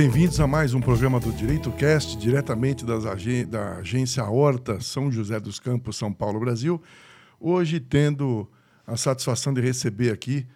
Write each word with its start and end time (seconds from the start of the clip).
Bem-vindos 0.00 0.38
a 0.38 0.46
mais 0.46 0.74
um 0.74 0.80
programa 0.80 1.18
do 1.18 1.32
Direito 1.32 1.72
Cast, 1.72 2.16
diretamente 2.16 2.84
das 2.84 3.04
ag 3.04 3.44
da 3.46 3.78
agência 3.78 4.22
Horta 4.22 4.80
São 4.80 5.10
José 5.10 5.40
dos 5.40 5.58
Campos, 5.58 5.96
São 5.96 6.12
Paulo, 6.12 6.38
Brasil. 6.38 6.80
Hoje, 7.40 7.80
tendo 7.80 8.48
a 8.86 8.96
satisfação 8.96 9.52
de 9.52 9.60
receber 9.60 10.12
aqui 10.12 10.46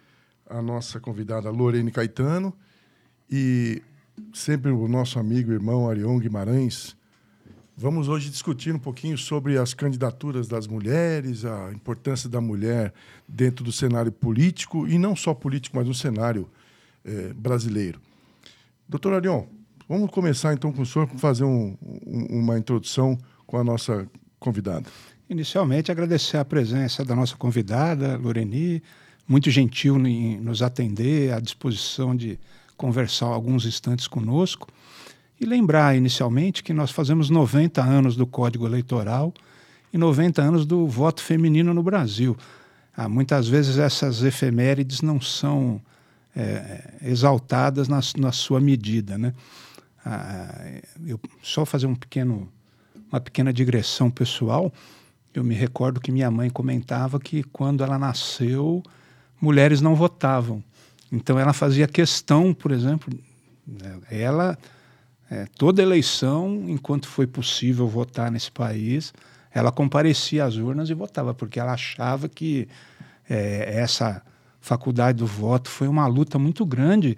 a 0.49 0.61
nossa 0.61 0.97
convidada 0.97 1.49
Lorene 1.49 1.91
Caetano 1.91 2.53
e 3.29 3.81
sempre 4.33 4.71
o 4.71 4.87
nosso 4.87 5.19
amigo 5.19 5.51
e 5.51 5.55
irmão 5.55 5.89
Arion 5.89 6.17
Guimarães. 6.19 6.95
Vamos 7.75 8.07
hoje 8.07 8.29
discutir 8.29 8.73
um 8.73 8.79
pouquinho 8.79 9.17
sobre 9.17 9.57
as 9.57 9.73
candidaturas 9.73 10.47
das 10.47 10.67
mulheres, 10.67 11.43
a 11.43 11.69
importância 11.73 12.29
da 12.29 12.39
mulher 12.39 12.93
dentro 13.27 13.65
do 13.65 13.73
cenário 13.73 14.09
político, 14.13 14.87
e 14.87 14.97
não 14.97 15.17
só 15.17 15.33
político, 15.33 15.75
mas 15.75 15.85
no 15.85 15.93
cenário 15.93 16.49
eh, 17.03 17.33
brasileiro. 17.35 17.99
Doutor 18.87 19.13
Arion, 19.13 19.45
vamos 19.87 20.11
começar 20.11 20.53
então 20.53 20.71
com 20.71 20.81
o 20.81 20.85
senhor 20.85 21.07
fazer 21.17 21.45
um, 21.45 21.77
um, 21.81 22.39
uma 22.39 22.57
introdução 22.57 23.17
com 23.47 23.57
a 23.57 23.63
nossa 23.63 24.07
convidada. 24.39 24.89
Inicialmente, 25.29 25.91
agradecer 25.91 26.37
a 26.37 26.45
presença 26.45 27.03
da 27.03 27.15
nossa 27.15 27.35
convidada, 27.35 28.17
Loreni, 28.17 28.83
muito 29.27 29.49
gentil 29.49 29.97
em 30.05 30.37
nos 30.37 30.61
atender, 30.61 31.33
à 31.33 31.39
disposição 31.39 32.15
de 32.15 32.37
conversar 32.75 33.27
alguns 33.27 33.65
instantes 33.65 34.07
conosco. 34.07 34.67
E 35.39 35.45
lembrar 35.45 35.95
inicialmente 35.95 36.61
que 36.61 36.73
nós 36.73 36.91
fazemos 36.91 37.29
90 37.29 37.81
anos 37.81 38.15
do 38.15 38.27
Código 38.27 38.67
Eleitoral 38.67 39.33
e 39.91 39.97
90 39.97 40.41
anos 40.41 40.65
do 40.65 40.87
voto 40.87 41.21
feminino 41.21 41.73
no 41.73 41.81
Brasil. 41.81 42.37
Ah, 42.95 43.09
muitas 43.09 43.47
vezes 43.47 43.77
essas 43.77 44.23
efemérides 44.23 45.01
não 45.01 45.19
são 45.19 45.81
é, 46.35 46.95
exaltadas 47.03 47.87
na, 47.87 47.99
na, 48.17 48.31
sua 48.31 48.59
medida. 48.59 49.17
Né? 49.17 49.33
Ah, 50.05 50.81
eu, 51.05 51.19
só 51.41 51.65
fazer 51.65 51.87
um 51.87 51.95
pequeno, 51.95 52.49
uma 53.11 53.19
pequena 53.19 53.53
digressão 53.53 54.09
pessoal. 54.09 54.73
Eu 55.33 55.43
me 55.43 55.55
recordo 55.55 55.99
que 55.99 56.11
minha 56.11 56.29
mãe 56.29 56.49
comentava 56.49 57.19
que 57.19 57.43
quando 57.43 57.83
ela 57.83 57.97
nasceu, 57.97 58.83
mulheres 59.39 59.81
não 59.81 59.95
votavam. 59.95 60.63
Então 61.11 61.37
ela 61.37 61.53
fazia 61.53 61.87
questão, 61.87 62.53
por 62.53 62.71
exemplo, 62.71 63.13
ela 64.09 64.57
é, 65.29 65.47
toda 65.57 65.81
eleição, 65.81 66.65
enquanto 66.67 67.07
foi 67.07 67.25
possível 67.25 67.87
votar 67.87 68.31
nesse 68.31 68.51
país, 68.51 69.13
ela 69.51 69.71
comparecia 69.71 70.45
às 70.45 70.55
urnas 70.55 70.89
e 70.89 70.93
votava, 70.93 71.33
porque 71.33 71.59
ela 71.59 71.73
achava 71.73 72.27
que 72.27 72.67
é, 73.29 73.79
essa 73.79 74.21
faculdade 74.63 75.17
do 75.17 75.27
voto 75.27 75.69
foi 75.69 75.89
uma 75.89 76.07
luta 76.07 76.39
muito 76.39 76.65
grande 76.65 77.17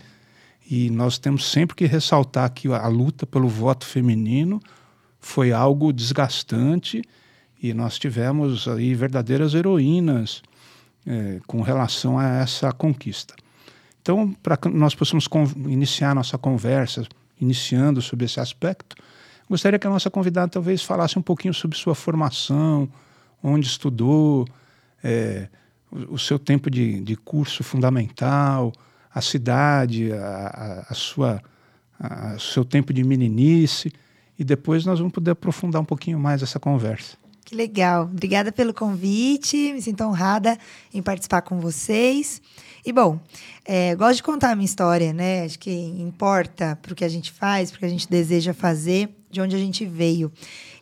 e 0.68 0.90
nós 0.90 1.20
temos 1.20 1.46
sempre 1.48 1.76
que 1.76 1.86
ressaltar 1.86 2.52
que 2.52 2.68
a 2.70 2.88
luta 2.88 3.24
pelo 3.28 3.48
voto 3.48 3.86
feminino 3.86 4.60
foi 5.20 5.52
algo 5.52 5.94
desgastante 5.94 7.04
e 7.62 7.72
nós 7.72 8.00
tivemos 8.00 8.68
aí 8.68 8.96
verdadeiras 8.96 9.54
heroínas 9.54 10.42
é, 11.06 11.40
com 11.46 11.62
relação 11.62 12.18
a 12.18 12.28
essa 12.28 12.72
conquista. 12.72 13.36
Então, 14.02 14.34
para 14.42 14.58
que 14.58 14.68
nós 14.68 14.96
possamos 14.96 15.28
iniciar 15.68 16.16
nossa 16.16 16.40
conversa, 16.40 17.06
iniciando 17.40 18.02
sobre 18.02 18.26
esse 18.26 18.40
aspecto, 18.40 18.96
gostaria 19.48 19.78
que 19.78 19.86
a 19.86 19.92
nossa 19.92 20.10
convidada 20.10 20.48
talvez 20.48 20.82
falasse 20.82 21.20
um 21.20 21.22
pouquinho 21.22 21.54
sobre 21.54 21.78
sua 21.78 21.94
formação, 21.94 22.90
onde 23.44 23.68
estudou, 23.68 24.48
é, 25.04 25.48
o, 26.10 26.18
seu 26.18 26.38
tempo 26.38 26.70
de, 26.70 27.00
de, 27.02 27.16
curso 27.16 27.64
fundamental, 27.64 28.74
a 29.14 29.22
cidade, 29.22 30.12
a, 30.12 30.18
a, 30.18 30.92
a 30.92 30.94
sua, 30.94 31.42
o 32.36 32.40
seu 32.40 32.66
tempo 32.66 32.94
de 32.94 33.04
meninice, 33.04 33.92
e 34.38 34.44
depois 34.44 34.86
nós 34.86 35.00
vamos 35.00 35.14
poder 35.14 35.32
aprofundar 35.32 35.82
um 35.82 35.86
pouquinho 35.86 36.20
mais 36.20 36.44
essa 36.44 36.60
conversa. 36.60 37.18
Que 37.46 37.56
legal. 37.56 38.06
Obrigada 38.06 38.52
pelo 38.52 38.74
convite. 38.74 39.72
Me 39.72 39.80
sinto 39.80 40.04
honrada 40.04 40.58
em 40.92 41.02
participar 41.02 41.44
com 41.44 41.60
vocês. 41.60 42.42
E 42.84 42.92
bom, 42.92 43.20
é, 43.64 43.96
gosto 43.96 44.18
de 44.18 44.24
contar 44.24 44.52
a 44.52 44.56
minha 44.56 44.66
história, 44.66 45.14
né? 45.14 45.44
Acho 45.44 45.60
que 45.60 45.72
importa 45.72 46.76
para 46.82 46.92
o 46.92 46.96
que 46.96 47.06
a 47.06 47.10
gente 47.10 47.32
faz, 47.32 47.70
para 47.70 47.78
o 47.78 47.80
que 47.82 47.86
a 47.86 47.90
gente 47.90 48.10
deseja 48.10 48.52
fazer, 48.52 49.16
de 49.30 49.40
onde 49.42 49.56
a 49.56 49.60
gente 49.60 49.86
veio. 49.86 50.32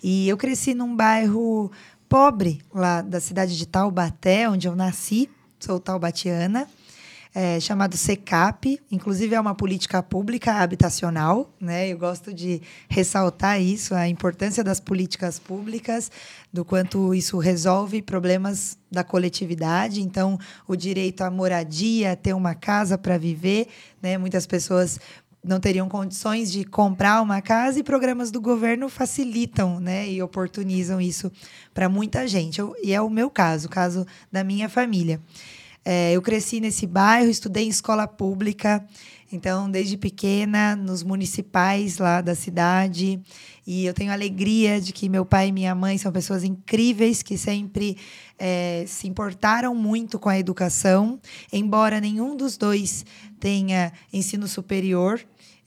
E 0.02 0.28
eu 0.28 0.38
cresci 0.38 0.74
num 0.74 0.96
bairro 0.96 1.70
pobre 2.14 2.62
lá 2.72 3.02
da 3.02 3.20
cidade 3.20 3.58
de 3.58 3.66
Taubaté, 3.66 4.48
onde 4.48 4.68
eu 4.68 4.76
nasci. 4.76 5.28
Sou 5.60 5.80
taubatiana 5.80 6.68
é, 7.36 7.60
chamado 7.60 7.98
SECAP, 7.98 8.80
inclusive 8.92 9.34
é 9.34 9.40
uma 9.40 9.56
política 9.56 10.04
pública 10.04 10.54
habitacional, 10.54 11.52
né? 11.60 11.88
Eu 11.88 11.98
gosto 11.98 12.32
de 12.32 12.62
ressaltar 12.88 13.60
isso, 13.60 13.96
a 13.96 14.08
importância 14.08 14.64
das 14.64 14.80
políticas 14.80 15.40
públicas, 15.40 16.12
do 16.52 16.64
quanto 16.64 17.14
isso 17.16 17.40
resolve 17.40 18.04
problemas 18.04 18.78
da 18.92 19.04
coletividade. 19.04 20.00
Então, 20.00 20.38
o 20.68 20.76
direito 20.76 21.22
à 21.22 21.32
moradia, 21.32 22.16
ter 22.16 22.34
uma 22.34 22.54
casa 22.54 23.00
para 23.00 23.18
viver, 23.18 23.68
né? 24.00 24.16
Muitas 24.16 24.46
pessoas 24.46 25.00
não 25.44 25.60
teriam 25.60 25.90
condições 25.90 26.52
de 26.52 26.64
comprar 26.64 27.22
uma 27.22 27.42
casa 27.42 27.80
e 27.80 27.84
programas 27.84 28.32
do 28.32 28.40
governo 28.40 28.88
facilitam 28.88 29.80
né, 29.80 30.10
e 30.10 30.22
oportunizam 30.22 31.02
isso 31.02 31.32
para 31.74 31.90
muita 31.90 32.28
gente. 32.28 32.60
Eu, 32.60 32.76
e 32.82 32.94
é 32.94 33.02
o 33.02 33.10
meu 33.10 33.30
caso, 33.30 33.68
o 33.68 33.70
caso 33.70 34.06
da 34.32 34.44
minha 34.44 34.70
família. 34.70 35.20
É, 35.86 36.14
eu 36.14 36.22
cresci 36.22 36.62
nesse 36.62 36.88
bairro, 36.88 37.30
estudei 37.30 37.66
em 37.66 37.70
escola 37.70 38.08
pública, 38.08 38.86
então, 39.34 39.70
desde 39.70 39.98
pequena, 39.98 40.76
nos 40.76 41.02
municipais 41.02 41.98
lá 41.98 42.22
da 42.22 42.36
cidade. 42.36 43.20
E 43.66 43.84
eu 43.84 43.94
tenho 43.94 44.12
alegria 44.12 44.80
de 44.80 44.94
que 44.94 45.10
meu 45.10 45.26
pai 45.26 45.48
e 45.48 45.52
minha 45.52 45.74
mãe 45.74 45.98
são 45.98 46.12
pessoas 46.12 46.44
incríveis 46.44 47.24
que 47.24 47.36
sempre 47.36 47.98
é, 48.38 48.86
se 48.88 49.08
importaram 49.08 49.74
muito 49.74 50.20
com 50.20 50.30
a 50.30 50.38
educação, 50.38 51.20
embora 51.52 52.00
nenhum 52.00 52.38
dos 52.38 52.58
dois 52.58 53.06
tenha 53.40 53.92
ensino 54.12 54.48
superior. 54.48 55.20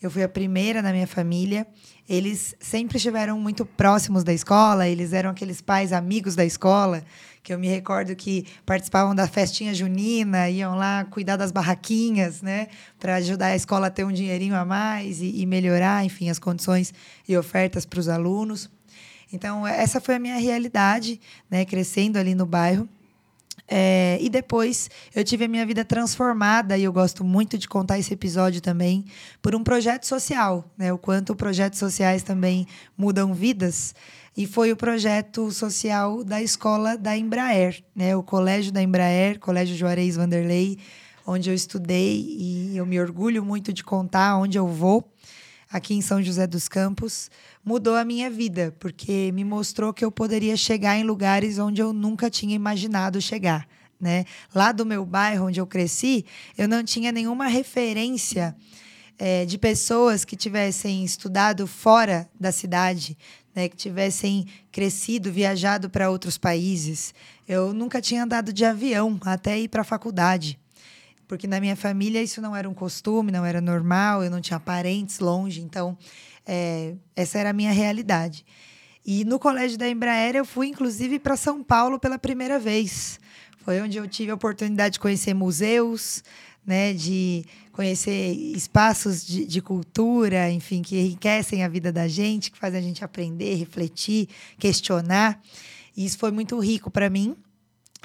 Eu 0.02 0.10
fui 0.10 0.22
a 0.22 0.28
primeira 0.28 0.82
na 0.82 0.92
minha 0.92 1.06
família. 1.06 1.66
Eles 2.08 2.54
sempre 2.60 2.98
estiveram 2.98 3.40
muito 3.40 3.64
próximos 3.64 4.22
da 4.22 4.32
escola, 4.32 4.86
eles 4.86 5.12
eram 5.12 5.30
aqueles 5.30 5.60
pais 5.60 5.92
amigos 5.92 6.36
da 6.36 6.44
escola 6.44 7.02
que 7.46 7.54
eu 7.54 7.60
me 7.60 7.68
recordo 7.68 8.16
que 8.16 8.44
participavam 8.66 9.14
da 9.14 9.28
festinha 9.28 9.72
junina, 9.72 10.50
iam 10.50 10.74
lá 10.74 11.04
cuidar 11.04 11.36
das 11.36 11.52
barraquinhas, 11.52 12.42
né, 12.42 12.66
para 12.98 13.14
ajudar 13.14 13.46
a 13.46 13.54
escola 13.54 13.86
a 13.86 13.90
ter 13.90 14.02
um 14.02 14.10
dinheirinho 14.10 14.56
a 14.56 14.64
mais 14.64 15.20
e, 15.20 15.42
e 15.42 15.46
melhorar, 15.46 16.04
enfim, 16.04 16.28
as 16.28 16.40
condições 16.40 16.92
e 17.28 17.36
ofertas 17.36 17.86
para 17.86 18.00
os 18.00 18.08
alunos. 18.08 18.68
Então, 19.32 19.64
essa 19.64 20.00
foi 20.00 20.16
a 20.16 20.18
minha 20.18 20.38
realidade, 20.38 21.20
né, 21.48 21.64
crescendo 21.64 22.16
ali 22.16 22.34
no 22.34 22.44
bairro. 22.44 22.88
É, 23.68 24.18
e 24.20 24.28
depois 24.28 24.88
eu 25.14 25.24
tive 25.24 25.44
a 25.44 25.48
minha 25.48 25.66
vida 25.66 25.84
transformada, 25.84 26.78
e 26.78 26.84
eu 26.84 26.92
gosto 26.92 27.24
muito 27.24 27.58
de 27.58 27.68
contar 27.68 27.98
esse 27.98 28.12
episódio 28.14 28.60
também, 28.60 29.04
por 29.42 29.54
um 29.54 29.62
projeto 29.62 30.06
social, 30.06 30.64
né? 30.78 30.92
O 30.92 30.98
quanto 30.98 31.34
projetos 31.34 31.78
sociais 31.78 32.22
também 32.22 32.66
mudam 32.96 33.34
vidas. 33.34 33.94
E 34.36 34.46
foi 34.46 34.70
o 34.70 34.76
projeto 34.76 35.50
social 35.50 36.22
da 36.22 36.42
escola 36.42 36.96
da 36.96 37.16
Embraer, 37.16 37.82
né? 37.94 38.14
O 38.14 38.22
colégio 38.22 38.70
da 38.70 38.82
Embraer, 38.82 39.38
Colégio 39.40 39.76
Juarez 39.76 40.16
Vanderlei, 40.16 40.78
onde 41.26 41.50
eu 41.50 41.54
estudei 41.54 42.20
e 42.38 42.76
eu 42.76 42.86
me 42.86 43.00
orgulho 43.00 43.44
muito 43.44 43.72
de 43.72 43.82
contar 43.82 44.36
onde 44.36 44.56
eu 44.56 44.68
vou, 44.68 45.10
aqui 45.70 45.94
em 45.94 46.00
São 46.00 46.22
José 46.22 46.46
dos 46.46 46.68
Campos, 46.68 47.30
mudou 47.64 47.96
a 47.96 48.04
minha 48.04 48.30
vida, 48.30 48.74
porque 48.78 49.30
me 49.32 49.44
mostrou 49.44 49.92
que 49.92 50.04
eu 50.04 50.10
poderia 50.10 50.56
chegar 50.56 50.96
em 50.96 51.04
lugares 51.04 51.58
onde 51.58 51.80
eu 51.80 51.92
nunca 51.92 52.30
tinha 52.30 52.54
imaginado 52.54 53.20
chegar. 53.20 53.66
Né? 54.00 54.24
Lá 54.54 54.72
do 54.72 54.84
meu 54.84 55.04
bairro, 55.04 55.46
onde 55.46 55.60
eu 55.60 55.66
cresci, 55.66 56.24
eu 56.56 56.68
não 56.68 56.84
tinha 56.84 57.10
nenhuma 57.10 57.46
referência 57.46 58.54
é, 59.18 59.44
de 59.44 59.58
pessoas 59.58 60.24
que 60.24 60.36
tivessem 60.36 61.04
estudado 61.04 61.66
fora 61.66 62.28
da 62.38 62.52
cidade, 62.52 63.16
né, 63.54 63.68
que 63.68 63.76
tivessem 63.76 64.46
crescido, 64.70 65.32
viajado 65.32 65.88
para 65.88 66.10
outros 66.10 66.36
países. 66.36 67.14
Eu 67.48 67.72
nunca 67.72 68.02
tinha 68.02 68.22
andado 68.22 68.52
de 68.52 68.64
avião 68.64 69.18
até 69.22 69.58
ir 69.58 69.68
para 69.68 69.80
a 69.80 69.84
faculdade, 69.84 70.58
porque 71.26 71.46
na 71.46 71.60
minha 71.60 71.76
família 71.76 72.22
isso 72.22 72.40
não 72.40 72.54
era 72.54 72.68
um 72.68 72.74
costume, 72.74 73.32
não 73.32 73.44
era 73.44 73.60
normal, 73.60 74.22
eu 74.22 74.30
não 74.30 74.40
tinha 74.40 74.60
parentes 74.60 75.18
longe, 75.18 75.60
então 75.60 75.96
é, 76.46 76.94
essa 77.14 77.38
era 77.38 77.50
a 77.50 77.52
minha 77.52 77.72
realidade. 77.72 78.44
E 79.04 79.24
no 79.24 79.38
colégio 79.38 79.78
da 79.78 79.88
Embraer 79.88 80.36
eu 80.36 80.44
fui 80.44 80.68
inclusive 80.68 81.18
para 81.18 81.36
São 81.36 81.62
Paulo 81.62 81.98
pela 81.98 82.18
primeira 82.18 82.58
vez. 82.58 83.20
Foi 83.58 83.80
onde 83.80 83.96
eu 83.96 84.06
tive 84.08 84.30
a 84.30 84.34
oportunidade 84.34 84.94
de 84.94 85.00
conhecer 85.00 85.34
museus, 85.34 86.22
né, 86.64 86.92
de 86.92 87.44
conhecer 87.72 88.32
espaços 88.32 89.24
de, 89.24 89.44
de, 89.44 89.60
cultura, 89.60 90.50
enfim, 90.50 90.82
que 90.82 90.98
enriquecem 90.98 91.62
a 91.62 91.68
vida 91.68 91.92
da 91.92 92.08
gente, 92.08 92.50
que 92.50 92.58
fazem 92.58 92.80
a 92.80 92.82
gente 92.82 93.04
aprender, 93.04 93.54
refletir, 93.54 94.28
questionar. 94.58 95.40
E 95.96 96.04
isso 96.04 96.18
foi 96.18 96.30
muito 96.30 96.58
rico 96.58 96.90
para 96.90 97.08
mim. 97.08 97.36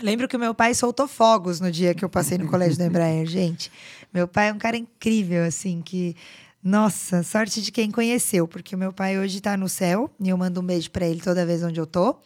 Lembro 0.01 0.27
que 0.27 0.35
o 0.35 0.39
meu 0.39 0.53
pai 0.53 0.73
soltou 0.73 1.07
fogos 1.07 1.59
no 1.59 1.71
dia 1.71 1.93
que 1.93 2.03
eu 2.03 2.09
passei 2.09 2.37
no 2.37 2.47
colégio 2.47 2.77
da 2.77 2.85
Embraer, 2.87 3.25
gente. 3.27 3.71
Meu 4.13 4.27
pai 4.27 4.49
é 4.49 4.53
um 4.53 4.57
cara 4.57 4.75
incrível, 4.75 5.43
assim, 5.43 5.81
que 5.81 6.15
Nossa, 6.63 7.23
sorte 7.23 7.61
de 7.61 7.71
quem 7.71 7.91
conheceu, 7.91 8.47
porque 8.47 8.75
o 8.75 8.77
meu 8.77 8.91
pai 8.91 9.19
hoje 9.19 9.37
está 9.37 9.55
no 9.55 9.69
céu 9.69 10.09
e 10.19 10.29
eu 10.29 10.37
mando 10.37 10.59
um 10.59 10.65
beijo 10.65 10.89
para 10.91 11.05
ele 11.05 11.21
toda 11.21 11.45
vez 11.45 11.63
onde 11.63 11.79
eu 11.79 11.85
tô. 11.85 12.17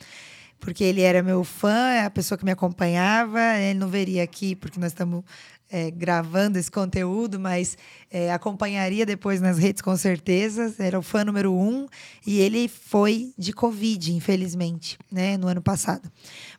Porque 0.60 0.84
ele 0.84 1.02
era 1.02 1.22
meu 1.22 1.44
fã, 1.44 1.90
é 1.90 2.06
a 2.06 2.10
pessoa 2.10 2.38
que 2.38 2.46
me 2.46 2.52
acompanhava. 2.52 3.40
Ele 3.60 3.78
não 3.78 3.88
veria 3.88 4.24
aqui, 4.24 4.56
porque 4.56 4.80
nós 4.80 4.94
estamos 4.94 5.24
é, 5.70 5.92
gravando 5.92 6.58
esse 6.58 6.72
conteúdo, 6.72 7.40
mas 7.40 7.78
é, 8.10 8.32
acompanharia 8.32 9.06
depois 9.06 9.42
nas 9.42 9.58
redes 9.58 9.82
com 9.82 9.96
certeza. 9.96 10.74
Era 10.80 10.98
o 10.98 11.02
fã 11.02 11.24
número 11.24 11.54
um 11.54 11.88
e 12.26 12.40
ele 12.40 12.68
foi 12.68 13.34
de 13.38 13.52
Covid, 13.52 14.14
infelizmente, 14.14 14.98
né, 15.12 15.38
no 15.38 15.48
ano 15.48 15.62
passado. 15.62 16.10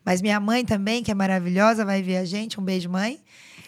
Mas 0.06 0.22
minha 0.22 0.38
mãe 0.38 0.64
também, 0.64 1.02
que 1.02 1.10
é 1.10 1.14
maravilhosa, 1.14 1.84
vai 1.84 2.00
ver 2.00 2.18
a 2.18 2.24
gente. 2.24 2.60
Um 2.60 2.62
beijo, 2.62 2.88
mãe. 2.88 3.18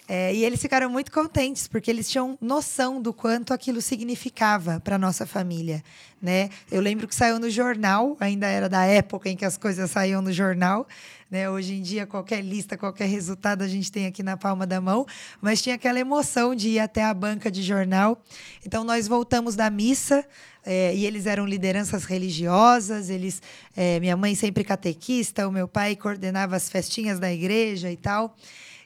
É, 0.06 0.32
e 0.32 0.44
eles 0.44 0.62
ficaram 0.62 0.88
muito 0.88 1.10
contentes, 1.10 1.66
porque 1.66 1.90
eles 1.90 2.08
tinham 2.08 2.38
noção 2.40 3.02
do 3.02 3.12
quanto 3.12 3.52
aquilo 3.52 3.82
significava 3.82 4.80
para 4.80 4.96
nossa 4.96 5.26
família. 5.26 5.82
Né? 6.22 6.48
Eu 6.70 6.80
lembro 6.80 7.06
que 7.08 7.14
saiu 7.14 7.38
no 7.38 7.50
jornal, 7.50 8.16
ainda 8.18 8.46
era 8.46 8.68
da 8.68 8.84
época 8.84 9.28
em 9.28 9.36
que 9.36 9.44
as 9.44 9.58
coisas 9.58 9.90
saíam 9.90 10.22
no 10.22 10.32
jornal. 10.32 10.86
Né? 11.30 11.50
Hoje 11.50 11.74
em 11.74 11.82
dia, 11.82 12.06
qualquer 12.06 12.40
lista, 12.40 12.78
qualquer 12.78 13.06
resultado 13.06 13.62
a 13.62 13.68
gente 13.68 13.92
tem 13.92 14.06
aqui 14.06 14.22
na 14.22 14.36
palma 14.36 14.66
da 14.66 14.80
mão, 14.80 15.04
mas 15.42 15.60
tinha 15.60 15.74
aquela 15.74 15.98
emoção 15.98 16.54
de 16.54 16.70
ir 16.70 16.78
até 16.78 17.04
a 17.04 17.12
banca 17.12 17.50
de 17.50 17.62
jornal. 17.62 18.22
Então, 18.64 18.84
nós 18.84 19.06
voltamos 19.08 19.56
da 19.56 19.68
missa. 19.68 20.24
É, 20.70 20.94
e 20.94 21.06
eles 21.06 21.24
eram 21.24 21.46
lideranças 21.46 22.04
religiosas, 22.04 23.08
eles, 23.08 23.40
é, 23.74 23.98
minha 24.00 24.14
mãe 24.18 24.34
sempre 24.34 24.62
catequista, 24.62 25.48
o 25.48 25.50
meu 25.50 25.66
pai 25.66 25.96
coordenava 25.96 26.56
as 26.56 26.68
festinhas 26.68 27.18
da 27.18 27.32
igreja 27.32 27.90
e 27.90 27.96
tal 27.96 28.36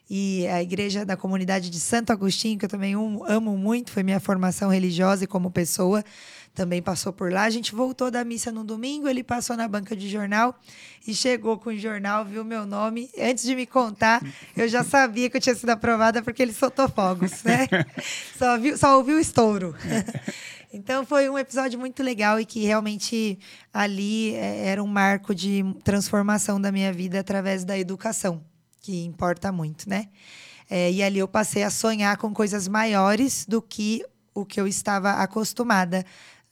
e 0.09 0.47
a 0.47 0.61
igreja 0.61 1.05
da 1.05 1.15
comunidade 1.15 1.69
de 1.69 1.79
Santo 1.79 2.11
Agostinho, 2.11 2.59
que 2.59 2.65
eu 2.65 2.69
também 2.69 2.93
amo 2.93 3.57
muito, 3.57 3.91
foi 3.91 4.03
minha 4.03 4.19
formação 4.19 4.69
religiosa 4.69 5.23
e 5.23 5.27
como 5.27 5.49
pessoa, 5.49 6.03
também 6.53 6.81
passou 6.81 7.11
por 7.11 7.31
lá. 7.31 7.43
A 7.43 7.49
gente 7.49 7.73
voltou 7.73 8.11
da 8.11 8.23
missa 8.23 8.51
no 8.51 8.63
domingo, 8.63 9.07
ele 9.07 9.23
passou 9.23 9.57
na 9.57 9.67
banca 9.67 9.95
de 9.95 10.07
jornal 10.07 10.55
e 11.07 11.13
chegou 11.13 11.57
com 11.57 11.71
o 11.71 11.77
jornal, 11.77 12.23
viu 12.23 12.45
meu 12.45 12.65
nome. 12.65 13.09
Antes 13.17 13.43
de 13.43 13.55
me 13.55 13.65
contar, 13.65 14.21
eu 14.55 14.67
já 14.67 14.83
sabia 14.83 15.29
que 15.29 15.37
eu 15.37 15.41
tinha 15.41 15.55
sido 15.55 15.71
aprovada 15.71 16.21
porque 16.21 16.43
ele 16.43 16.53
soltou 16.53 16.87
fogos, 16.87 17.43
né? 17.43 17.67
só, 18.37 18.57
viu, 18.59 18.77
só 18.77 18.97
ouviu 18.97 19.17
o 19.17 19.19
estouro. 19.19 19.75
Então 20.73 21.05
foi 21.05 21.29
um 21.29 21.37
episódio 21.37 21.79
muito 21.79 22.01
legal 22.01 22.39
e 22.39 22.45
que 22.45 22.65
realmente 22.65 23.37
ali 23.71 24.33
é, 24.33 24.65
era 24.69 24.83
um 24.83 24.87
marco 24.87 25.35
de 25.35 25.63
transformação 25.83 26.59
da 26.59 26.71
minha 26.71 26.91
vida 26.91 27.19
através 27.19 27.63
da 27.63 27.77
educação 27.77 28.43
que 28.83 29.05
importa 29.05 29.51
muito, 29.51 29.89
né? 29.89 30.09
É, 30.69 30.91
e 30.91 31.01
ali 31.01 31.19
eu 31.19 31.27
passei 31.27 31.63
a 31.63 31.69
sonhar 31.69 32.17
com 32.17 32.33
coisas 32.33 32.67
maiores 32.67 33.45
do 33.45 33.61
que 33.61 34.03
o 34.33 34.45
que 34.45 34.59
eu 34.59 34.67
estava 34.67 35.11
acostumada 35.13 36.03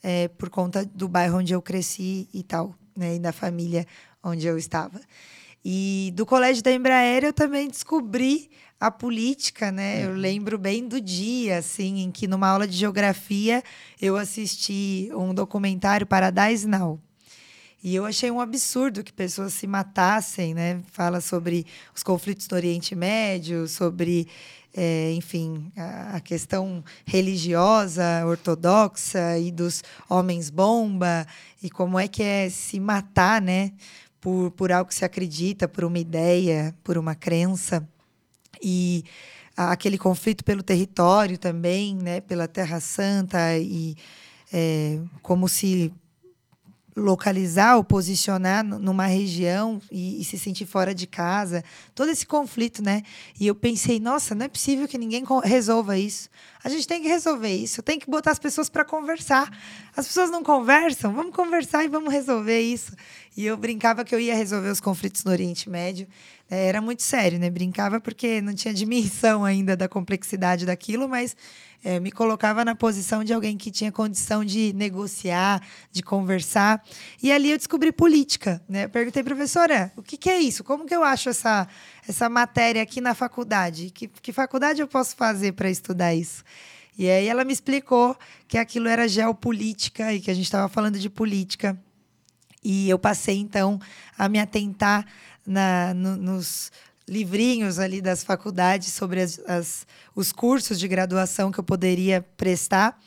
é, 0.02 0.30
por 0.30 0.50
conta 0.50 0.86
do 0.86 1.08
bairro 1.08 1.40
onde 1.40 1.54
eu 1.54 1.62
cresci 1.62 2.30
e 2.34 2.42
tal, 2.42 2.74
né? 2.96 3.16
E 3.16 3.20
da 3.20 3.34
família 3.34 3.86
onde 4.24 4.48
eu 4.48 4.58
estava. 4.58 5.02
E 5.66 6.14
do 6.16 6.26
colégio 6.26 6.64
da 6.64 6.72
Embraer 6.72 7.24
eu 7.24 7.34
também 7.34 7.68
descobri 7.68 8.50
a 8.82 8.90
política, 8.90 9.72
né? 9.72 10.04
Eu 10.04 10.10
uhum. 10.10 10.16
lembro 10.16 10.58
bem 10.58 10.88
do 10.88 11.00
dia, 11.00 11.60
assim, 11.60 12.02
em 12.02 12.12
que 12.12 12.28
numa 12.28 12.48
aula 12.48 12.68
de 12.68 12.76
geografia 12.76 13.64
eu 14.02 14.18
assisti 14.18 15.08
um 15.14 15.36
documentário 15.36 16.08
Paradise 16.08 16.68
Now, 16.68 17.00
e 17.84 17.94
eu 17.94 18.06
achei 18.06 18.32
um 18.32 18.42
absurdo 18.42 19.04
que 19.04 19.14
pessoas 19.14 19.54
se 19.54 19.68
matassem, 19.68 20.56
né? 20.56 20.82
Fala 20.92 21.22
sobre 21.22 21.66
os 21.96 22.02
conflitos 22.02 22.48
no 22.50 22.58
Oriente 22.58 22.96
Médio, 22.96 23.68
sobre, 23.68 24.28
é, 24.76 25.12
enfim, 25.14 25.72
a, 25.78 26.16
a, 26.16 26.20
questão 26.20 26.84
religiosa 27.06 28.26
ortodoxa 28.26 29.38
e 29.38 29.52
dos 29.52 29.84
homens-bomba, 30.10 31.28
e 31.62 31.70
como 31.70 32.00
é 32.00 32.08
que 32.08 32.24
é 32.24 32.50
se 32.50 32.80
matar, 32.80 33.40
né? 33.40 33.72
Por, 34.20 34.50
por 34.52 34.72
algo 34.72 34.90
que 34.90 34.96
se 34.96 35.06
acredita, 35.06 35.68
por 35.68 35.84
uma 35.84 36.00
ideia, 36.00 36.76
por 36.84 36.98
uma 36.98 37.14
crença. 37.14 37.88
E 38.62 39.04
aquele 39.56 39.98
conflito 39.98 40.44
pelo 40.44 40.64
território 40.64 41.38
também, 41.38 41.96
né? 41.96 42.22
Pela 42.22 42.48
Terra 42.48 42.80
Santa 42.80 43.58
e 43.58 43.96
é, 44.52 45.00
como 45.22 45.48
se 45.48 45.94
localizar 46.96 47.78
ou 47.78 47.84
posicionar 47.84 48.64
numa 48.64 49.06
região 49.06 49.82
e, 49.90 50.22
e, 50.22 50.26
se 50.26 50.38
sentir 50.38 50.66
fora 50.66 50.94
de 50.94 51.08
casa, 51.08 51.64
todo 51.96 52.10
esse 52.10 52.26
conflito, 52.26 52.84
né? 52.84 53.02
E 53.40 53.48
eu 53.48 53.56
pensei, 53.56 54.00
nossa, 54.00 54.36
não 54.36 54.46
é 54.46 54.50
possível 54.50 54.88
que 54.88 54.98
ninguém 54.98 55.24
resolva 55.44 55.98
isso. 55.98 56.30
A 56.64 56.70
gente 56.70 56.88
tem 56.88 57.02
que 57.02 57.08
resolver 57.08 57.54
isso, 57.54 57.82
tem 57.82 57.98
que 57.98 58.10
botar 58.10 58.32
as 58.32 58.40
pessoas 58.40 58.70
para 58.70 58.84
conversar. 58.84 59.50
As 59.96 60.06
pessoas 60.06 60.30
não 60.30 60.44
conversam, 60.44 61.14
vamos 61.14 61.34
conversar 61.34 61.84
e 61.84 61.88
vamos 61.88 62.12
resolver 62.12 62.60
isso. 62.60 62.92
E 63.36 63.46
eu 63.46 63.56
brincava 63.56 64.04
que 64.04 64.14
eu 64.14 64.20
ia 64.20 64.36
resolver 64.36 64.70
os 64.70 64.82
conflitos 64.82 65.24
no 65.24 65.32
Oriente 65.32 65.70
Médio. 65.70 66.06
É, 66.50 66.68
era 66.68 66.82
muito 66.82 67.02
sério, 67.02 67.40
né? 67.40 67.50
Brincava 67.50 68.02
porque 68.02 68.42
não 68.42 68.54
tinha 68.54 68.74
dimensão 68.74 69.46
ainda 69.46 69.76
da 69.76 69.88
complexidade 69.88 70.66
daquilo, 70.66 71.08
mas 71.08 71.36
é, 71.84 71.98
me 71.98 72.12
colocava 72.12 72.66
na 72.66 72.76
posição 72.76 73.24
de 73.24 73.34
alguém 73.34 73.58
que 73.58 73.72
tinha 73.72 73.90
condição 73.90 74.44
de 74.44 74.74
negociar, 74.74 75.66
de 75.92 76.04
conversar. 76.04 76.84
E 77.24 77.32
ali 77.32 77.52
eu 77.52 77.58
descobri 77.58 77.94
política. 77.94 78.62
Né? 78.68 78.84
Eu 78.84 78.90
perguntei, 78.90 79.24
professora, 79.24 79.94
o 79.96 80.04
que, 80.04 80.18
que 80.18 80.30
é 80.30 80.40
isso? 80.40 80.62
Como 80.62 80.86
que 80.86 80.94
eu 80.94 81.04
acho 81.04 81.30
essa, 81.30 81.70
essa 82.08 82.28
matéria 82.28 82.84
aqui 82.84 83.00
na 83.00 83.16
faculdade? 83.16 83.92
Que, 83.92 84.10
que 84.10 84.34
faculdade 84.34 84.82
eu 84.82 84.88
posso 84.90 85.16
fazer 85.16 85.54
para 85.54 85.70
estudar 85.70 86.14
isso? 86.14 86.44
E 86.98 87.10
aí 87.10 87.28
ela 87.28 87.46
me 87.46 87.54
explicou 87.54 88.16
que 88.48 88.58
aquilo 88.58 88.90
era 88.90 89.08
geopolítica 89.08 90.14
e 90.14 90.20
que 90.20 90.30
a 90.30 90.34
gente 90.34 90.44
estava 90.46 90.68
falando 90.68 91.00
de 91.00 91.10
política. 91.10 91.80
E 92.64 92.90
eu 92.90 93.00
passei, 93.00 93.38
então, 93.38 93.80
a 94.18 94.30
me 94.30 94.40
atentar 94.40 95.06
na, 95.46 95.94
no, 95.94 96.16
nos 96.16 96.72
livrinhos 97.08 97.80
ali 97.80 98.02
das 98.02 98.24
faculdades 98.24 98.94
sobre 98.94 99.22
as, 99.22 99.40
as, 99.48 99.88
os 100.16 100.32
cursos 100.32 100.80
de 100.80 100.88
graduação 100.88 101.52
que 101.52 101.60
eu 101.60 101.64
poderia 101.64 102.22
prestar, 102.38 102.98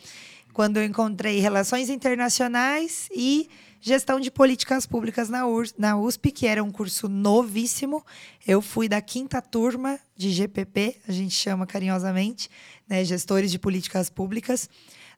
quando 0.52 0.76
eu 0.76 0.84
encontrei 0.84 1.40
Relações 1.40 1.88
Internacionais 1.88 3.08
e 3.14 3.48
Gestão 3.80 4.18
de 4.18 4.30
Políticas 4.30 4.86
Públicas 4.86 5.28
na, 5.28 5.42
na 5.76 5.96
USP, 5.96 6.30
que 6.30 6.46
era 6.46 6.62
um 6.62 6.70
curso 6.70 7.06
novíssimo. 7.06 8.04
Eu 8.46 8.62
fui 8.62 8.88
da 8.88 9.00
quinta 9.02 9.42
turma 9.42 9.98
de 10.16 10.30
GPP, 10.30 10.96
a 11.06 11.12
gente 11.12 11.34
chama 11.34 11.66
carinhosamente, 11.66 12.48
né, 12.88 13.04
Gestores 13.04 13.50
de 13.50 13.58
Políticas 13.58 14.08
Públicas 14.08 14.70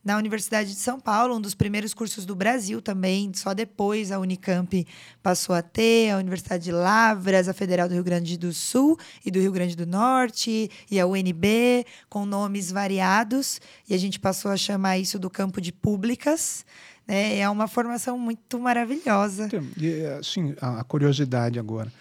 na 0.06 0.16
Universidade 0.16 0.70
de 0.70 0.78
São 0.78 1.00
Paulo, 1.00 1.34
um 1.34 1.40
dos 1.40 1.52
primeiros 1.52 1.92
cursos 1.92 2.24
do 2.24 2.36
Brasil 2.36 2.80
também. 2.80 3.32
Só 3.34 3.52
depois 3.52 4.12
a 4.12 4.20
Unicamp 4.20 4.86
passou 5.20 5.52
a 5.52 5.60
ter, 5.60 6.10
a 6.10 6.16
Universidade 6.16 6.62
de 6.62 6.70
Lavras, 6.70 7.48
a 7.48 7.52
Federal 7.52 7.88
do 7.88 7.94
Rio 7.94 8.04
Grande 8.04 8.38
do 8.38 8.52
Sul 8.52 8.96
e 9.24 9.32
do 9.32 9.40
Rio 9.40 9.50
Grande 9.50 9.74
do 9.74 9.84
Norte, 9.84 10.70
e 10.88 11.00
a 11.00 11.06
UNB, 11.08 11.84
com 12.08 12.24
nomes 12.24 12.70
variados. 12.70 13.60
E 13.88 13.94
a 13.94 13.98
gente 13.98 14.20
passou 14.20 14.52
a 14.52 14.56
chamar 14.56 14.96
isso 14.96 15.18
do 15.18 15.28
campo 15.28 15.60
de 15.60 15.72
públicas. 15.72 16.64
Né? 17.04 17.40
É 17.40 17.50
uma 17.50 17.66
formação 17.66 18.16
muito 18.16 18.60
maravilhosa. 18.60 19.48
E, 19.76 20.06
assim, 20.20 20.54
a 20.60 20.84
curiosidade 20.84 21.58
agora. 21.58 21.92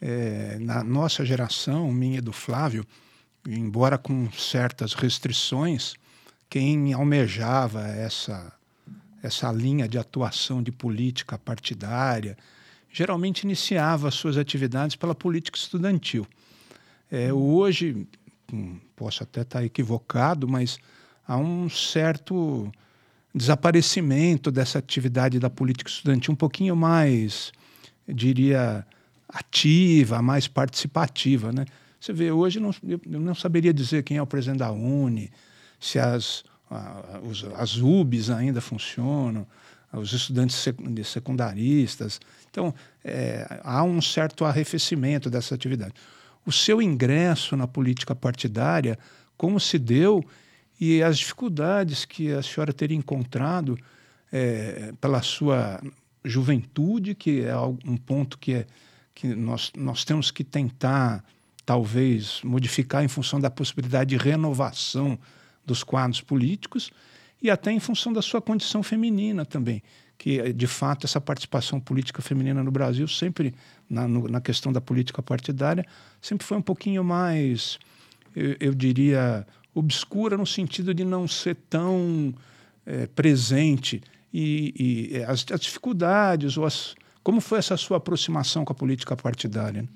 É, 0.00 0.56
na 0.58 0.82
nossa 0.82 1.26
geração, 1.26 1.92
minha 1.92 2.16
e 2.16 2.22
do 2.22 2.32
Flávio, 2.32 2.86
embora 3.46 3.98
com 3.98 4.32
certas 4.32 4.94
restrições, 4.94 5.92
quem 6.50 6.92
almejava 6.92 7.86
essa, 7.86 8.52
essa 9.22 9.52
linha 9.52 9.88
de 9.88 9.96
atuação 9.96 10.60
de 10.60 10.72
política 10.72 11.38
partidária 11.38 12.36
geralmente 12.92 13.44
iniciava 13.44 14.10
suas 14.10 14.36
atividades 14.36 14.96
pela 14.96 15.14
política 15.14 15.56
estudantil. 15.56 16.26
É, 17.08 17.32
hoje, 17.32 18.04
hum, 18.52 18.78
posso 18.96 19.22
até 19.22 19.42
estar 19.42 19.64
equivocado, 19.64 20.48
mas 20.48 20.78
há 21.26 21.36
um 21.36 21.68
certo 21.68 22.70
desaparecimento 23.32 24.50
dessa 24.50 24.80
atividade 24.80 25.38
da 25.38 25.48
política 25.48 25.88
estudantil 25.88 26.32
um 26.32 26.36
pouquinho 26.36 26.74
mais, 26.74 27.52
diria, 28.08 28.84
ativa, 29.28 30.20
mais 30.20 30.48
participativa. 30.48 31.52
Né? 31.52 31.64
Você 32.00 32.12
vê, 32.12 32.32
hoje 32.32 32.58
não, 32.58 32.74
eu 32.82 33.20
não 33.20 33.36
saberia 33.36 33.72
dizer 33.72 34.02
quem 34.02 34.16
é 34.16 34.22
o 34.22 34.26
presidente 34.26 34.58
da 34.58 34.72
UNE, 34.72 35.30
se 35.80 35.98
as, 35.98 36.44
as 37.56 37.76
UBs 37.78 38.30
ainda 38.30 38.60
funcionam, 38.60 39.46
os 39.92 40.12
estudantes 40.12 40.56
secundaristas. 41.04 42.20
Então, 42.50 42.72
é, 43.04 43.60
há 43.64 43.82
um 43.82 44.00
certo 44.00 44.44
arrefecimento 44.44 45.28
dessa 45.28 45.54
atividade. 45.54 45.94
O 46.46 46.52
seu 46.52 46.80
ingresso 46.80 47.56
na 47.56 47.66
política 47.66 48.14
partidária, 48.14 48.98
como 49.36 49.58
se 49.58 49.78
deu 49.78 50.24
e 50.80 51.02
as 51.02 51.18
dificuldades 51.18 52.04
que 52.04 52.32
a 52.32 52.42
senhora 52.42 52.72
teria 52.72 52.96
encontrado 52.96 53.78
é, 54.32 54.92
pela 55.00 55.22
sua 55.22 55.80
juventude, 56.24 57.14
que 57.14 57.42
é 57.42 57.56
um 57.58 57.96
ponto 57.96 58.38
que, 58.38 58.54
é, 58.54 58.66
que 59.14 59.34
nós, 59.34 59.72
nós 59.76 60.04
temos 60.04 60.30
que 60.30 60.44
tentar, 60.44 61.24
talvez, 61.66 62.40
modificar 62.44 63.04
em 63.04 63.08
função 63.08 63.40
da 63.40 63.50
possibilidade 63.50 64.10
de 64.10 64.16
renovação 64.16 65.18
dos 65.64 65.82
quadros 65.82 66.20
políticos 66.20 66.90
e 67.42 67.50
até 67.50 67.72
em 67.72 67.80
função 67.80 68.12
da 68.12 68.20
sua 68.20 68.40
condição 68.40 68.82
feminina 68.82 69.44
também, 69.44 69.82
que 70.18 70.52
de 70.52 70.66
fato 70.66 71.06
essa 71.06 71.20
participação 71.20 71.80
política 71.80 72.20
feminina 72.20 72.62
no 72.62 72.70
Brasil 72.70 73.08
sempre 73.08 73.54
na, 73.88 74.06
no, 74.06 74.28
na 74.28 74.40
questão 74.40 74.72
da 74.72 74.80
política 74.80 75.22
partidária 75.22 75.84
sempre 76.20 76.46
foi 76.46 76.58
um 76.58 76.62
pouquinho 76.62 77.02
mais, 77.02 77.78
eu, 78.36 78.56
eu 78.60 78.74
diria, 78.74 79.46
obscura 79.74 80.36
no 80.36 80.46
sentido 80.46 80.92
de 80.92 81.04
não 81.04 81.26
ser 81.26 81.56
tão 81.68 82.34
é, 82.84 83.06
presente 83.06 84.02
e, 84.32 85.10
e 85.12 85.24
as, 85.24 85.44
as, 85.50 85.60
dificuldades 85.60 86.56
ou 86.56 86.64
as, 86.64 86.94
como 87.22 87.40
foi 87.40 87.58
essa 87.58 87.76
sua 87.76 87.96
aproximação 87.96 88.64
com 88.64 88.72
a 88.72 88.76
política 88.76 89.16
partidária? 89.16 89.82
Né? 89.82 89.88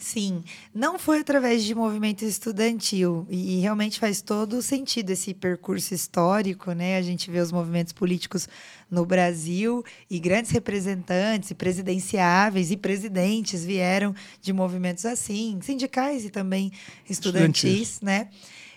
Sim, 0.00 0.42
não 0.74 0.98
foi 0.98 1.20
através 1.20 1.62
de 1.62 1.74
movimento 1.74 2.24
estudantil 2.24 3.26
e, 3.28 3.60
realmente 3.60 4.00
faz 4.00 4.22
todo 4.22 4.62
sentido 4.62 5.10
esse 5.10 5.34
percurso 5.34 5.92
histórico, 5.92 6.72
né? 6.72 6.96
A 6.96 7.02
gente 7.02 7.30
vê 7.30 7.38
os 7.38 7.52
movimentos 7.52 7.92
políticos 7.92 8.48
no 8.90 9.04
Brasil 9.04 9.84
e 10.10 10.18
grandes 10.18 10.50
representantes, 10.52 11.50
e 11.50 11.54
presidenciáveis 11.54 12.70
e 12.70 12.78
presidentes 12.78 13.62
vieram 13.62 14.14
de 14.40 14.54
movimentos 14.54 15.04
assim, 15.04 15.58
sindicais 15.60 16.24
e 16.24 16.30
também 16.30 16.72
estudantis, 17.08 17.64
estudantis. 17.64 18.00
né? 18.00 18.28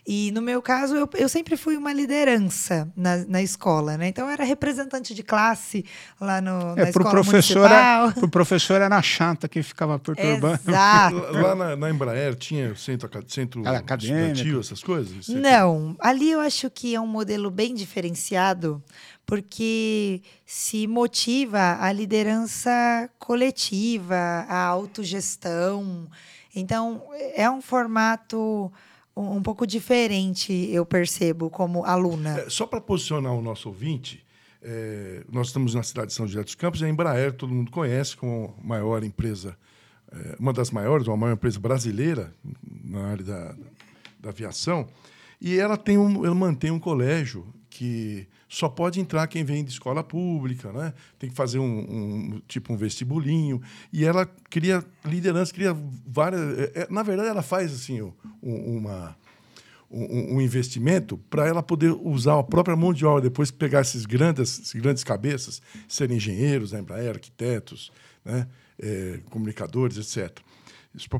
E 0.06 0.32
no 0.32 0.42
meu 0.42 0.62
caso, 0.62 0.96
eu, 0.96 1.10
eu 1.16 1.30
sempre 1.30 1.56
fui 1.56 1.78
uma 1.78 1.94
liderança 1.94 2.92
na, 2.96 3.18
na 3.26 3.42
escola, 3.42 3.98
né? 3.98 4.10
Então 4.10 4.26
eu 4.26 4.32
era 4.32 4.44
representante 4.44 5.14
de 5.16 5.24
classe 5.24 5.86
lá 6.20 6.42
no, 6.42 6.74
é, 6.78 6.84
na 6.84 6.90
escola 6.90 7.10
professor 7.10 7.70
municipal. 7.70 8.12
Para 8.12 8.26
o 8.26 8.30
professor 8.30 8.82
era 8.82 8.98
a 8.98 9.02
chata 9.02 9.48
que 9.48 9.64
ficava 9.64 9.98
perturbando. 9.98 10.60
Exato. 10.68 11.16
lá 11.16 11.56
na, 11.56 11.76
na, 11.78 11.90
Embraer 11.90 12.36
tinha 12.36 12.76
centro, 12.76 13.10
centro 13.28 13.66
acadêmico, 13.66 14.60
essas 14.60 14.84
coisas? 14.84 15.30
Não, 15.30 15.96
ali 16.00 16.32
eu 16.32 16.42
acho 16.42 16.70
que 16.70 16.94
é 16.94 17.00
um 17.00 17.08
modelo 17.08 17.50
bem 17.50 17.74
diferenciado, 17.74 18.84
porque 19.26 20.22
se 20.46 20.86
motiva 20.86 21.78
a 21.80 21.94
liderança 21.94 23.10
coletiva, 23.18 24.16
a 24.50 24.66
autogestão. 24.66 26.08
Então, 26.54 27.02
é 27.34 27.50
um 27.50 27.62
formato 27.62 28.72
um, 29.16 29.42
pouco 29.42 29.66
diferente, 29.66 30.52
eu 30.72 30.86
percebo, 30.86 31.50
como 31.50 31.86
aluna. 31.86 32.40
É, 32.40 32.50
só 32.50 32.66
para 32.66 32.82
posicionar 32.82 33.34
o 33.34 33.42
nosso 33.42 33.70
ouvinte, 33.70 34.26
é, 34.62 35.24
nós 35.32 35.48
estamos 35.48 35.74
na 35.74 35.84
cidade 35.84 36.08
de 36.08 36.14
São 36.14 36.28
José 36.28 36.44
dos 36.44 36.56
Campos, 36.56 36.82
a 36.82 36.90
Embraer, 36.90 37.34
todo 37.34 37.54
mundo 37.54 37.72
conhece 37.72 38.16
como 38.16 38.56
maior 38.64 39.04
empresa, 39.04 39.58
é, 40.12 40.36
uma 40.40 40.54
das 40.54 40.72
maiores, 40.72 41.08
uma 41.08 41.18
maior 41.18 41.34
empresa 41.34 41.60
brasileira 41.60 42.34
na 42.84 43.08
área 43.08 43.24
da, 43.24 43.56
da 44.20 44.30
aviação, 44.30 44.88
e 45.40 45.58
ela, 45.58 45.78
tem 45.78 45.98
um, 45.98 46.26
ela 46.26 46.36
mantém 46.36 46.72
um 46.72 46.80
colégio 46.80 47.46
que 47.70 48.28
só 48.54 48.70
pode 48.70 49.00
entrar 49.00 49.26
quem 49.26 49.44
vem 49.44 49.64
de 49.64 49.72
escola 49.72 50.04
pública, 50.04 50.72
né? 50.72 50.94
Tem 51.18 51.28
que 51.28 51.36
fazer 51.36 51.58
um, 51.58 51.66
um 51.66 52.42
tipo 52.48 52.72
um 52.72 52.78
vestibulinho. 52.78 53.60
E 53.92 54.06
ela 54.06 54.30
cria 54.48 54.86
liderança, 55.04 55.52
cria 55.52 55.76
várias. 56.06 56.60
É, 56.60 56.82
é 56.82 56.88
na 56.88 57.02
verdade, 57.02 57.30
ela 57.30 57.42
faz 57.42 57.74
assim 57.74 58.04
um, 58.04 58.14
uma 58.44 59.18
um, 59.90 60.36
um 60.36 60.42
investimento 60.42 61.18
para 61.32 61.48
ela 61.48 61.64
poder 61.64 61.98
usar 62.00 62.38
a 62.38 62.44
própria 62.44 62.76
mão 62.76 62.94
de 62.94 63.04
obra 63.04 63.24
depois 63.24 63.50
pegar 63.50 63.82
esses 63.82 64.06
grandes, 64.06 64.60
esses 64.60 64.74
grandes 64.80 65.04
cabeças, 65.04 65.60
serem 65.88 66.18
engenheiros, 66.18 66.74
né, 66.74 66.84
arquitetos, 67.10 67.92
né, 68.24 68.48
é, 68.80 69.20
comunicadores, 69.32 69.98
etc. 69.98 70.40
Isso 70.96 71.10
para 71.10 71.20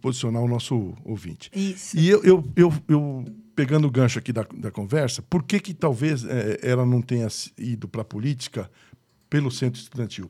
posicionar 0.00 0.42
o 0.42 0.48
nosso 0.48 0.94
ouvinte. 1.04 1.50
Isso. 1.54 1.96
E 1.96 2.08
eu, 2.08 2.22
eu, 2.24 2.44
eu, 2.56 2.72
eu 2.88 3.24
pegando 3.54 3.86
o 3.86 3.90
gancho 3.90 4.18
aqui 4.18 4.32
da, 4.32 4.44
da 4.54 4.70
conversa, 4.70 5.22
por 5.22 5.42
que, 5.44 5.60
que 5.60 5.72
talvez 5.72 6.24
é, 6.24 6.58
ela 6.62 6.84
não 6.84 7.00
tenha 7.00 7.28
ido 7.56 7.86
para 7.86 8.02
a 8.02 8.04
política 8.04 8.70
pelo 9.30 9.50
centro 9.50 9.80
estudantil? 9.80 10.28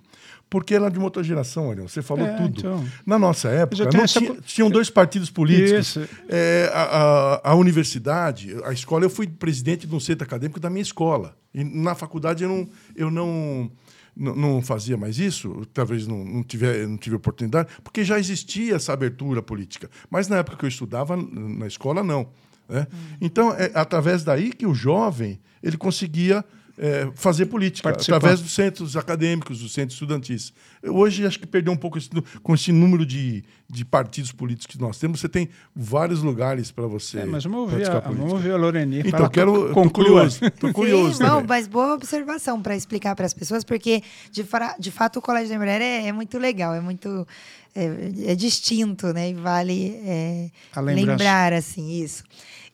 Porque 0.51 0.75
ela 0.75 0.87
é 0.87 0.91
de 0.91 0.99
uma 0.99 1.07
outra 1.07 1.23
geração, 1.23 1.69
olha, 1.69 1.83
você 1.83 2.03
falou 2.03 2.27
é, 2.27 2.37
tudo. 2.37 2.61
Então, 2.61 2.87
Na 3.07 3.19
nossa 3.19 3.49
época, 3.49 3.85
não 3.93 4.05
essa... 4.05 4.19
tinha, 4.19 4.35
tinham 4.41 4.71
dois 4.71 4.89
partidos 4.91 5.31
políticos. 5.31 5.99
É, 6.29 6.71
a, 6.73 6.83
a, 6.83 7.51
a, 7.51 7.55
universidade, 7.55 8.55
a 8.65 8.73
escola, 8.73 9.05
eu 9.05 9.11
fui 9.11 9.27
presidente 9.27 9.87
de 9.87 9.95
um 9.95 10.01
centro 10.01 10.25
acadêmico 10.25 10.59
da 10.59 10.71
minha 10.71 10.83
escola. 10.83 11.37
E 11.55 11.63
na 11.65 11.95
faculdade 11.95 12.45
eu 12.45 12.49
não, 12.49 12.69
eu 12.97 13.11
não, 13.11 13.71
não, 14.19 14.61
fazia 14.61 14.97
mais 14.97 15.19
isso, 15.19 15.65
talvez 15.73 16.07
não, 16.07 16.25
não, 16.25 16.43
tiver, 16.43 16.87
não 16.87 16.97
tive 16.97 17.15
oportunidade, 17.15 17.69
porque 17.85 18.03
já 18.03 18.19
existia 18.19 18.75
essa 18.75 18.93
abertura 18.93 19.41
política. 19.41 19.89
Mas 20.11 20.27
na 20.27 20.39
época 20.39 20.57
que 20.57 20.65
eu 20.65 20.69
estudava 20.69 21.17
na 21.17 21.67
escola, 21.67 22.03
não. 22.03 22.29
Né? 22.69 22.87
Hum. 22.93 22.97
Então, 23.21 23.53
é 23.53 23.71
através 23.75 24.25
daí 24.25 24.53
que 24.53 24.67
o 24.67 24.75
jovem 24.75 25.41
ele 25.63 25.77
conseguia 25.77 26.45
é, 26.79 27.11
fazer 27.15 27.47
política, 27.47 27.89
Participar. 27.89 28.17
através 28.17 28.41
dos 28.41 28.53
centros 28.53 28.97
acadêmicos, 28.97 29.59
dos 29.61 29.73
centros 29.73 29.95
estudantis. 29.95 30.53
Hoje, 30.83 31.27
acho 31.27 31.39
que 31.39 31.47
perdeu 31.47 31.73
um 31.73 31.77
pouco 31.77 31.99
esse, 31.99 32.09
com 32.43 32.55
esse 32.55 32.71
número 32.71 33.05
de, 33.05 33.45
de 33.69 33.85
partidos 33.85 34.31
políticos 34.31 34.77
que 34.77 34.81
nós 34.81 34.97
temos. 34.97 35.21
Você 35.21 35.29
tem 35.29 35.49
vários 35.75 36.23
lugares 36.23 36.71
para 36.71 36.87
você. 36.87 37.21
É, 37.21 37.25
mas 37.27 37.43
vamos 37.43 37.61
ouvir, 37.61 37.91
a, 37.91 37.99
vamos 38.01 38.33
ouvir 38.33 38.53
a 38.53 38.57
Loreni. 38.57 39.01
Então, 39.01 39.29
quero. 39.29 39.69
Estou 39.69 39.91
curioso. 39.91 40.41
Tô 40.53 40.73
curioso 40.73 41.17
Sim, 41.17 41.25
não, 41.25 41.43
mas 41.43 41.67
boa 41.67 41.95
observação 41.95 42.63
para 42.63 42.77
explicar 42.77 43.17
para 43.17 43.27
as 43.27 43.35
pessoas, 43.35 43.65
porque, 43.65 44.03
de, 44.31 44.47
de 44.79 44.91
fato, 44.91 45.19
o 45.19 45.23
Colégio 45.23 45.51
da 45.51 45.59
Mulher 45.59 45.81
é, 45.81 46.07
é 46.07 46.13
muito 46.13 46.39
legal, 46.39 46.75
é 46.75 46.81
muito. 46.81 47.27
É, 47.75 48.33
é, 48.33 48.35
distinto, 48.35 49.13
né? 49.13 49.31
E 49.31 49.35
vale 49.35 50.01
é, 50.05 50.51
lembrar 50.81 51.53
assim 51.53 52.03
isso. 52.03 52.25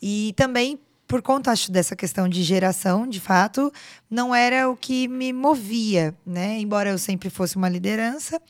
E 0.01 0.33
também 0.37 0.79
por 1.15 1.23
conta 1.23 1.53
acho 1.53 1.71
dessa 1.71 1.95
questão 1.95 2.29
de 2.29 2.43
geração, 2.43 3.07
de 3.07 3.21
fato, 3.21 3.73
não 4.11 4.35
era 4.35 4.69
o 4.69 4.77
que 4.77 5.07
me 5.07 5.33
movia, 5.33 6.13
né? 6.27 6.59
Embora 6.59 6.91
eu 6.91 6.99
sempre 6.99 7.31
fosse 7.31 7.55
uma 7.55 7.69
liderança, 7.69 8.43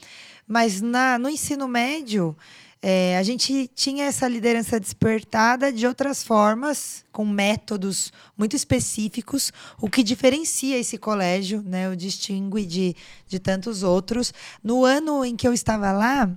mas 0.49 0.81
na, 0.81 1.19
no 1.19 1.29
ensino 1.29 1.69
médio 1.69 2.35
é, 2.81 3.19
a 3.19 3.23
gente 3.23 3.71
tinha 3.75 4.07
essa 4.07 4.27
liderança 4.27 4.81
despertada 4.81 5.71
de 5.71 5.87
outras 5.87 6.25
formas, 6.25 7.05
com 7.13 7.27
métodos 7.27 8.11
muito 8.35 8.57
específicos, 8.57 9.53
o 9.79 9.91
que 9.91 10.03
diferencia 10.03 10.79
esse 10.79 10.97
colégio, 10.97 11.63
né? 11.67 11.91
O 11.91 11.95
distingue 11.95 12.65
de, 12.65 12.97
de 13.29 13.39
tantos 13.39 13.83
outros. 13.83 14.33
No 14.63 14.87
ano 14.87 15.23
em 15.23 15.37
que 15.37 15.47
eu 15.47 15.53
estava 15.53 15.93
lá, 15.93 16.35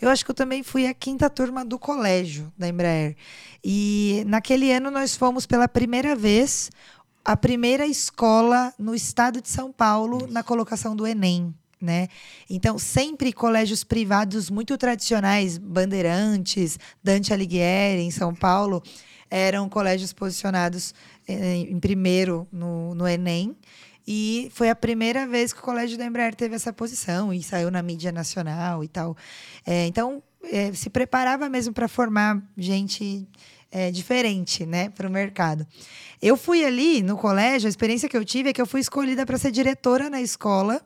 eu 0.00 0.08
acho 0.08 0.24
que 0.24 0.30
eu 0.30 0.34
também 0.34 0.62
fui 0.62 0.86
a 0.86 0.94
quinta 0.94 1.30
turma 1.30 1.64
do 1.64 1.78
colégio 1.78 2.52
da 2.56 2.68
Embraer. 2.68 3.16
E 3.64 4.22
naquele 4.26 4.72
ano 4.72 4.90
nós 4.90 5.16
fomos 5.16 5.46
pela 5.46 5.66
primeira 5.66 6.14
vez 6.14 6.70
a 7.24 7.36
primeira 7.36 7.86
escola 7.86 8.72
no 8.78 8.94
estado 8.94 9.40
de 9.42 9.48
São 9.48 9.72
Paulo 9.72 10.28
na 10.30 10.42
colocação 10.42 10.94
do 10.94 11.06
Enem. 11.06 11.52
Né? 11.80 12.08
Então, 12.48 12.78
sempre 12.78 13.32
colégios 13.32 13.84
privados 13.84 14.48
muito 14.48 14.78
tradicionais, 14.78 15.58
Bandeirantes, 15.58 16.78
Dante 17.02 17.32
Alighieri, 17.32 18.00
em 18.02 18.10
São 18.10 18.34
Paulo, 18.34 18.82
eram 19.30 19.68
colégios 19.68 20.12
posicionados 20.12 20.94
eh, 21.28 21.56
em 21.56 21.78
primeiro 21.78 22.46
no, 22.50 22.94
no 22.94 23.06
Enem. 23.06 23.56
E 24.06 24.50
foi 24.54 24.70
a 24.70 24.76
primeira 24.76 25.26
vez 25.26 25.52
que 25.52 25.58
o 25.58 25.62
Colégio 25.62 25.98
da 25.98 26.04
Embraer 26.06 26.34
teve 26.34 26.54
essa 26.54 26.72
posição 26.72 27.34
e 27.34 27.42
saiu 27.42 27.70
na 27.70 27.82
mídia 27.82 28.12
nacional 28.12 28.84
e 28.84 28.88
tal. 28.88 29.16
É, 29.66 29.86
então, 29.86 30.22
é, 30.44 30.72
se 30.72 30.88
preparava 30.88 31.48
mesmo 31.48 31.72
para 31.72 31.88
formar 31.88 32.40
gente 32.56 33.26
é, 33.70 33.90
diferente 33.90 34.64
né, 34.64 34.90
para 34.90 35.08
o 35.08 35.10
mercado. 35.10 35.66
Eu 36.22 36.36
fui 36.36 36.64
ali 36.64 37.02
no 37.02 37.16
colégio, 37.16 37.66
a 37.66 37.70
experiência 37.70 38.08
que 38.08 38.16
eu 38.16 38.24
tive 38.24 38.50
é 38.50 38.52
que 38.52 38.60
eu 38.60 38.66
fui 38.66 38.80
escolhida 38.80 39.26
para 39.26 39.38
ser 39.38 39.50
diretora 39.50 40.08
na 40.08 40.20
escola 40.20 40.80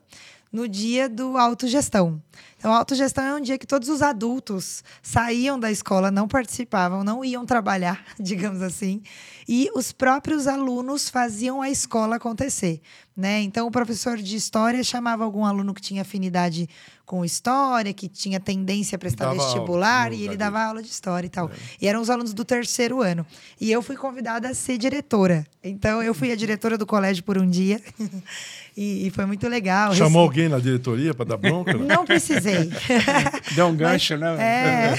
no 0.51 0.67
dia 0.67 1.07
do 1.07 1.37
autogestão. 1.37 2.21
Então, 2.61 2.71
a 2.71 2.77
autogestão 2.77 3.23
é 3.23 3.33
um 3.33 3.41
dia 3.41 3.57
que 3.57 3.65
todos 3.65 3.89
os 3.89 4.03
adultos 4.03 4.83
saíam 5.01 5.59
da 5.59 5.71
escola, 5.71 6.11
não 6.11 6.27
participavam, 6.27 7.03
não 7.03 7.25
iam 7.25 7.43
trabalhar, 7.43 8.05
digamos 8.21 8.61
assim, 8.61 9.01
e 9.49 9.67
os 9.73 9.91
próprios 9.91 10.45
alunos 10.45 11.09
faziam 11.09 11.59
a 11.59 11.71
escola 11.71 12.17
acontecer. 12.17 12.79
Né? 13.17 13.41
Então, 13.41 13.67
o 13.67 13.71
professor 13.71 14.15
de 14.15 14.35
história 14.35 14.83
chamava 14.83 15.23
algum 15.23 15.43
aluno 15.43 15.73
que 15.73 15.81
tinha 15.81 16.03
afinidade 16.03 16.69
com 17.05 17.25
história, 17.25 17.91
que 17.93 18.07
tinha 18.07 18.39
tendência 18.39 18.95
a 18.95 18.99
prestar 18.99 19.33
vestibular, 19.33 20.05
aula, 20.05 20.15
e 20.15 20.23
ele 20.23 20.37
dava 20.37 20.63
aula 20.63 20.81
de 20.81 20.87
história 20.87 21.27
e 21.27 21.29
tal. 21.29 21.49
É. 21.49 21.51
E 21.81 21.87
eram 21.89 21.99
os 21.99 22.09
alunos 22.09 22.33
do 22.33 22.45
terceiro 22.45 23.01
ano. 23.01 23.25
E 23.59 23.69
eu 23.69 23.81
fui 23.81 23.97
convidada 23.97 24.47
a 24.47 24.53
ser 24.53 24.77
diretora. 24.77 25.45
Então, 25.61 26.01
eu 26.01 26.13
fui 26.13 26.31
a 26.31 26.37
diretora 26.37 26.77
do 26.77 26.85
colégio 26.85 27.21
por 27.25 27.37
um 27.37 27.49
dia. 27.49 27.81
e, 28.77 29.07
e, 29.07 29.09
foi 29.11 29.25
muito 29.25 29.45
legal. 29.49 29.93
Chamou 29.93 30.25
Rece... 30.25 30.29
alguém 30.29 30.49
na 30.49 30.59
diretoria 30.59 31.13
para 31.13 31.25
dar 31.25 31.37
bronca? 31.37 31.73
Não 31.73 32.05
precisei. 32.05 32.50
Deu 33.53 33.67
um 33.67 33.75
gancho, 33.75 34.17
mas, 34.17 34.37
né? 34.37 34.43
É, 34.43 34.95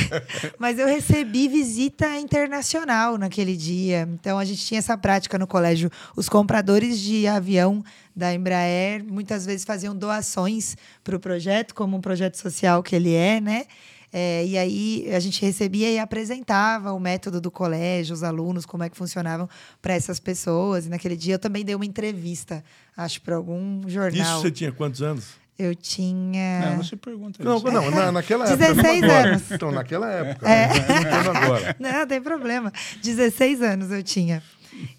mas 0.58 0.78
eu 0.78 0.86
recebi 0.86 1.48
visita 1.48 2.16
internacional 2.18 3.18
naquele 3.18 3.56
dia. 3.56 4.08
Então, 4.12 4.38
a 4.38 4.44
gente 4.44 4.64
tinha 4.64 4.78
essa 4.78 4.96
prática 4.96 5.38
no 5.38 5.46
colégio. 5.46 5.90
Os 6.16 6.28
compradores 6.28 6.98
de 6.98 7.26
avião 7.26 7.84
da 8.14 8.32
Embraer 8.34 9.04
muitas 9.04 9.46
vezes 9.46 9.64
faziam 9.64 9.96
doações 9.96 10.76
para 11.02 11.16
o 11.16 11.20
projeto, 11.20 11.74
como 11.74 11.96
um 11.96 12.00
projeto 12.00 12.36
social 12.36 12.82
que 12.82 12.94
ele 12.94 13.14
é, 13.14 13.40
né? 13.40 13.66
É, 14.12 14.44
e 14.44 14.58
aí 14.58 15.08
a 15.14 15.18
gente 15.18 15.40
recebia 15.40 15.90
e 15.90 15.98
apresentava 15.98 16.92
o 16.92 17.00
método 17.00 17.40
do 17.40 17.50
colégio, 17.50 18.12
os 18.12 18.22
alunos, 18.22 18.66
como 18.66 18.84
é 18.84 18.90
que 18.90 18.96
funcionavam 18.96 19.48
para 19.80 19.94
essas 19.94 20.20
pessoas. 20.20 20.84
E 20.84 20.90
naquele 20.90 21.16
dia 21.16 21.36
eu 21.36 21.38
também 21.38 21.64
dei 21.64 21.74
uma 21.74 21.86
entrevista, 21.86 22.62
acho, 22.94 23.22
para 23.22 23.36
algum 23.36 23.88
jornal. 23.88 24.20
Isso 24.20 24.42
você 24.42 24.50
tinha 24.50 24.70
quantos 24.70 25.00
anos? 25.00 25.41
Eu 25.58 25.74
tinha. 25.74 26.60
Não, 26.66 26.76
não 26.76 26.84
se 26.84 26.96
pergunta 26.96 27.42
Não, 27.44 27.56
isso. 27.58 27.70
não, 27.70 27.90
na, 27.90 28.10
naquela 28.12 28.44
época. 28.46 28.56
16 28.74 29.00
não 29.02 29.08
agora. 29.10 29.28
anos. 29.28 29.50
Então, 29.52 29.70
naquela 29.72 30.10
época. 30.10 30.48
É. 30.48 30.66
Não 30.68 30.84
perguntando 30.84 31.30
agora. 31.38 31.76
Não, 31.78 31.92
não 31.92 32.06
tem 32.06 32.22
problema. 32.22 32.72
16 33.02 33.60
anos 33.62 33.90
eu 33.90 34.02
tinha. 34.02 34.42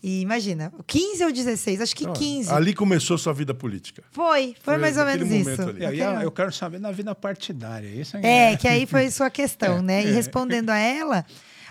E 0.01 0.21
imagina, 0.21 0.71
15 0.85 1.25
ou 1.25 1.31
16? 1.31 1.81
Acho 1.81 1.95
que 1.95 2.07
Ó, 2.07 2.13
15. 2.13 2.51
Ali 2.51 2.73
começou 2.73 3.17
sua 3.17 3.33
vida 3.33 3.53
política. 3.55 4.03
Foi, 4.11 4.55
foi, 4.61 4.75
Foi 4.75 4.77
mais 4.77 4.97
ou 4.97 5.05
menos 5.05 5.29
isso. 5.29 5.61
ali. 5.61 5.81
E 5.81 5.85
aí 5.85 6.23
eu 6.23 6.31
quero 6.31 6.53
saber 6.53 6.79
na 6.79 6.91
vida 6.91 7.13
partidária. 7.15 7.87
Isso 7.87 8.15
É, 8.17 8.55
que 8.55 8.67
aí 8.67 8.85
foi 8.85 9.09
sua 9.09 9.29
questão, 9.31 9.79
É, 9.79 9.81
né? 9.81 10.03
E 10.05 10.09
é. 10.09 10.11
respondendo 10.11 10.69
a 10.69 10.77
ela, 10.77 11.25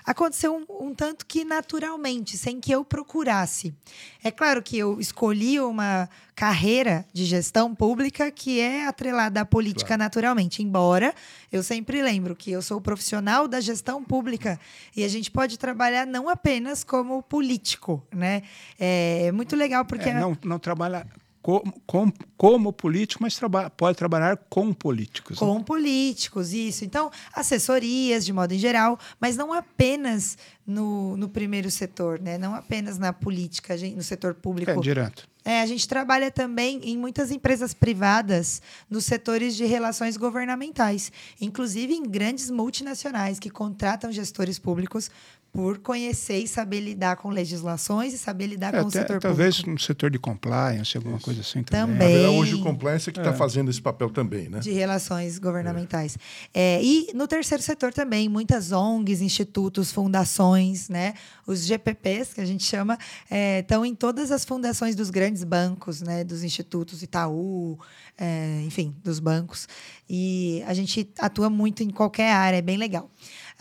aconteceu 0.04 0.54
um, 0.54 0.88
um 0.88 0.94
tanto 0.94 1.26
que 1.26 1.44
naturalmente, 1.44 2.36
sem 2.36 2.60
que 2.60 2.72
eu 2.72 2.84
procurasse. 2.84 3.74
É 4.22 4.30
claro 4.30 4.62
que 4.62 4.76
eu 4.78 5.00
escolhi 5.00 5.60
uma 5.60 6.08
carreira 6.34 7.04
de 7.12 7.24
gestão 7.24 7.74
pública 7.74 8.30
que 8.30 8.58
é 8.58 8.86
atrelada 8.86 9.40
à 9.42 9.44
política 9.44 9.96
naturalmente, 9.96 10.62
embora 10.62 11.14
eu 11.52 11.62
sempre 11.62 12.02
lembro 12.02 12.34
que 12.34 12.50
eu 12.50 12.62
sou 12.62 12.80
profissional 12.80 13.46
da 13.46 13.60
gestão 13.60 14.02
pública 14.02 14.58
e 14.96 15.04
a 15.04 15.08
gente 15.08 15.30
pode 15.30 15.58
trabalhar 15.58 16.06
não 16.06 16.28
apenas 16.28 16.82
como 16.82 17.22
político, 17.22 18.04
né? 18.12 18.42
É 18.78 19.30
muito 19.32 19.54
legal 19.54 19.84
porque 19.84 20.08
É, 20.08 20.14
não, 20.14 20.36
não 20.42 20.58
trabalha 20.58 21.06
co- 21.42 21.62
com- 21.86 22.12
como 22.36 22.72
político, 22.72 23.22
mas 23.22 23.34
traba 23.36 23.68
pode 23.68 23.98
trabalhar 23.98 24.36
com 24.48 24.72
políticos. 24.72 25.40
né? 25.40 25.46
Com 25.46 25.62
políticos, 25.62 26.52
isso. 26.52 26.84
Então, 26.84 27.10
assessorias, 27.34 28.24
de 28.24 28.32
modo 28.32 28.52
em 28.54 28.58
geral, 28.58 28.98
mas 29.20 29.36
não 29.36 29.52
apenas 29.52 30.38
no, 30.66 31.16
no 31.16 31.28
primeiro 31.28 31.70
setor, 31.70 32.20
né? 32.20 32.38
Não 32.38 32.54
apenas 32.54 32.96
na 32.98 33.12
política, 33.12 33.74
no 33.76 34.02
setor 34.02 34.34
público. 34.34 34.70
É, 34.70 34.76
direto. 34.76 35.28
É, 35.44 35.60
a 35.60 35.66
gente 35.66 35.88
trabalha 35.88 36.30
também 36.30 36.80
em 36.84 36.96
muitas 36.96 37.32
empresas 37.32 37.74
privadas 37.74 38.62
nos 38.88 39.04
setores 39.04 39.56
de 39.56 39.64
relações 39.64 40.16
governamentais, 40.16 41.10
inclusive 41.40 41.92
em 41.94 42.04
grandes 42.04 42.48
multinacionais 42.48 43.40
que 43.40 43.50
contratam 43.50 44.12
gestores 44.12 44.56
públicos 44.58 45.10
por 45.52 45.78
conhecer 45.80 46.38
e 46.38 46.48
saber 46.48 46.80
lidar 46.80 47.16
com 47.16 47.28
legislações 47.28 48.14
e 48.14 48.18
saber 48.18 48.46
lidar 48.46 48.72
É, 48.74 48.78
com 48.78 48.84
o 48.86 48.88
até- 48.88 49.00
setor 49.02 49.20
talvez 49.20 49.56
público. 49.56 49.70
no 49.72 49.78
setor 49.78 50.10
de 50.10 50.18
compliance, 50.18 50.96
alguma 50.96 51.18
coisa 51.20 51.42
assim 51.42 51.62
também. 51.62 51.94
Também. 51.98 52.08
Verdade, 52.14 52.36
hoje 52.38 52.54
o 52.54 52.62
compliance 52.62 53.12
que 53.12 53.18
está 53.20 53.34
fazendo 53.34 53.70
esse 53.70 53.82
papel 53.82 54.08
também, 54.08 54.48
né? 54.48 54.60
de 54.60 54.70
relações 54.72 55.38
governamentais. 55.38 56.16
É, 56.54 56.82
e 56.82 57.12
no 57.14 57.28
terceiro 57.28 57.62
setor 57.62 57.92
também, 57.92 58.30
muitas 58.30 58.72
ONGs, 58.72 59.20
institutos, 59.20 59.92
fundações, 59.92 60.88
né? 60.88 61.12
Os 61.46 61.66
GPPs, 61.66 62.32
que 62.34 62.40
a 62.40 62.46
gente 62.46 62.64
chama, 62.64 62.96
é, 63.30 63.58
estão 63.60 63.84
em 63.84 63.94
todas 63.94 64.30
as 64.32 64.46
fundações 64.46 64.96
dos 64.96 65.10
grandes 65.10 65.44
bancos, 65.44 66.00
né? 66.00 66.24
Dos 66.24 66.42
institutos 66.42 67.02
Itaú, 67.02 67.78
é, 68.16 68.62
enfim, 68.66 68.94
dos 69.04 69.20
bancos. 69.20 69.68
E 70.08 70.62
a 70.66 70.72
gente 70.72 71.10
atua 71.18 71.50
muito 71.50 71.82
em 71.82 71.90
qualquer 71.90 72.32
área, 72.32 72.56
é 72.56 72.62
bem 72.62 72.78
legal. 72.78 73.10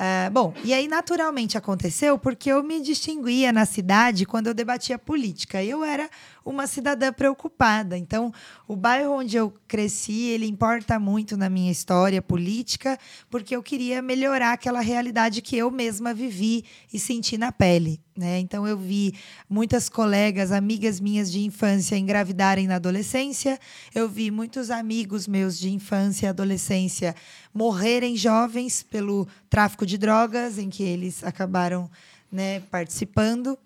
Ah, 0.04 0.32
bom, 0.32 0.52
e 0.64 0.74
aí 0.74 0.88
naturalmente 0.88 1.60
aconteceu 1.60 2.18
porque 2.18 2.52
eu 2.52 2.64
me 2.64 2.82
distinguia 2.82 3.52
na 3.52 3.68
cidade 3.68 4.26
quando 4.26 4.48
eu 4.48 4.54
debatia 4.56 4.98
política. 4.98 5.64
Eu 5.64 5.84
era 5.84 6.10
uma 6.44 6.66
cidadã 6.68 7.14
preocupada. 7.14 7.98
Então, 7.98 8.34
o 8.68 8.76
bairro 8.76 9.14
onde 9.14 9.38
eu 9.38 9.54
cresci, 9.68 10.30
ele 10.30 10.48
importa 10.48 11.00
muito 11.00 11.38
na 11.38 11.50
minha 11.50 11.72
história 11.72 12.22
política, 12.22 12.98
porque 13.30 13.56
eu 13.56 13.62
queria 13.62 14.02
melhorar 14.02 14.54
aquela 14.54 14.82
realidade 14.82 15.42
que 15.42 15.56
eu 15.56 15.70
mesma 15.70 16.14
vivi 16.14 16.66
e 16.92 16.98
senti 16.98 17.38
na 17.38 17.52
pele. 17.52 18.00
Né? 18.18 18.40
Então, 18.40 18.68
eu 18.68 18.78
vi 18.78 19.14
muitas 19.50 19.88
colegas, 19.88 20.52
amigas 20.52 21.00
minhas 21.00 21.32
de 21.32 21.42
infância 21.42 21.96
engravidarem 21.96 22.68
na 22.68 22.76
adolescência, 22.76 23.60
eu 23.94 24.10
vi 24.10 24.32
muitos 24.32 24.70
amigos 24.70 25.28
meus 25.28 25.58
de 25.58 25.70
infância 25.70 26.26
e 26.26 26.30
adolescência 26.30 27.16
morrerem 27.54 28.16
jovens 28.16 28.84
pelo 28.84 29.28
tráfico 29.50 29.86
de 29.86 29.98
drogas, 29.98 30.58
em 30.58 30.70
que 30.70 30.84
eles 30.84 31.24
acabaram 31.24 31.90
né, 32.32 32.62
participando. 32.72 33.58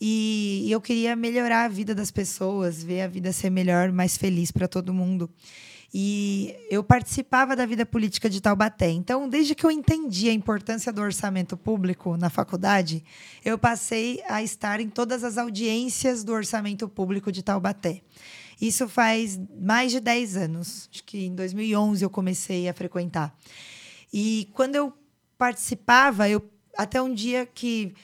E 0.00 0.66
eu 0.70 0.80
queria 0.80 1.16
melhorar 1.16 1.64
a 1.64 1.68
vida 1.68 1.94
das 1.94 2.10
pessoas, 2.10 2.82
ver 2.82 3.02
a 3.02 3.08
vida 3.08 3.32
ser 3.32 3.50
melhor, 3.50 3.90
mais 3.90 4.16
feliz 4.16 4.50
para 4.50 4.68
todo 4.68 4.92
mundo. 4.92 5.30
E 5.94 6.54
eu 6.70 6.84
participava 6.84 7.56
da 7.56 7.64
vida 7.64 7.86
política 7.86 8.28
de 8.28 8.40
Taubaté. 8.40 8.90
Então, 8.90 9.28
desde 9.28 9.54
que 9.54 9.64
eu 9.64 9.70
entendi 9.70 10.28
a 10.28 10.32
importância 10.32 10.92
do 10.92 11.00
orçamento 11.00 11.56
público 11.56 12.16
na 12.16 12.28
faculdade, 12.28 13.02
eu 13.44 13.56
passei 13.56 14.22
a 14.28 14.42
estar 14.42 14.80
em 14.80 14.90
todas 14.90 15.24
as 15.24 15.38
audiências 15.38 16.22
do 16.22 16.32
orçamento 16.32 16.88
público 16.88 17.32
de 17.32 17.42
Taubaté. 17.42 18.02
Isso 18.60 18.88
faz 18.88 19.38
mais 19.58 19.92
de 19.92 20.00
10 20.00 20.36
anos. 20.36 20.88
Acho 20.92 21.04
que 21.04 21.24
em 21.24 21.34
2011 21.34 22.04
eu 22.04 22.10
comecei 22.10 22.68
a 22.68 22.74
frequentar. 22.74 23.34
E 24.12 24.50
quando 24.52 24.74
eu 24.74 24.92
participava, 25.38 26.28
eu 26.28 26.42
até 26.76 27.00
um 27.00 27.12
dia 27.14 27.46
que 27.46 27.94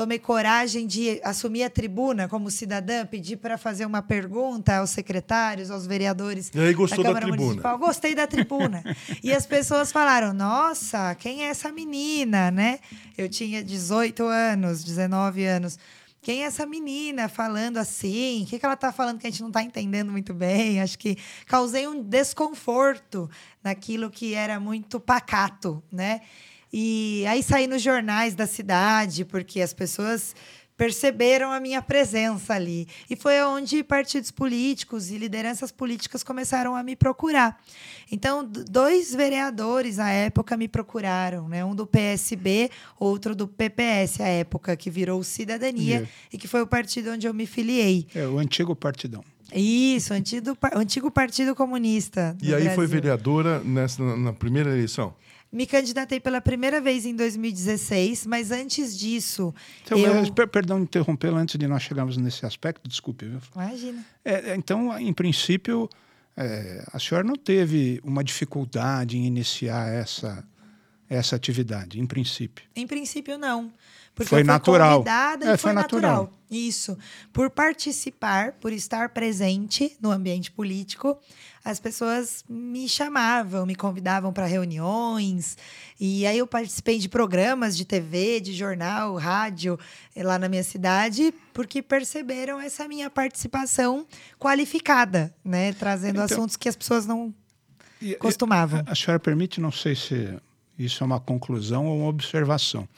tomei 0.00 0.18
coragem 0.18 0.86
de 0.86 1.20
assumir 1.22 1.62
a 1.62 1.68
tribuna 1.68 2.26
como 2.26 2.50
cidadã, 2.50 3.04
pedir 3.04 3.36
para 3.36 3.58
fazer 3.58 3.84
uma 3.84 4.00
pergunta 4.00 4.78
aos 4.78 4.88
secretários, 4.88 5.70
aos 5.70 5.86
vereadores. 5.86 6.50
E 6.54 6.58
aí 6.58 6.72
gostou 6.72 7.04
da 7.04 7.10
Câmara 7.10 7.26
tribuna? 7.26 7.44
Municipal. 7.44 7.78
Gostei 7.78 8.14
da 8.14 8.26
tribuna. 8.26 8.82
e 9.22 9.30
as 9.30 9.44
pessoas 9.44 9.92
falaram: 9.92 10.32
"Nossa, 10.32 11.14
quem 11.16 11.44
é 11.44 11.48
essa 11.48 11.70
menina, 11.70 12.50
né? 12.50 12.78
Eu 13.18 13.28
tinha 13.28 13.62
18 13.62 14.24
anos, 14.24 14.82
19 14.82 15.44
anos. 15.44 15.78
Quem 16.22 16.44
é 16.44 16.46
essa 16.46 16.64
menina 16.64 17.28
falando 17.28 17.76
assim? 17.76 18.44
O 18.44 18.46
que, 18.46 18.58
que 18.58 18.64
ela 18.64 18.74
está 18.74 18.90
falando 18.90 19.18
que 19.18 19.26
a 19.26 19.30
gente 19.30 19.42
não 19.42 19.48
está 19.48 19.62
entendendo 19.62 20.10
muito 20.10 20.32
bem? 20.32 20.80
Acho 20.80 20.98
que 20.98 21.18
causei 21.46 21.86
um 21.86 22.02
desconforto 22.02 23.28
naquilo 23.62 24.10
que 24.10 24.32
era 24.32 24.58
muito 24.58 24.98
pacato, 24.98 25.82
né? 25.92 26.22
E 26.72 27.24
aí 27.26 27.42
saí 27.42 27.66
nos 27.66 27.82
jornais 27.82 28.34
da 28.34 28.46
cidade, 28.46 29.24
porque 29.24 29.60
as 29.60 29.72
pessoas 29.72 30.34
perceberam 30.76 31.52
a 31.52 31.60
minha 31.60 31.82
presença 31.82 32.54
ali. 32.54 32.88
E 33.10 33.14
foi 33.14 33.42
onde 33.42 33.84
partidos 33.84 34.30
políticos 34.30 35.10
e 35.10 35.18
lideranças 35.18 35.70
políticas 35.70 36.22
começaram 36.22 36.74
a 36.74 36.82
me 36.82 36.96
procurar. 36.96 37.60
Então, 38.10 38.42
dois 38.42 39.14
vereadores 39.14 39.98
à 39.98 40.08
época 40.08 40.56
me 40.56 40.66
procuraram, 40.68 41.46
né? 41.50 41.62
Um 41.62 41.74
do 41.74 41.86
PSB, 41.86 42.70
outro 42.98 43.34
do 43.34 43.46
PPS 43.46 44.22
à 44.22 44.26
época, 44.28 44.74
que 44.74 44.88
virou 44.88 45.22
Cidadania 45.22 45.80
Yeah. 45.96 46.08
e 46.32 46.38
que 46.38 46.48
foi 46.48 46.62
o 46.62 46.66
partido 46.66 47.10
onde 47.10 47.26
eu 47.26 47.34
me 47.34 47.44
filiei. 47.46 48.06
É 48.14 48.26
o 48.26 48.38
antigo 48.38 48.74
partidão. 48.74 49.22
Isso, 49.54 50.14
antigo, 50.14 50.56
antigo 50.74 51.10
Partido 51.10 51.54
Comunista. 51.54 52.36
E 52.40 52.54
aí 52.54 52.66
foi 52.68 52.86
Brasil. 52.86 52.88
vereadora 52.88 53.58
nessa, 53.60 54.02
na, 54.02 54.16
na 54.16 54.32
primeira 54.32 54.70
eleição? 54.70 55.12
Me 55.52 55.66
candidatei 55.66 56.20
pela 56.20 56.40
primeira 56.40 56.80
vez 56.80 57.04
em 57.04 57.14
2016, 57.16 58.24
mas 58.26 58.50
antes 58.52 58.96
disso, 58.96 59.52
Então, 59.84 59.98
eu... 59.98 60.32
per- 60.32 60.46
Perdão 60.48 60.78
interrompê-lo 60.80 61.36
antes 61.36 61.56
de 61.58 61.66
nós 61.66 61.82
chegarmos 61.82 62.16
nesse 62.16 62.46
aspecto, 62.46 62.88
desculpe. 62.88 63.26
Viu? 63.26 63.40
Imagina. 63.54 64.04
É, 64.24 64.50
é, 64.52 64.54
então, 64.56 64.96
em 64.98 65.12
princípio, 65.12 65.88
é, 66.36 66.84
a 66.92 66.98
senhora 67.00 67.26
não 67.26 67.34
teve 67.34 68.00
uma 68.04 68.22
dificuldade 68.22 69.16
em 69.18 69.26
iniciar 69.26 69.88
essa, 69.88 70.44
essa 71.08 71.34
atividade, 71.34 71.98
em 72.00 72.06
princípio. 72.06 72.64
Em 72.76 72.86
princípio, 72.86 73.36
não. 73.36 73.72
Porque 74.14 74.28
Foi 74.28 74.44
natural. 74.44 74.98
convidada 74.98 75.46
É, 75.46 75.48
e 75.48 75.50
foi 75.56 75.58
foi 75.58 75.72
natural. 75.72 76.10
natural. 76.24 76.40
Isso. 76.50 76.98
Por 77.32 77.48
participar, 77.48 78.52
por 78.54 78.72
estar 78.72 79.08
presente 79.10 79.96
no 80.00 80.10
ambiente 80.10 80.50
político, 80.50 81.18
as 81.64 81.78
pessoas 81.78 82.42
me 82.48 82.88
chamavam, 82.88 83.66
me 83.66 83.74
convidavam 83.74 84.32
para 84.32 84.46
reuniões. 84.46 85.58
E 85.98 86.26
aí 86.26 86.38
eu 86.38 86.46
participei 86.46 86.98
de 86.98 87.08
programas 87.08 87.76
de 87.76 87.84
TV, 87.84 88.40
de 88.40 88.52
jornal, 88.54 89.14
rádio, 89.16 89.78
eh, 90.16 90.22
lá 90.22 90.38
na 90.38 90.48
minha 90.48 90.64
cidade, 90.64 91.34
porque 91.52 91.82
perceberam 91.82 92.58
essa 92.58 92.88
minha 92.88 93.10
participação 93.10 94.06
qualificada, 94.38 95.34
né? 95.44 95.72
Trazendo 95.74 96.14
Então- 96.22 96.24
assuntos 96.24 96.56
que 96.56 96.68
as 96.68 96.76
pessoas 96.76 97.04
não 97.06 97.34
E- 98.00 98.14
costumavam. 98.14 98.82
A 98.86 98.94
senhora 98.94 99.20
permite, 99.20 99.60
não 99.60 99.70
sei 99.70 99.94
se 99.94 100.34
isso 100.78 101.04
é 101.04 101.06
uma 101.06 101.20
conclusão 101.20 101.86
ou 101.86 101.98
uma 101.98 102.08
observação. 102.08 102.88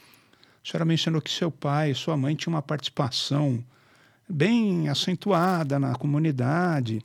A 0.65 0.69
senhora 0.71 0.85
mencionou 0.85 1.21
que 1.21 1.29
seu 1.29 1.51
pai 1.51 1.91
e 1.91 1.95
sua 1.95 2.15
mãe 2.15 2.33
tinham 2.33 2.55
uma 2.55 2.61
participação 2.61 3.61
bem 4.29 4.87
acentuada 4.87 5.77
na 5.77 5.93
comunidade 5.95 7.03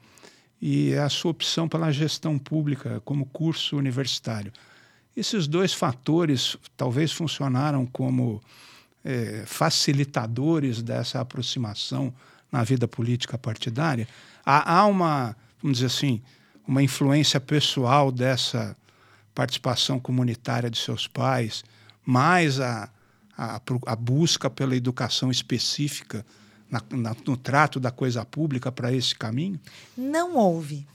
e 0.60 0.94
a 0.94 1.08
sua 1.08 1.30
opção 1.30 1.68
pela 1.68 1.92
gestão 1.92 2.38
pública 2.38 3.00
como 3.04 3.26
curso 3.26 3.76
universitário. 3.76 4.52
Esses 5.16 5.46
dois 5.46 5.72
fatores 5.72 6.56
talvez 6.76 7.12
funcionaram 7.12 7.86
como 7.86 8.42
eh, 9.04 9.44
facilitadores 9.46 10.82
dessa 10.82 11.20
aproximação 11.20 12.12
na 12.50 12.64
vida 12.64 12.88
política 12.88 13.36
partidária. 13.36 14.08
Há, 14.44 14.78
há 14.78 14.86
uma, 14.86 15.36
vamos 15.62 15.78
dizer 15.78 15.86
assim, 15.86 16.22
uma 16.66 16.82
influência 16.82 17.40
pessoal 17.40 18.10
dessa 18.10 18.76
participação 19.34 20.00
comunitária 20.00 20.68
de 20.68 20.78
seus 20.78 21.06
pais, 21.06 21.64
mais 22.04 22.60
a, 22.60 22.90
a, 23.36 23.60
a 23.86 23.96
busca 23.96 24.50
pela 24.50 24.74
educação 24.74 25.30
específica 25.30 26.24
na, 26.70 26.82
na, 26.90 27.16
no 27.26 27.36
trato 27.36 27.80
da 27.80 27.90
coisa 27.90 28.24
pública 28.24 28.70
para 28.70 28.92
esse 28.92 29.14
caminho? 29.14 29.58
Não 29.96 30.36
houve 30.36 30.86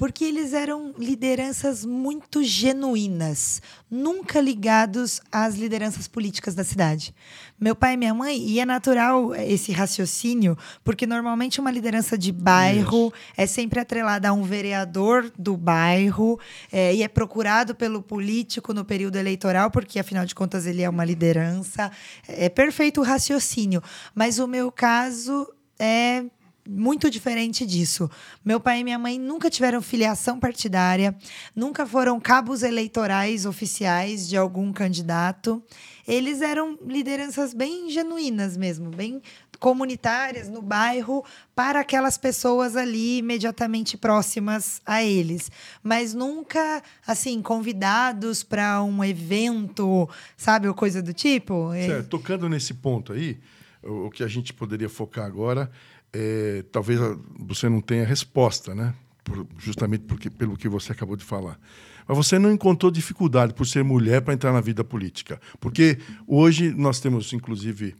porque 0.00 0.24
eles 0.24 0.54
eram 0.54 0.94
lideranças 0.96 1.84
muito 1.84 2.42
genuínas, 2.42 3.60
nunca 3.90 4.40
ligados 4.40 5.20
às 5.30 5.56
lideranças 5.56 6.08
políticas 6.08 6.54
da 6.54 6.64
cidade. 6.64 7.14
Meu 7.60 7.76
pai 7.76 7.92
e 7.92 7.96
minha 7.98 8.14
mãe, 8.14 8.38
e 8.38 8.58
é 8.60 8.64
natural 8.64 9.34
esse 9.34 9.72
raciocínio, 9.72 10.56
porque 10.82 11.06
normalmente 11.06 11.60
uma 11.60 11.70
liderança 11.70 12.16
de 12.16 12.32
bairro 12.32 13.08
Isso. 13.08 13.32
é 13.36 13.46
sempre 13.46 13.78
atrelada 13.78 14.30
a 14.30 14.32
um 14.32 14.42
vereador 14.42 15.30
do 15.38 15.54
bairro 15.54 16.40
é, 16.72 16.94
e 16.94 17.02
é 17.02 17.08
procurado 17.08 17.74
pelo 17.74 18.00
político 18.00 18.72
no 18.72 18.86
período 18.86 19.16
eleitoral, 19.16 19.70
porque 19.70 19.98
afinal 19.98 20.24
de 20.24 20.34
contas 20.34 20.64
ele 20.64 20.80
é 20.80 20.88
uma 20.88 21.04
liderança. 21.04 21.92
É 22.26 22.48
perfeito 22.48 23.02
o 23.02 23.04
raciocínio, 23.04 23.82
mas 24.14 24.38
o 24.38 24.48
meu 24.48 24.72
caso 24.72 25.46
é 25.78 26.24
muito 26.70 27.10
diferente 27.10 27.66
disso. 27.66 28.08
Meu 28.44 28.60
pai 28.60 28.80
e 28.80 28.84
minha 28.84 28.98
mãe 28.98 29.18
nunca 29.18 29.50
tiveram 29.50 29.82
filiação 29.82 30.38
partidária, 30.38 31.16
nunca 31.54 31.84
foram 31.84 32.20
cabos 32.20 32.62
eleitorais 32.62 33.44
oficiais 33.44 34.28
de 34.28 34.36
algum 34.36 34.72
candidato. 34.72 35.62
Eles 36.06 36.40
eram 36.40 36.78
lideranças 36.86 37.52
bem 37.52 37.90
genuínas 37.90 38.56
mesmo, 38.56 38.90
bem 38.90 39.20
comunitárias 39.58 40.48
no 40.48 40.62
bairro 40.62 41.22
para 41.54 41.80
aquelas 41.80 42.16
pessoas 42.16 42.76
ali 42.76 43.18
imediatamente 43.18 43.96
próximas 43.96 44.80
a 44.86 45.04
eles, 45.04 45.50
mas 45.82 46.14
nunca 46.14 46.82
assim 47.06 47.42
convidados 47.42 48.42
para 48.42 48.82
um 48.82 49.04
evento, 49.04 50.08
sabe, 50.36 50.66
ou 50.66 50.74
coisa 50.74 51.02
do 51.02 51.12
tipo. 51.12 51.72
Certo. 51.74 52.08
Tocando 52.08 52.48
nesse 52.48 52.72
ponto 52.72 53.12
aí, 53.12 53.38
o 53.82 54.10
que 54.10 54.22
a 54.22 54.28
gente 54.28 54.52
poderia 54.52 54.88
focar 54.88 55.26
agora 55.26 55.70
é, 56.12 56.64
talvez 56.70 56.98
você 57.38 57.68
não 57.68 57.80
tenha 57.80 58.04
resposta, 58.04 58.74
né? 58.74 58.94
Por, 59.22 59.46
justamente 59.58 60.04
porque, 60.04 60.30
pelo 60.30 60.56
que 60.56 60.68
você 60.68 60.92
acabou 60.92 61.16
de 61.16 61.24
falar. 61.24 61.58
Mas 62.06 62.16
você 62.16 62.38
não 62.38 62.50
encontrou 62.52 62.90
dificuldade 62.90 63.54
por 63.54 63.66
ser 63.66 63.84
mulher 63.84 64.22
para 64.22 64.34
entrar 64.34 64.52
na 64.52 64.60
vida 64.60 64.82
política. 64.82 65.40
Porque 65.60 65.98
hoje 66.26 66.72
nós 66.72 66.98
temos, 66.98 67.32
inclusive, 67.32 67.94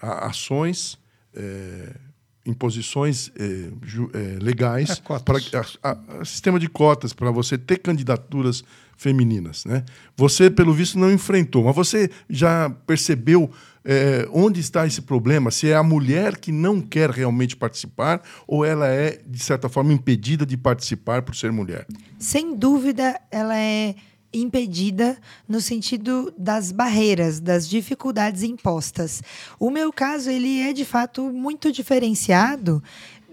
ações, 0.00 0.98
é, 1.34 1.96
imposições 2.44 3.30
é, 3.36 3.70
ju, 3.82 4.08
é, 4.14 4.38
legais, 4.40 5.02
é, 5.10 5.18
para 5.18 6.24
sistema 6.24 6.60
de 6.60 6.68
cotas 6.68 7.12
para 7.12 7.30
você 7.30 7.58
ter 7.58 7.78
candidaturas 7.78 8.62
femininas. 8.96 9.64
Né? 9.64 9.84
Você, 10.16 10.48
pelo 10.50 10.72
visto, 10.72 10.98
não 10.98 11.12
enfrentou, 11.12 11.64
mas 11.64 11.74
você 11.74 12.10
já 12.30 12.70
percebeu 12.86 13.50
é, 13.86 14.28
onde 14.32 14.58
está 14.58 14.84
esse 14.84 15.00
problema? 15.00 15.52
Se 15.52 15.68
é 15.68 15.76
a 15.76 15.82
mulher 15.82 16.36
que 16.36 16.50
não 16.50 16.80
quer 16.80 17.08
realmente 17.08 17.56
participar 17.56 18.20
ou 18.46 18.64
ela 18.64 18.88
é, 18.88 19.20
de 19.24 19.38
certa 19.38 19.68
forma, 19.68 19.92
impedida 19.92 20.44
de 20.44 20.56
participar 20.56 21.22
por 21.22 21.36
ser 21.36 21.52
mulher? 21.52 21.86
Sem 22.18 22.56
dúvida, 22.56 23.20
ela 23.30 23.56
é 23.56 23.94
impedida 24.34 25.16
no 25.48 25.60
sentido 25.60 26.34
das 26.36 26.72
barreiras, 26.72 27.38
das 27.38 27.68
dificuldades 27.68 28.42
impostas. 28.42 29.22
O 29.58 29.70
meu 29.70 29.92
caso, 29.92 30.30
ele 30.30 30.60
é 30.60 30.72
de 30.72 30.84
fato 30.84 31.22
muito 31.32 31.70
diferenciado 31.70 32.82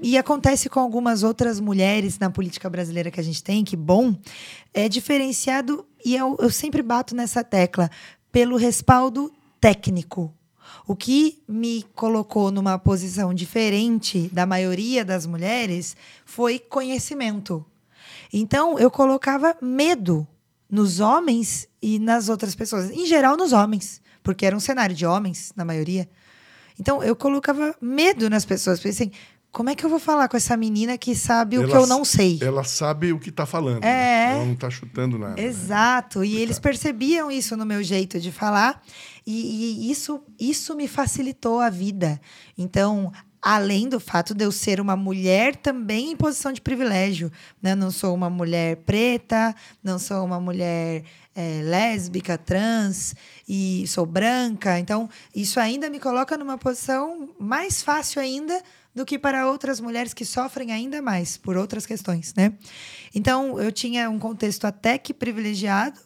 e 0.01 0.17
acontece 0.17 0.69
com 0.69 0.79
algumas 0.79 1.23
outras 1.23 1.59
mulheres 1.59 2.19
na 2.19 2.29
política 2.29 2.69
brasileira 2.69 3.09
que 3.09 3.19
a 3.19 3.23
gente 3.23 3.43
tem, 3.43 3.63
que 3.63 3.75
bom, 3.75 4.15
é 4.71 4.87
diferenciado 4.87 5.83
e 6.05 6.15
eu, 6.15 6.37
eu 6.39 6.51
sempre 6.51 6.83
bato 6.83 7.15
nessa 7.15 7.43
tecla 7.43 7.89
pelo 8.31 8.55
respaldo 8.55 9.31
técnico 9.59 10.31
o 10.85 10.95
que 10.95 11.41
me 11.47 11.83
colocou 11.95 12.51
numa 12.51 12.77
posição 12.77 13.33
diferente 13.33 14.29
da 14.33 14.45
maioria 14.45 15.05
das 15.05 15.25
mulheres 15.25 15.95
foi 16.25 16.59
conhecimento. 16.59 17.65
Então, 18.31 18.77
eu 18.77 18.91
colocava 18.91 19.55
medo 19.61 20.27
nos 20.69 20.99
homens 20.99 21.67
e 21.81 21.99
nas 21.99 22.29
outras 22.29 22.55
pessoas. 22.55 22.89
Em 22.89 23.05
geral, 23.05 23.37
nos 23.37 23.53
homens, 23.53 24.01
porque 24.21 24.45
era 24.45 24.55
um 24.55 24.59
cenário 24.59 24.95
de 24.95 25.05
homens, 25.05 25.53
na 25.55 25.63
maioria. 25.63 26.09
Então, 26.79 27.03
eu 27.03 27.15
colocava 27.15 27.75
medo 27.79 28.29
nas 28.29 28.43
pessoas. 28.43 28.79
Pensei, 28.79 29.11
como 29.53 29.69
é 29.69 29.75
que 29.75 29.85
eu 29.85 29.89
vou 29.89 29.99
falar 29.99 30.27
com 30.27 30.35
essa 30.35 30.57
menina 30.57 30.97
que 30.97 31.13
sabe 31.13 31.57
ela, 31.57 31.65
o 31.65 31.69
que 31.69 31.75
eu 31.77 31.85
não 31.85 32.03
sei? 32.03 32.39
Ela 32.41 32.63
sabe 32.63 33.13
o 33.13 33.19
que 33.19 33.29
está 33.29 33.45
falando. 33.45 33.83
É. 33.83 33.87
Né? 33.87 34.31
Ela 34.33 34.45
não 34.45 34.53
está 34.53 34.67
chutando 34.67 35.19
nada. 35.19 35.35
Né? 35.39 35.47
Exato. 35.47 36.19
Né? 36.21 36.25
E 36.25 36.37
eles 36.37 36.57
percebiam 36.57 37.29
isso 37.29 37.55
no 37.55 37.63
meu 37.63 37.83
jeito 37.83 38.19
de 38.19 38.31
falar. 38.31 38.81
E, 39.25 39.85
e 39.85 39.91
isso, 39.91 40.23
isso 40.39 40.75
me 40.75 40.87
facilitou 40.87 41.59
a 41.59 41.69
vida. 41.69 42.19
Então, 42.57 43.11
além 43.39 43.87
do 43.87 43.99
fato 43.99 44.33
de 44.33 44.43
eu 44.43 44.51
ser 44.51 44.81
uma 44.81 44.95
mulher 44.95 45.55
também 45.55 46.13
em 46.13 46.15
posição 46.15 46.51
de 46.51 46.59
privilégio. 46.59 47.31
Né? 47.61 47.75
Não 47.75 47.91
sou 47.91 48.15
uma 48.15 48.31
mulher 48.31 48.77
preta, 48.77 49.53
não 49.83 49.99
sou 49.99 50.25
uma 50.25 50.39
mulher 50.39 51.03
é, 51.35 51.61
lésbica, 51.63 52.39
trans, 52.39 53.13
e 53.47 53.85
sou 53.87 54.05
branca. 54.05 54.79
Então, 54.79 55.07
isso 55.35 55.59
ainda 55.59 55.91
me 55.91 55.99
coloca 55.99 56.35
numa 56.39 56.57
posição 56.57 57.29
mais 57.39 57.83
fácil 57.83 58.19
ainda 58.19 58.59
do 58.93 59.05
que 59.05 59.17
para 59.17 59.49
outras 59.49 59.79
mulheres 59.79 60.13
que 60.13 60.25
sofrem 60.25 60.71
ainda 60.71 61.01
mais 61.01 61.35
por 61.37 61.57
outras 61.57 61.85
questões, 61.85 62.33
né? 62.35 62.53
Então, 63.13 63.59
eu 63.59 63.71
tinha 63.71 64.09
um 64.09 64.19
contexto 64.19 64.65
até 64.65 64.97
que 64.97 65.13
privilegiado, 65.13 65.99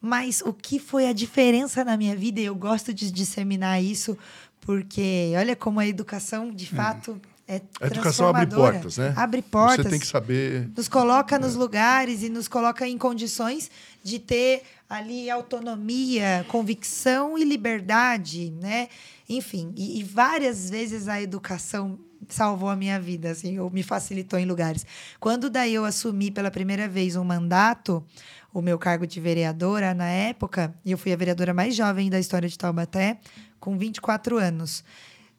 mas 0.00 0.40
o 0.42 0.52
que 0.52 0.78
foi 0.78 1.08
a 1.08 1.12
diferença 1.12 1.84
na 1.84 1.96
minha 1.96 2.14
vida, 2.14 2.40
e 2.40 2.44
eu 2.44 2.54
gosto 2.54 2.94
de 2.94 3.10
disseminar 3.10 3.82
isso, 3.82 4.16
porque 4.60 5.32
olha 5.36 5.56
como 5.56 5.80
a 5.80 5.86
educação, 5.86 6.50
de 6.52 6.66
hum. 6.66 6.76
fato, 6.76 7.20
é 7.50 7.62
a 7.80 7.86
educação 7.86 8.28
abre 8.28 8.46
portas, 8.46 8.98
né? 8.98 9.14
Abre 9.16 9.40
portas. 9.40 9.86
Você 9.86 9.90
tem 9.90 9.98
que 9.98 10.06
saber. 10.06 10.68
Nos 10.76 10.86
coloca 10.86 11.36
é. 11.36 11.38
nos 11.38 11.54
lugares 11.54 12.22
e 12.22 12.28
nos 12.28 12.46
coloca 12.46 12.86
em 12.86 12.98
condições 12.98 13.70
de 14.04 14.18
ter 14.18 14.62
ali 14.88 15.30
autonomia, 15.30 16.44
convicção 16.48 17.38
e 17.38 17.44
liberdade, 17.44 18.50
né? 18.60 18.88
Enfim, 19.26 19.72
e, 19.76 19.98
e 19.98 20.04
várias 20.04 20.68
vezes 20.68 21.08
a 21.08 21.22
educação 21.22 21.98
salvou 22.28 22.68
a 22.68 22.76
minha 22.76 23.00
vida, 23.00 23.30
assim, 23.30 23.58
ou 23.58 23.70
me 23.70 23.82
facilitou 23.82 24.38
em 24.38 24.44
lugares. 24.44 24.84
Quando 25.20 25.48
daí 25.48 25.74
eu 25.74 25.84
assumi 25.84 26.30
pela 26.30 26.50
primeira 26.50 26.88
vez 26.88 27.16
um 27.16 27.24
mandato, 27.24 28.04
o 28.52 28.60
meu 28.60 28.78
cargo 28.78 29.06
de 29.06 29.20
vereadora 29.20 29.94
na 29.94 30.08
época, 30.08 30.74
e 30.84 30.92
eu 30.92 30.98
fui 30.98 31.12
a 31.12 31.16
vereadora 31.16 31.54
mais 31.54 31.74
jovem 31.74 32.10
da 32.10 32.18
história 32.18 32.48
de 32.48 32.58
Taubaté, 32.58 33.18
com 33.60 33.76
24 33.76 34.38
anos. 34.38 34.84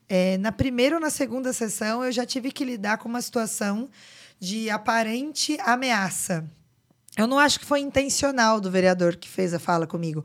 É, 0.07 0.37
na 0.37 0.51
primeira 0.51 0.95
ou 0.95 1.01
na 1.01 1.09
segunda 1.09 1.53
sessão, 1.53 2.03
eu 2.03 2.11
já 2.11 2.25
tive 2.25 2.51
que 2.51 2.65
lidar 2.65 2.97
com 2.97 3.07
uma 3.07 3.21
situação 3.21 3.89
de 4.39 4.69
aparente 4.69 5.57
ameaça. 5.61 6.49
Eu 7.17 7.27
não 7.27 7.37
acho 7.37 7.59
que 7.59 7.65
foi 7.65 7.81
intencional 7.81 8.61
do 8.61 8.71
vereador 8.71 9.15
que 9.17 9.27
fez 9.27 9.53
a 9.53 9.59
fala 9.59 9.85
comigo, 9.85 10.23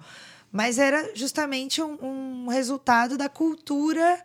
mas 0.52 0.78
era 0.78 1.10
justamente 1.14 1.82
um, 1.82 1.98
um 2.00 2.48
resultado 2.48 3.18
da 3.18 3.28
cultura 3.28 4.22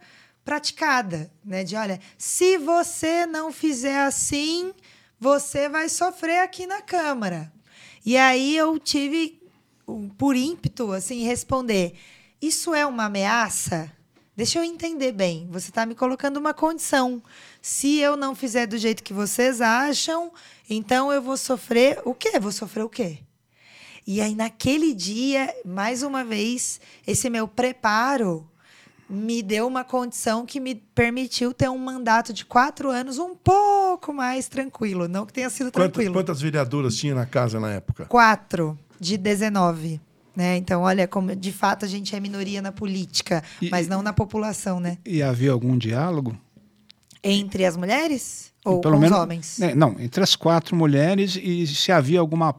praticada, 0.49 1.31
né? 1.45 1.63
De 1.63 1.75
olha, 1.75 1.99
se 2.17 2.57
você 2.57 3.27
não 3.27 3.51
fizer 3.51 3.99
assim, 3.99 4.73
você 5.19 5.69
vai 5.69 5.87
sofrer 5.87 6.39
aqui 6.39 6.65
na 6.65 6.81
Câmara. 6.81 7.53
E 8.03 8.17
aí 8.17 8.57
eu 8.57 8.79
tive, 8.79 9.39
por 10.17 10.35
ímpeto, 10.35 10.91
assim, 10.91 11.23
responder: 11.23 11.93
isso 12.41 12.73
é 12.73 12.83
uma 12.83 13.05
ameaça? 13.05 13.91
Deixa 14.35 14.57
eu 14.57 14.63
entender 14.63 15.11
bem. 15.11 15.47
Você 15.51 15.69
está 15.69 15.85
me 15.85 15.93
colocando 15.93 16.37
uma 16.37 16.53
condição. 16.53 17.21
Se 17.61 17.99
eu 17.99 18.17
não 18.17 18.33
fizer 18.33 18.65
do 18.65 18.77
jeito 18.77 19.03
que 19.03 19.13
vocês 19.13 19.61
acham, 19.61 20.31
então 20.67 21.13
eu 21.13 21.21
vou 21.21 21.37
sofrer 21.37 22.01
o 22.05 22.15
quê? 22.15 22.39
Vou 22.39 22.51
sofrer 22.51 22.81
o 22.81 22.89
quê? 22.89 23.19
E 24.07 24.19
aí, 24.19 24.33
naquele 24.33 24.95
dia, 24.95 25.55
mais 25.63 26.01
uma 26.01 26.23
vez, 26.23 26.81
esse 27.05 27.29
meu 27.29 27.47
preparo 27.47 28.48
me 29.09 29.41
deu 29.41 29.65
uma 29.65 29.83
condição 29.83 30.45
que 30.45 30.59
me 30.59 30.75
permitiu 30.75 31.51
ter 31.53 31.67
um 31.69 31.77
mandato 31.77 32.31
de 32.31 32.45
quatro 32.45 32.91
anos 32.91 33.17
um 33.17 33.35
pouco 33.35 34.13
mais 34.13 34.47
tranquilo. 34.47 35.07
Não 35.07 35.25
que 35.25 35.33
tenha 35.33 35.49
sido 35.49 35.71
quantas, 35.71 35.91
tranquilo. 35.91 36.13
Quantas 36.13 36.39
vereadoras 36.39 36.95
tinha 36.95 37.15
na 37.15 37.25
casa 37.25 37.59
na 37.59 37.71
época? 37.71 38.05
Quatro, 38.05 38.77
de 38.99 39.17
19. 39.17 39.99
Né? 40.35 40.57
Então, 40.57 40.83
olha, 40.83 41.07
como 41.07 41.35
de 41.35 41.51
fato 41.51 41.85
a 41.85 41.87
gente 41.87 42.15
é 42.15 42.19
minoria 42.19 42.61
na 42.61 42.71
política, 42.71 43.43
e, 43.61 43.69
mas 43.69 43.87
não 43.87 44.03
na 44.03 44.13
população, 44.13 44.79
né? 44.79 44.99
E 45.05 45.23
havia 45.23 45.51
algum 45.51 45.77
diálogo? 45.77 46.37
Entre 47.23 47.65
as 47.65 47.75
mulheres? 47.75 48.53
Ou 48.63 48.79
pelo 48.79 48.93
com 48.93 48.99
menos, 49.01 49.17
os 49.17 49.23
homens? 49.23 49.57
Né, 49.57 49.73
não, 49.73 49.99
entre 49.99 50.23
as 50.23 50.35
quatro 50.35 50.75
mulheres 50.75 51.35
e 51.35 51.65
se 51.65 51.91
havia 51.91 52.19
alguma, 52.19 52.55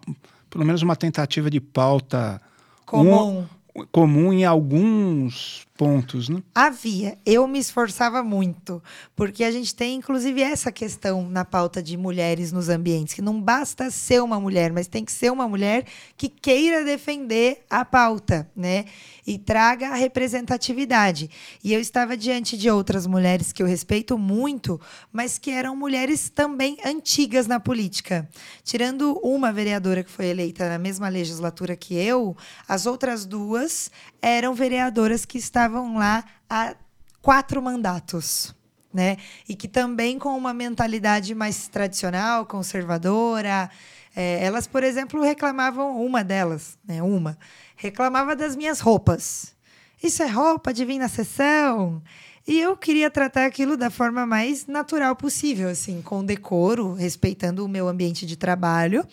pelo 0.50 0.64
menos 0.64 0.82
uma 0.82 0.96
tentativa 0.96 1.48
de 1.48 1.60
pauta 1.60 2.40
comum. 2.84 3.46
Um, 3.74 3.86
comum 3.92 4.32
em 4.32 4.44
alguns 4.44 5.66
pontos, 5.80 6.28
né? 6.28 6.42
Havia. 6.54 7.16
Eu 7.24 7.48
me 7.48 7.58
esforçava 7.58 8.22
muito, 8.22 8.82
porque 9.16 9.42
a 9.42 9.50
gente 9.50 9.74
tem, 9.74 9.96
inclusive, 9.96 10.42
essa 10.42 10.70
questão 10.70 11.26
na 11.26 11.42
pauta 11.42 11.82
de 11.82 11.96
mulheres 11.96 12.52
nos 12.52 12.68
ambientes, 12.68 13.14
que 13.14 13.22
não 13.22 13.40
basta 13.40 13.90
ser 13.90 14.22
uma 14.22 14.38
mulher, 14.38 14.74
mas 14.74 14.86
tem 14.86 15.06
que 15.06 15.10
ser 15.10 15.32
uma 15.32 15.48
mulher 15.48 15.86
que 16.18 16.28
queira 16.28 16.84
defender 16.84 17.64
a 17.70 17.82
pauta, 17.82 18.46
né? 18.54 18.84
E 19.26 19.38
traga 19.38 19.88
a 19.88 19.94
representatividade. 19.94 21.30
E 21.64 21.72
eu 21.72 21.80
estava 21.80 22.14
diante 22.14 22.58
de 22.58 22.68
outras 22.68 23.06
mulheres 23.06 23.50
que 23.50 23.62
eu 23.62 23.66
respeito 23.66 24.18
muito, 24.18 24.78
mas 25.10 25.38
que 25.38 25.50
eram 25.50 25.74
mulheres 25.74 26.28
também 26.28 26.76
antigas 26.84 27.46
na 27.46 27.58
política. 27.58 28.28
Tirando 28.62 29.18
uma 29.22 29.50
vereadora 29.50 30.04
que 30.04 30.10
foi 30.10 30.26
eleita 30.26 30.68
na 30.68 30.78
mesma 30.78 31.08
legislatura 31.08 31.74
que 31.74 31.94
eu, 31.94 32.36
as 32.68 32.84
outras 32.84 33.24
duas 33.24 33.90
eram 34.20 34.52
vereadoras 34.52 35.24
que 35.24 35.38
estavam 35.38 35.69
lá 35.96 36.24
há 36.48 36.74
quatro 37.22 37.62
mandatos. 37.62 38.54
Né? 38.92 39.18
E 39.48 39.54
que 39.54 39.68
também 39.68 40.18
com 40.18 40.36
uma 40.36 40.52
mentalidade 40.52 41.34
mais 41.34 41.68
tradicional, 41.68 42.44
conservadora. 42.44 43.70
É, 44.14 44.44
elas, 44.44 44.66
por 44.66 44.82
exemplo, 44.82 45.22
reclamavam, 45.22 46.04
uma 46.04 46.24
delas, 46.24 46.76
né, 46.84 47.00
uma, 47.00 47.38
reclamava 47.76 48.34
das 48.34 48.56
minhas 48.56 48.80
roupas. 48.80 49.54
Isso 50.02 50.22
é 50.22 50.26
roupa 50.26 50.72
de 50.72 50.84
vir 50.84 50.98
na 50.98 51.08
sessão? 51.08 52.02
E 52.48 52.58
eu 52.58 52.76
queria 52.76 53.10
tratar 53.10 53.46
aquilo 53.46 53.76
da 53.76 53.90
forma 53.90 54.26
mais 54.26 54.66
natural 54.66 55.14
possível, 55.14 55.68
assim, 55.68 56.02
com 56.02 56.24
decoro, 56.24 56.94
respeitando 56.94 57.64
o 57.64 57.68
meu 57.68 57.86
ambiente 57.86 58.26
de 58.26 58.36
trabalho, 58.36 59.06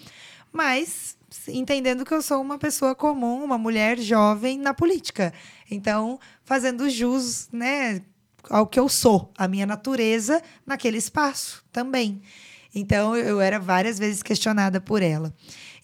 mas 0.52 1.17
entendendo 1.48 2.06
que 2.06 2.13
eu 2.13 2.22
sou 2.22 2.41
uma 2.41 2.58
pessoa 2.58 2.96
comum, 2.96 3.43
uma 3.43 3.58
mulher 3.58 4.00
jovem 4.00 4.58
na 4.58 4.74
política. 4.74 5.34
Então, 5.70 6.20
fazendo 6.44 6.90
jus, 6.90 7.50
né, 7.52 8.02
ao 8.50 8.66
que 8.66 8.80
eu 8.80 8.88
sou, 8.88 9.32
a 9.38 9.48
minha 9.48 9.66
natureza 9.66 10.42
naquele 10.66 10.98
espaço 10.98 11.64
também. 11.72 12.22
Então, 12.74 13.16
eu 13.16 13.42
era 13.42 13.60
várias 13.60 13.98
vezes 13.98 14.22
questionada 14.22 14.80
por 14.80 15.02
ela. 15.02 15.34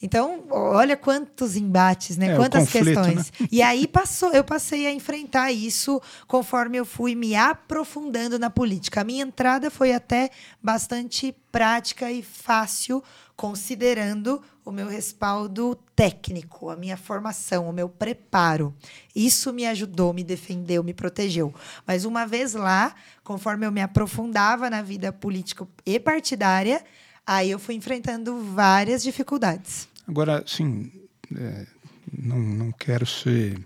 Então, 0.04 0.44
olha 0.50 0.98
quantos 0.98 1.56
embates, 1.56 2.18
né? 2.18 2.34
É, 2.34 2.36
Quantas 2.36 2.66
conflito, 2.66 3.02
questões. 3.02 3.32
Né? 3.40 3.48
E 3.50 3.62
aí 3.62 3.88
passou, 3.88 4.34
eu 4.34 4.44
passei 4.44 4.86
a 4.86 4.92
enfrentar 4.92 5.50
isso 5.54 6.02
conforme 6.28 6.78
eu 6.78 6.84
fui 6.84 7.16
me 7.16 7.36
aprofundando 7.36 8.38
na 8.38 8.50
política. 8.50 9.00
A 9.00 9.04
minha 9.06 9.24
entrada 9.24 9.72
foi 9.72 9.94
até 9.94 10.30
bastante 10.62 11.34
prática 11.50 12.12
e 12.12 12.22
fácil, 12.22 13.02
considerando 13.36 14.42
o 14.64 14.72
meu 14.72 14.88
respaldo 14.88 15.76
técnico, 15.96 16.70
a 16.70 16.76
minha 16.76 16.96
formação, 16.96 17.68
o 17.68 17.74
meu 17.74 17.90
preparo. 17.90 18.74
Isso 19.16 19.52
me 19.52 19.66
ajudou, 19.66 20.14
me 20.14 20.24
defendeu, 20.24 20.84
me 20.84 20.94
protegeu. 20.94 21.54
Mas 21.86 22.06
uma 22.06 22.26
vez 22.26 22.54
lá, 22.54 22.96
conforme 23.24 23.66
eu 23.66 23.72
me 23.72 23.82
aprofundava 23.82 24.70
na 24.70 24.82
vida 24.82 25.12
política 25.12 25.68
e 25.86 26.00
partidária, 26.00 26.84
aí 27.26 27.52
eu 27.52 27.60
fui 27.60 27.76
enfrentando 27.76 28.40
várias 28.54 29.04
dificuldades. 29.04 29.88
Agora, 30.08 30.44
sim, 30.46 30.92
é, 31.36 31.66
não, 32.12 32.40
não 32.40 32.72
quero 32.72 33.06
ser 33.06 33.60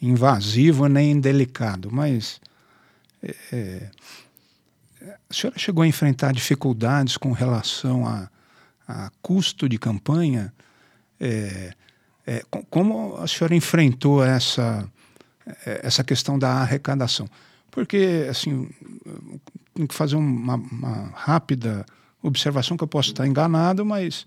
invasivo 0.00 0.86
nem 0.86 1.10
indelicado, 1.10 1.90
mas 1.90 2.40
é, 3.22 3.34
é, 3.52 3.90
a 5.28 5.34
senhora 5.34 5.58
chegou 5.58 5.82
a 5.82 5.86
enfrentar 5.86 6.32
dificuldades 6.32 7.16
com 7.16 7.32
relação 7.32 8.06
a, 8.06 8.30
a 8.88 9.10
custo 9.20 9.68
de 9.68 9.78
campanha? 9.78 10.52
É, 11.20 11.74
é, 12.26 12.42
como 12.70 13.16
a 13.16 13.28
senhora 13.28 13.54
enfrentou 13.54 14.24
essa, 14.24 14.90
é, 15.66 15.80
essa 15.84 16.02
questão 16.02 16.38
da 16.38 16.54
arrecadação? 16.54 17.28
Porque, 17.70 18.26
assim, 18.30 18.68
tem 19.74 19.86
que 19.86 19.94
fazer 19.94 20.16
uma, 20.16 20.56
uma 20.56 21.12
rápida 21.14 21.84
observação 22.22 22.76
que 22.76 22.82
eu 22.82 22.88
posso 22.88 23.10
estar 23.10 23.26
enganado, 23.26 23.84
mas 23.84 24.26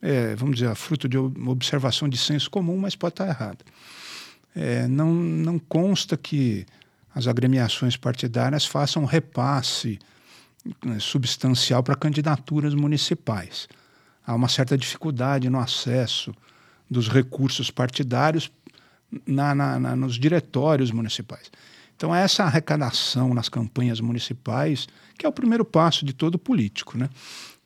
é, 0.00 0.34
vamos 0.36 0.56
dizer, 0.56 0.74
fruto 0.74 1.08
de 1.08 1.16
observação 1.18 2.08
de 2.08 2.16
senso 2.16 2.50
comum, 2.50 2.76
mas 2.76 2.94
pode 2.94 3.14
estar 3.14 3.28
errado. 3.28 3.64
É, 4.54 4.86
não, 4.86 5.12
não 5.12 5.58
consta 5.58 6.16
que 6.16 6.64
as 7.14 7.26
agremiações 7.26 7.96
partidárias 7.96 8.64
façam 8.64 9.04
repasse 9.04 9.98
né, 10.84 10.98
substancial 10.98 11.82
para 11.82 11.96
candidaturas 11.96 12.74
municipais. 12.74 13.68
Há 14.26 14.34
uma 14.34 14.48
certa 14.48 14.76
dificuldade 14.76 15.48
no 15.48 15.58
acesso 15.58 16.34
dos 16.90 17.08
recursos 17.08 17.70
partidários 17.70 18.50
na, 19.26 19.54
na, 19.54 19.78
na, 19.78 19.96
nos 19.96 20.18
diretórios 20.18 20.90
municipais. 20.90 21.50
Então, 21.96 22.14
essa 22.14 22.44
arrecadação 22.44 23.32
nas 23.32 23.48
campanhas 23.48 24.00
municipais, 24.00 24.86
que 25.16 25.24
é 25.24 25.28
o 25.28 25.32
primeiro 25.32 25.64
passo 25.64 26.04
de 26.04 26.12
todo 26.12 26.38
político, 26.38 26.98
né? 26.98 27.08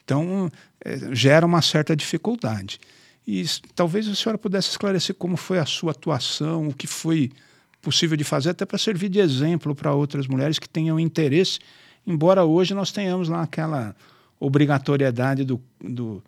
Então, 0.05 0.51
é, 0.85 1.14
gera 1.14 1.44
uma 1.44 1.62
certa 1.62 1.96
dificuldade. 1.96 2.79
E 3.27 3.44
talvez 3.75 4.09
a 4.09 4.14
senhora 4.14 4.38
pudesse 4.38 4.70
esclarecer 4.70 5.14
como 5.14 5.37
foi 5.37 5.59
a 5.59 5.66
sua 5.66 5.92
atuação, 5.92 6.68
o 6.68 6.75
que 6.75 6.87
foi 6.87 7.31
possível 7.81 8.16
de 8.16 8.25
fazer, 8.25 8.51
até 8.51 8.64
para 8.64 8.79
servir 8.79 9.09
de 9.09 9.18
exemplo 9.18 9.75
para 9.75 9.94
outras 9.94 10.27
mulheres 10.27 10.59
que 10.59 10.68
tenham 10.68 10.99
interesse, 11.01 11.59
embora 12.07 12.44
hoje 12.44 12.75
nós 12.75 12.92
tenhamos 12.92 13.29
lá 13.29 13.42
aquela 13.42 13.94
obrigatoriedade 14.38 15.44
do, 15.44 15.61
do, 15.81 16.23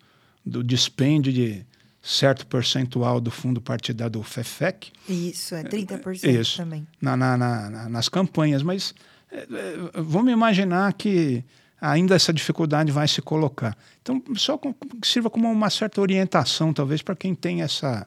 do 0.45 0.63
dispêndio 0.63 1.33
de 1.33 1.65
certo 2.03 2.47
percentual 2.47 3.21
do 3.21 3.31
fundo 3.31 3.61
partidário 3.61 4.13
do 4.13 4.23
FEFEC. 4.23 4.91
Isso, 5.09 5.55
é 5.55 5.63
30% 5.63 6.25
é, 6.25 6.31
Isso, 6.33 6.57
também. 6.57 6.87
Na, 7.01 7.17
na, 7.17 7.37
na, 7.37 7.89
nas 7.89 8.09
campanhas, 8.09 8.63
mas 8.63 8.93
é, 9.31 9.39
é, 9.39 10.03
vamos 10.03 10.33
imaginar 10.33 10.93
que 10.95 11.45
ainda 11.81 12.15
essa 12.17 12.33
dificuldade 12.33 12.91
vai 12.91 13.07
se 13.07 13.23
colocar. 13.23 13.77
Então, 14.03 14.23
só 14.35 14.59
com, 14.59 14.75
sirva 15.05 15.31
como 15.31 15.51
uma 15.51 15.71
certa 15.71 16.01
orientação, 16.01 16.73
talvez, 16.73 17.03
para 17.03 17.15
quem 17.15 17.35
tem 17.35 17.63
essa, 17.63 18.07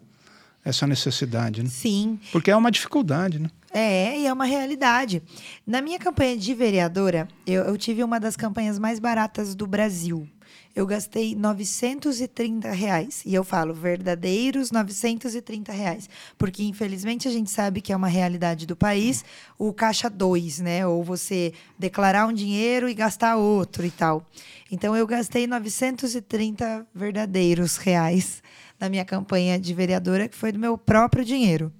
essa 0.65 0.87
necessidade. 0.87 1.63
Né? 1.63 1.69
Sim. 1.69 2.19
Porque 2.31 2.51
é 2.51 2.55
uma 2.55 2.71
dificuldade, 2.71 3.39
né? 3.39 3.49
É, 3.71 4.19
e 4.19 4.25
é 4.25 4.33
uma 4.33 4.45
realidade. 4.45 5.21
Na 5.65 5.81
minha 5.81 5.99
campanha 5.99 6.35
de 6.35 6.53
vereadora, 6.53 7.27
eu, 7.45 7.63
eu 7.63 7.77
tive 7.77 8.03
uma 8.03 8.19
das 8.19 8.35
campanhas 8.35 8.79
mais 8.79 8.99
baratas 8.99 9.53
do 9.53 9.67
Brasil 9.67 10.27
eu 10.75 10.85
gastei 10.85 11.33
930 11.33 12.69
reais. 12.71 13.23
E 13.25 13.33
eu 13.33 13.43
falo 13.45 13.73
verdadeiros 13.73 14.71
930 14.71 15.71
reais. 15.71 16.09
Porque, 16.37 16.63
infelizmente, 16.63 17.27
a 17.27 17.31
gente 17.31 17.49
sabe 17.49 17.79
que 17.79 17.93
é 17.93 17.95
uma 17.95 18.09
realidade 18.09 18.65
do 18.65 18.75
país 18.75 19.23
o 19.57 19.71
caixa 19.71 20.09
2, 20.09 20.59
né? 20.59 20.85
Ou 20.85 21.01
você 21.01 21.53
declarar 21.79 22.27
um 22.27 22.33
dinheiro 22.33 22.89
e 22.89 22.93
gastar 22.93 23.37
outro 23.37 23.85
e 23.85 23.91
tal. 23.91 24.29
Então, 24.69 24.95
eu 24.95 25.07
gastei 25.07 25.47
930 25.47 26.85
verdadeiros 26.93 27.77
reais 27.77 28.43
na 28.79 28.89
minha 28.89 29.05
campanha 29.05 29.59
de 29.59 29.73
vereadora, 29.73 30.27
que 30.27 30.35
foi 30.35 30.51
do 30.51 30.59
meu 30.59 30.77
próprio 30.77 31.23
dinheiro. 31.23 31.71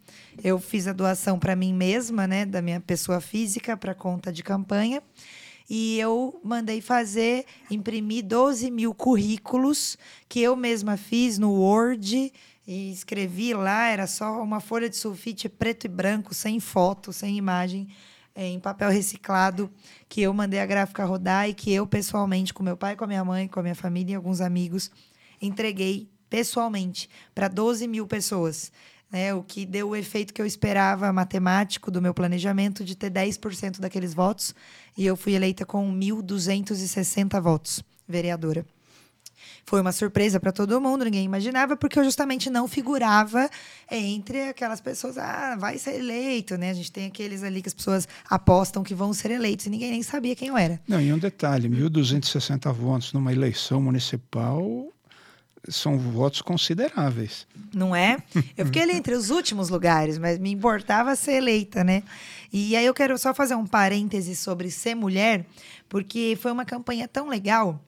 Eu 0.44 0.60
fiz 0.60 0.88
a 0.88 0.94
doação 0.94 1.38
para 1.40 1.56
mim 1.56 1.74
mesma, 1.74 2.28
né, 2.28 2.46
da 2.46 2.62
minha 2.62 2.80
pessoa 2.80 3.22
física, 3.22 3.76
para 3.76 3.94
conta 3.94 4.32
de 4.32 4.44
campanha 4.44 5.02
e 5.70 6.00
eu 6.00 6.40
mandei 6.44 6.80
fazer, 6.80 7.46
imprimir 7.72 8.24
12 8.24 8.70
mil 8.70 8.94
currículos 8.94 9.98
que 10.30 10.40
eu 10.40 10.56
mesma 10.56 10.96
fiz 10.96 11.40
no 11.40 11.52
Word 11.54 12.32
e 12.68 12.92
escrevi 12.92 13.54
lá, 13.54 13.88
era 13.88 14.08
só 14.08 14.42
uma 14.42 14.60
folha 14.60 14.90
de 14.90 14.96
sulfite 14.96 15.50
preto 15.50 15.86
e 15.86 15.88
branco, 15.88 16.34
sem 16.34 16.60
foto, 16.60 17.12
sem 17.12 17.38
imagem, 17.38 17.88
é, 18.36 18.48
em 18.48 18.60
papel 18.60 18.90
reciclado, 18.90 19.72
que 20.10 20.22
eu 20.22 20.34
mandei 20.34 20.60
a 20.60 20.66
gráfica 20.66 21.06
rodar 21.06 21.48
e 21.50 21.54
que 21.54 21.72
eu 21.72 21.88
pessoalmente, 21.88 22.54
com 22.54 22.64
meu 22.64 22.78
pai, 22.78 22.96
com 22.96 23.04
a 23.04 23.08
minha 23.08 23.24
mãe, 23.24 23.48
com 23.48 23.60
a 23.60 23.64
minha 23.64 23.76
família 23.76 24.14
e 24.14 24.16
alguns 24.16 24.42
amigos, 24.42 24.92
entreguei 25.42 26.10
pessoalmente 26.30 27.10
para 27.34 27.48
12 27.48 27.88
mil 27.88 28.08
pessoas 28.08 28.72
né, 29.12 29.34
o 29.34 29.44
que 29.44 29.66
deu 29.66 29.90
o 29.90 29.96
efeito 29.96 30.34
que 30.34 30.42
eu 30.42 30.46
esperava 30.46 31.12
matemático 31.14 31.90
do 31.90 32.02
meu 32.02 32.14
planejamento 32.14 32.84
de 32.84 32.96
ter 32.96 33.10
10% 33.10 33.80
daqueles 33.80 34.14
votos, 34.14 34.54
e 34.98 35.06
eu 35.06 35.16
fui 35.16 35.34
eleita 35.34 35.66
com 35.66 35.90
1.260 35.94 37.40
votos, 37.42 37.84
vereadora. 38.08 38.66
Foi 39.66 39.82
uma 39.82 39.92
surpresa 39.92 40.40
para 40.40 40.52
todo 40.52 40.80
mundo, 40.82 41.06
ninguém 41.06 41.24
imaginava, 41.24 41.76
porque 41.76 41.98
eu 41.98 42.04
justamente 42.04 42.50
não 42.50 42.68
figurava 42.68 43.50
entre 43.90 44.50
aquelas 44.50 44.80
pessoas, 44.82 45.18
ah, 45.18 45.56
vai 45.58 45.78
ser 45.78 45.96
eleito, 45.96 46.58
né? 46.58 46.70
A 46.70 46.74
gente 46.74 46.92
tem 46.92 47.08
aqueles 47.08 47.42
ali 47.42 47.62
que 47.62 47.70
as 47.70 47.74
pessoas 47.74 48.08
apostam 48.30 48.84
que 48.84 48.94
vão 48.94 49.14
ser 49.14 49.32
eleitos 49.32 49.66
e 49.66 49.70
ninguém 49.70 49.92
nem 49.92 50.04
sabia 50.04 50.36
quem 50.36 50.50
eu 50.50 50.58
era. 50.58 50.80
Não, 50.88 51.02
e 51.02 51.12
um 51.12 51.18
detalhe, 51.18 51.68
1.260 51.70 52.72
votos 52.74 53.14
numa 53.14 53.32
eleição 53.32 53.82
municipal 53.82 54.92
são 55.70 55.98
votos 55.98 56.42
consideráveis. 56.42 57.48
Não 57.74 57.96
é? 57.96 58.18
Eu 58.58 58.66
fiquei 58.66 58.84
ali 58.84 58.94
entre 58.94 59.16
os 59.16 59.30
últimos 59.30 59.70
lugares, 59.70 60.18
mas 60.18 60.40
me 60.40 60.52
importava 60.52 61.16
ser 61.16 61.34
eleita, 61.34 61.84
né? 61.84 62.04
E 62.52 62.76
aí 62.76 62.86
eu 62.86 62.94
quero 62.94 63.18
só 63.18 63.34
fazer 63.34 63.56
um 63.56 63.66
parêntese 63.66 64.36
sobre 64.36 64.72
ser 64.72 64.96
mulher, 64.96 65.46
porque 65.90 66.38
foi 66.42 66.52
uma 66.52 66.66
campanha 66.66 67.08
tão 67.08 67.28
legal 67.28 67.82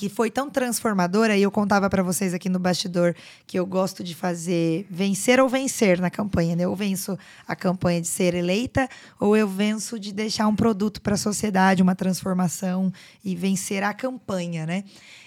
que 0.00 0.08
foi 0.08 0.30
tão 0.30 0.48
transformadora, 0.48 1.36
e 1.36 1.42
eu 1.42 1.50
contava 1.50 1.90
para 1.90 2.02
vocês 2.02 2.32
aqui 2.32 2.48
no 2.48 2.58
bastidor 2.58 3.14
que 3.46 3.58
eu 3.58 3.66
gosto 3.66 4.02
de 4.02 4.14
fazer 4.14 4.86
vencer 4.88 5.38
ou 5.38 5.46
vencer 5.46 6.00
na 6.00 6.08
campanha, 6.08 6.56
né? 6.56 6.64
Eu 6.64 6.74
venço 6.74 7.18
a 7.46 7.54
campanha 7.54 8.00
de 8.00 8.08
ser 8.08 8.34
eleita 8.34 8.88
ou 9.18 9.36
eu 9.36 9.46
venço 9.46 10.00
de 10.00 10.10
deixar 10.10 10.46
um 10.46 10.56
produto 10.56 11.02
para 11.02 11.14
a 11.14 11.18
sociedade, 11.18 11.82
uma 11.82 11.94
transformação 11.94 12.90
e 13.22 13.36
vencer 13.36 13.82
a 13.82 13.92
campanha, 13.92 14.64
né? 14.64 14.84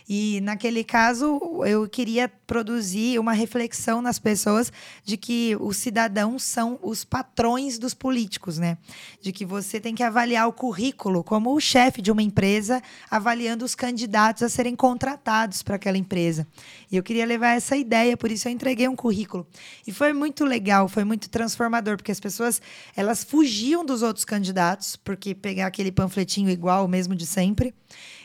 E 0.08 0.42
naquele 0.42 0.84
caso, 0.84 1.40
eu 1.66 1.88
queria 1.88 2.30
produzir 2.46 3.20
uma 3.20 3.34
reflexão 3.34 4.02
nas 4.02 4.20
pessoas 4.20 4.72
de 5.04 5.18
que 5.18 5.56
os 5.60 5.78
cidadãos 5.78 6.44
são 6.44 6.78
os 6.82 7.04
patrões 7.04 7.80
dos 7.80 7.94
políticos, 7.94 8.58
né? 8.58 8.78
De 9.22 9.32
que 9.32 9.46
você 9.46 9.80
tem 9.80 9.96
que 9.96 10.04
avaliar 10.04 10.48
o 10.48 10.54
currículo 10.54 11.24
como 11.24 11.54
o 11.54 11.60
chefe 11.60 12.02
de 12.02 12.12
uma 12.12 12.22
empresa, 12.22 12.82
avaliando 13.10 13.64
os 13.64 13.76
candidatos 13.76 14.44
a 14.44 14.50
serem 14.50 14.76
contratados 14.76 15.64
para 15.64 15.76
aquela 15.76 15.98
empresa. 15.98 16.46
E 16.92 16.98
eu 16.98 17.04
queria 17.04 17.26
levar 17.26 17.56
essa 17.56 17.76
ideia, 17.76 18.18
por 18.18 18.32
isso 18.32 18.48
eu 18.48 18.52
entreguei 18.52 18.88
um 18.88 18.96
currículo. 18.96 19.48
E 19.88 19.92
foi 19.92 20.14
muito 20.14 20.46
legal, 20.46 20.88
foi 20.88 21.04
muito 21.04 21.30
transformador, 21.30 21.98
porque 21.98 22.12
as 22.12 22.20
pessoas, 22.20 22.62
elas 22.96 23.24
fugiam 23.24 23.86
dos 23.86 24.02
outros 24.02 24.26
candidatos, 24.26 24.96
porque 24.98 25.34
pegar 25.34 25.68
aquele 25.68 25.92
panfletinho 25.92 26.50
igual, 26.50 26.88
mesmo 26.88 27.16
de 27.16 27.26
sempre. 27.26 27.74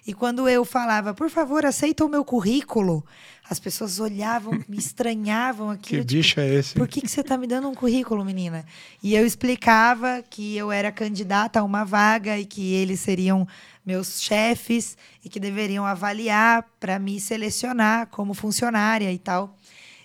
E 0.07 0.15
quando 0.15 0.49
eu 0.49 0.65
falava, 0.65 1.13
por 1.13 1.31
favor, 1.31 1.67
aceita 1.67 2.05
o 2.05 2.09
meu 2.09 2.25
currículo, 2.25 3.05
as 3.49 3.59
pessoas 3.59 3.99
olhavam, 3.99 4.53
me 4.69 4.77
estranhavam 4.79 5.71
aquilo. 5.71 6.03
Que 6.03 6.09
tipo, 6.09 6.23
bicho 6.23 6.41
é 6.41 6.49
esse? 6.55 6.75
Por 6.75 6.89
que, 6.89 7.01
que 7.01 7.09
você 7.09 7.21
está 7.21 7.37
me 7.37 7.47
dando 7.47 7.69
um 7.69 7.75
currículo, 7.75 8.25
menina? 8.25 8.65
E 9.03 9.15
eu 9.15 9.27
explicava 9.27 10.23
que 10.29 10.57
eu 10.57 10.71
era 10.71 10.93
candidata 10.93 11.61
a 11.61 11.65
uma 11.65 11.85
vaga 11.85 12.39
e 12.39 12.45
que 12.45 12.75
eles 12.75 13.01
seriam 13.01 13.47
meus 13.85 14.21
chefes 14.21 14.99
e 15.25 15.29
que 15.29 15.41
deveriam 15.41 15.87
avaliar 15.87 16.63
para 16.79 16.99
me 16.99 17.19
selecionar 17.19 18.07
como 18.09 18.35
funcionária 18.35 19.11
e 19.11 19.19
tal. 19.19 19.58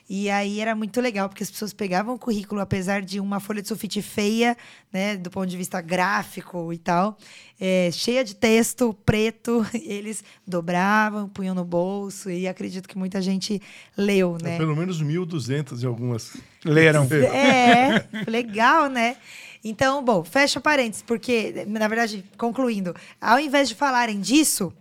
E 0.10 0.30
aí 0.30 0.60
era 0.60 0.76
muito 0.76 1.00
legal, 1.00 1.30
porque 1.30 1.44
as 1.44 1.50
pessoas 1.50 1.74
pegavam 1.74 2.16
o 2.16 2.20
currículo, 2.20 2.60
apesar 2.60 3.02
de 3.02 3.20
uma 3.20 3.39
folha 3.39 3.62
de 3.62 3.68
sulfite 3.68 4.02
feia, 4.02 4.58
né, 4.92 5.16
do 5.16 5.30
ponto 5.30 5.48
de 5.48 5.56
vista 5.56 5.80
gráfico 5.80 6.74
e 6.74 6.78
tal, 6.78 7.18
é, 7.60 7.89
cheia 7.92 8.24
de 8.24 8.36
texto, 8.36 8.94
preto, 9.06 9.66
eles 9.74 10.24
dobravam, 10.46 11.30
punham 11.30 11.56
no 11.56 11.63
bolso, 11.63 12.30
e 12.30 12.48
acredito 12.48 12.88
que 12.88 12.98
muita 12.98 13.22
gente 13.22 13.62
leu, 13.98 14.38
né? 14.42 14.56
É, 14.56 14.58
pelo 14.58 14.76
menos 14.76 15.02
1.200 15.02 15.82
e 15.82 15.86
algumas. 15.86 16.36
Leram. 16.66 17.08
É, 17.12 18.06
legal, 18.30 18.89
né? 18.89 19.16
Então, 19.63 20.04
bom, 20.04 20.24
fecha 20.26 20.60
parênteses, 20.60 21.02
porque, 21.02 21.66
na 21.66 21.88
verdade, 21.88 22.26
concluindo, 22.38 22.94
ao 23.22 23.39
invés 23.39 23.70
de 23.70 23.76
falarem 23.76 24.20
disso, 24.20 24.74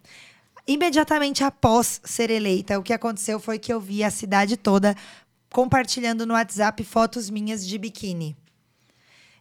Imediatamente 0.67 1.43
após 1.43 2.01
ser 2.05 2.31
eleita, 2.31 2.79
o 2.79 2.83
que 2.83 2.93
aconteceu 2.93 3.41
foi 3.41 3.59
que 3.59 3.73
eu 3.73 3.81
vi 3.81 4.05
a 4.05 4.11
cidade 4.11 4.57
toda 4.57 4.95
compartilhando 5.53 6.25
no 6.25 6.35
WhatsApp 6.35 6.83
fotos 6.85 7.29
minhas 7.29 7.67
de 7.67 7.77
biquíni. 7.77 8.37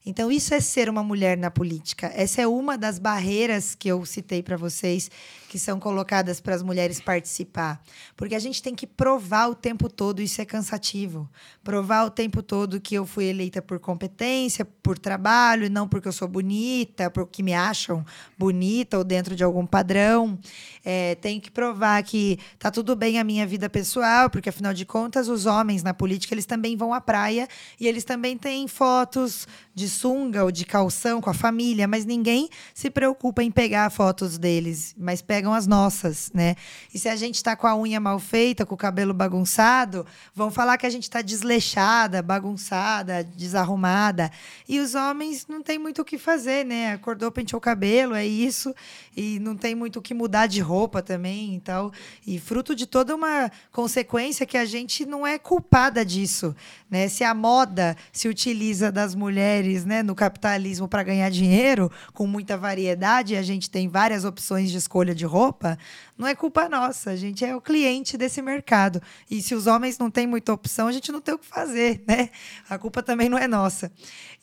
Então, 0.03 0.31
isso 0.31 0.53
é 0.53 0.59
ser 0.59 0.89
uma 0.89 1.03
mulher 1.03 1.37
na 1.37 1.51
política. 1.51 2.11
Essa 2.15 2.41
é 2.41 2.47
uma 2.47 2.75
das 2.75 2.97
barreiras 2.97 3.75
que 3.75 3.87
eu 3.87 4.03
citei 4.03 4.41
para 4.41 4.57
vocês, 4.57 5.11
que 5.47 5.59
são 5.59 5.79
colocadas 5.79 6.39
para 6.39 6.55
as 6.55 6.63
mulheres 6.63 6.99
participar. 6.99 7.79
Porque 8.15 8.33
a 8.33 8.39
gente 8.39 8.63
tem 8.63 8.73
que 8.73 8.87
provar 8.87 9.47
o 9.49 9.53
tempo 9.53 9.89
todo, 9.89 10.21
isso 10.21 10.41
é 10.41 10.45
cansativo. 10.45 11.29
Provar 11.63 12.05
o 12.05 12.09
tempo 12.09 12.41
todo 12.41 12.81
que 12.81 12.95
eu 12.95 13.05
fui 13.05 13.25
eleita 13.25 13.61
por 13.61 13.77
competência, 13.79 14.65
por 14.65 14.97
trabalho, 14.97 15.69
não 15.69 15.87
porque 15.87 16.07
eu 16.07 16.13
sou 16.13 16.27
bonita, 16.27 17.11
porque 17.11 17.43
me 17.43 17.53
acham 17.53 18.03
bonita 18.37 18.97
ou 18.97 19.03
dentro 19.03 19.35
de 19.35 19.43
algum 19.43 19.65
padrão. 19.67 20.39
É, 20.83 21.13
tenho 21.15 21.39
que 21.39 21.51
provar 21.51 22.01
que 22.01 22.39
tá 22.57 22.71
tudo 22.71 22.95
bem 22.95 23.19
a 23.19 23.23
minha 23.23 23.45
vida 23.45 23.69
pessoal, 23.69 24.29
porque 24.31 24.49
afinal 24.49 24.73
de 24.73 24.85
contas, 24.85 25.27
os 25.27 25.45
homens 25.45 25.83
na 25.83 25.93
política, 25.93 26.33
eles 26.33 26.45
também 26.45 26.75
vão 26.75 26.91
à 26.91 26.99
praia 26.99 27.47
e 27.79 27.87
eles 27.87 28.03
também 28.03 28.35
têm 28.35 28.67
fotos 28.67 29.47
de 29.73 29.87
sunga 29.87 30.43
ou 30.43 30.51
de 30.51 30.65
calção 30.65 31.21
com 31.21 31.29
a 31.29 31.33
família, 31.33 31.87
mas 31.87 32.05
ninguém 32.05 32.49
se 32.73 32.89
preocupa 32.89 33.41
em 33.41 33.49
pegar 33.49 33.89
fotos 33.89 34.37
deles, 34.37 34.93
mas 34.97 35.21
pegam 35.21 35.53
as 35.53 35.65
nossas, 35.65 36.29
né? 36.33 36.55
E 36.93 36.99
se 36.99 37.07
a 37.07 37.15
gente 37.15 37.35
está 37.35 37.55
com 37.55 37.67
a 37.67 37.75
unha 37.75 37.99
mal 37.99 38.19
feita, 38.19 38.65
com 38.65 38.75
o 38.75 38.77
cabelo 38.77 39.13
bagunçado, 39.13 40.05
vão 40.35 40.51
falar 40.51 40.77
que 40.77 40.85
a 40.85 40.89
gente 40.89 41.03
está 41.03 41.21
desleixada, 41.21 42.21
bagunçada, 42.21 43.23
desarrumada. 43.23 44.29
E 44.67 44.79
os 44.79 44.93
homens 44.93 45.45
não 45.47 45.63
tem 45.63 45.79
muito 45.79 46.01
o 46.01 46.05
que 46.05 46.17
fazer, 46.17 46.65
né? 46.65 46.91
Acordou, 46.91 47.31
penteou 47.31 47.59
o 47.59 47.61
cabelo, 47.61 48.13
é 48.13 48.27
isso, 48.27 48.75
e 49.15 49.39
não 49.39 49.55
tem 49.55 49.73
muito 49.73 49.99
o 49.99 50.01
que 50.01 50.13
mudar 50.13 50.47
de 50.47 50.59
roupa 50.59 51.01
também 51.01 51.55
e 51.55 51.59
tal. 51.61 51.93
E 52.27 52.39
fruto 52.39 52.75
de 52.75 52.85
toda 52.85 53.15
uma 53.15 53.49
consequência 53.71 54.45
que 54.45 54.57
a 54.57 54.65
gente 54.65 55.05
não 55.05 55.25
é 55.25 55.39
culpada 55.39 56.03
disso, 56.03 56.53
né? 56.89 57.07
Se 57.07 57.23
a 57.23 57.33
moda 57.33 57.95
se 58.11 58.27
utiliza 58.27 58.91
das 58.91 59.15
mulheres 59.15 59.60
né, 59.85 60.03
no 60.03 60.15
capitalismo 60.15 60.87
para 60.87 61.03
ganhar 61.03 61.29
dinheiro, 61.29 61.91
com 62.13 62.27
muita 62.27 62.57
variedade, 62.57 63.35
a 63.35 63.41
gente 63.41 63.69
tem 63.69 63.87
várias 63.87 64.25
opções 64.25 64.71
de 64.71 64.77
escolha 64.77 65.13
de 65.13 65.25
roupa, 65.25 65.77
não 66.17 66.27
é 66.27 66.35
culpa 66.35 66.69
nossa, 66.69 67.11
a 67.11 67.15
gente 67.15 67.43
é 67.43 67.55
o 67.55 67.61
cliente 67.61 68.17
desse 68.17 68.41
mercado. 68.41 69.01
E 69.29 69.41
se 69.41 69.55
os 69.55 69.67
homens 69.67 69.97
não 69.97 70.11
têm 70.11 70.27
muita 70.27 70.53
opção, 70.53 70.87
a 70.87 70.91
gente 70.91 71.11
não 71.11 71.21
tem 71.21 71.33
o 71.33 71.39
que 71.39 71.45
fazer, 71.45 72.03
né? 72.07 72.29
A 72.69 72.77
culpa 72.77 73.01
também 73.01 73.27
não 73.27 73.37
é 73.37 73.47
nossa. 73.47 73.91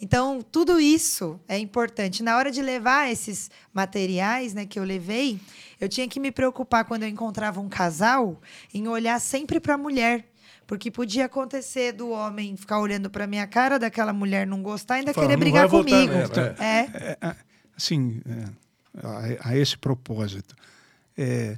Então, 0.00 0.40
tudo 0.40 0.81
isso 0.81 1.40
é 1.48 1.59
importante. 1.59 2.22
Na 2.22 2.37
hora 2.37 2.50
de 2.50 2.62
levar 2.62 3.11
esses 3.11 3.50
materiais 3.72 4.54
né, 4.54 4.66
que 4.66 4.78
eu 4.78 4.85
levei, 4.85 5.40
eu 5.81 5.88
tinha 5.88 6.09
que 6.09 6.18
me 6.18 6.33
preocupar 6.33 6.85
quando 6.85 7.04
eu 7.04 7.09
encontrava 7.09 7.61
um 7.61 7.68
casal 7.68 8.40
em 8.72 8.88
olhar 8.88 9.20
sempre 9.20 9.61
para 9.61 9.74
a 9.74 9.78
mulher 9.78 10.24
porque 10.68 10.90
podia 10.90 11.24
acontecer 11.24 11.92
do 11.92 12.11
homem 12.11 12.54
ficar 12.54 12.78
olhando 12.78 13.09
para 13.09 13.26
minha 13.26 13.46
cara, 13.46 13.78
daquela 13.78 14.12
mulher 14.12 14.46
não 14.46 14.62
gostar 14.62 14.96
e 14.96 14.98
ainda 14.98 15.14
Fala, 15.14 15.26
querer 15.26 15.38
brigar 15.38 15.66
comigo. 15.66 16.12
Nela, 16.12 16.57
é. 16.59 16.64
É. 16.64 16.78
é. 16.94 17.18
é 17.22 17.37
assim, 17.74 18.20
é, 18.28 18.44
a, 19.02 19.48
a, 19.48 19.57
esse 19.57 19.78
propósito, 19.78 20.54
é, 21.16 21.57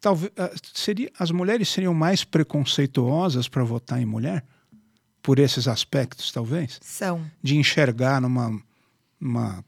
talvez 0.00 0.32
seria 0.74 1.08
as 1.16 1.30
mulheres 1.30 1.68
seriam 1.68 1.94
mais 1.94 2.24
preconceituosas 2.24 3.48
para 3.48 3.62
votar 3.62 4.02
em 4.02 4.04
mulher 4.04 4.44
por 5.22 5.38
esses 5.38 5.68
aspectos, 5.68 6.32
talvez. 6.32 6.80
São. 6.82 7.24
De 7.40 7.56
enxergar 7.56 8.20
numa 8.20 8.60
uma 9.20 9.64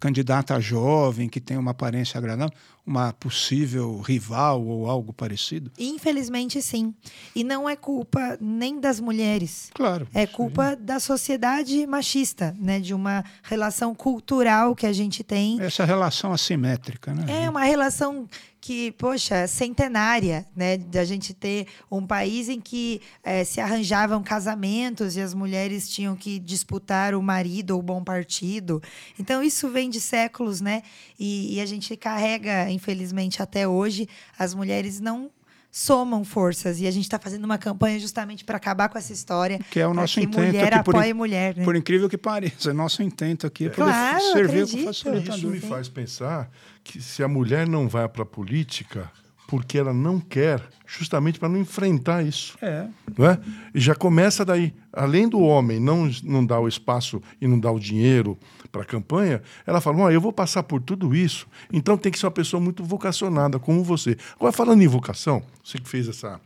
candidata 0.00 0.60
jovem 0.60 1.28
que 1.28 1.40
tem 1.40 1.56
uma 1.56 1.72
aparência 1.72 2.18
agradável, 2.18 2.54
uma 2.86 3.12
possível 3.12 4.00
rival 4.00 4.64
ou 4.64 4.88
algo 4.88 5.12
parecido? 5.12 5.70
Infelizmente, 5.78 6.62
sim. 6.62 6.94
E 7.34 7.44
não 7.44 7.68
é 7.68 7.76
culpa 7.76 8.38
nem 8.40 8.80
das 8.80 9.00
mulheres. 9.00 9.70
Claro. 9.74 10.08
É 10.14 10.26
culpa 10.26 10.70
sim. 10.70 10.84
da 10.84 11.00
sociedade 11.00 11.86
machista, 11.86 12.56
né? 12.58 12.80
De 12.80 12.94
uma 12.94 13.24
relação 13.42 13.94
cultural 13.94 14.74
que 14.74 14.86
a 14.86 14.92
gente 14.92 15.22
tem. 15.22 15.60
Essa 15.60 15.84
relação 15.84 16.32
assimétrica, 16.32 17.12
né? 17.12 17.44
É 17.44 17.50
uma 17.50 17.64
relação 17.64 18.26
que, 18.68 18.92
poxa, 18.92 19.46
centenária, 19.46 20.46
né? 20.54 20.76
De 20.76 20.98
a 20.98 21.04
gente 21.06 21.32
ter 21.32 21.68
um 21.90 22.06
país 22.06 22.50
em 22.50 22.60
que 22.60 23.00
é, 23.24 23.42
se 23.42 23.62
arranjavam 23.62 24.22
casamentos 24.22 25.16
e 25.16 25.22
as 25.22 25.32
mulheres 25.32 25.88
tinham 25.88 26.14
que 26.14 26.38
disputar 26.38 27.14
o 27.14 27.22
marido 27.22 27.70
ou 27.70 27.80
o 27.80 27.82
bom 27.82 28.04
partido. 28.04 28.82
Então, 29.18 29.42
isso 29.42 29.70
vem 29.70 29.88
de 29.88 29.98
séculos, 29.98 30.60
né? 30.60 30.82
E, 31.18 31.54
e 31.54 31.60
a 31.62 31.64
gente 31.64 31.96
carrega, 31.96 32.70
infelizmente, 32.70 33.42
até 33.42 33.66
hoje, 33.66 34.06
as 34.38 34.52
mulheres 34.52 35.00
não 35.00 35.30
somam 35.70 36.24
forças 36.24 36.80
e 36.80 36.86
a 36.86 36.90
gente 36.90 37.04
está 37.04 37.18
fazendo 37.18 37.44
uma 37.44 37.58
campanha 37.58 37.98
justamente 38.00 38.44
para 38.44 38.56
acabar 38.56 38.88
com 38.88 38.96
essa 38.96 39.12
história 39.12 39.58
que 39.70 39.78
é 39.78 39.86
o 39.86 39.92
nosso 39.92 40.14
que 40.14 40.22
intento 40.22 40.46
mulher 40.46 40.74
aqui, 40.74 40.90
apoie 40.90 41.12
mulher 41.12 41.56
né? 41.56 41.64
por 41.64 41.76
incrível 41.76 42.08
que 42.08 42.16
pareça 42.16 42.70
é 42.70 42.72
nosso 42.72 43.02
intento 43.02 43.46
aqui 43.46 43.66
é 43.66 43.68
poder 43.68 43.90
claro, 43.90 44.20
servir 44.32 44.62
acredito. 44.62 44.70
como 44.72 44.86
facilitador 44.86 45.36
isso 45.36 45.46
me 45.48 45.60
faz 45.60 45.88
pensar 45.88 46.50
que 46.82 47.02
se 47.02 47.22
a 47.22 47.28
mulher 47.28 47.68
não 47.68 47.86
vai 47.86 48.08
para 48.08 48.22
a 48.22 48.26
política 48.26 49.10
porque 49.48 49.78
ela 49.78 49.94
não 49.94 50.20
quer, 50.20 50.62
justamente 50.86 51.38
para 51.38 51.48
não 51.48 51.58
enfrentar 51.58 52.22
isso. 52.22 52.58
É. 52.60 52.86
Não 53.16 53.24
é? 53.24 53.40
E 53.74 53.80
já 53.80 53.94
começa 53.94 54.44
daí. 54.44 54.74
Além 54.92 55.26
do 55.26 55.40
homem 55.40 55.80
não, 55.80 56.10
não 56.22 56.44
dar 56.44 56.60
o 56.60 56.68
espaço 56.68 57.22
e 57.40 57.48
não 57.48 57.58
dar 57.58 57.72
o 57.72 57.80
dinheiro 57.80 58.38
para 58.70 58.82
a 58.82 58.84
campanha, 58.84 59.40
ela 59.66 59.80
fala: 59.80 60.04
oh, 60.04 60.10
eu 60.10 60.20
vou 60.20 60.34
passar 60.34 60.62
por 60.64 60.82
tudo 60.82 61.16
isso, 61.16 61.48
então 61.72 61.96
tem 61.96 62.12
que 62.12 62.18
ser 62.18 62.26
uma 62.26 62.32
pessoa 62.32 62.60
muito 62.60 62.84
vocacionada, 62.84 63.58
como 63.58 63.82
você. 63.82 64.18
Agora, 64.36 64.52
falando 64.52 64.82
em 64.82 64.86
vocação, 64.86 65.42
você 65.64 65.78
que 65.78 65.88
fez 65.88 66.06
essa 66.06 66.38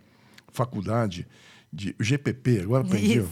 faculdade 0.53 1.27
de 1.73 1.97
GPP, 1.99 2.61
agora 2.61 2.85
aprendeu. 2.85 3.29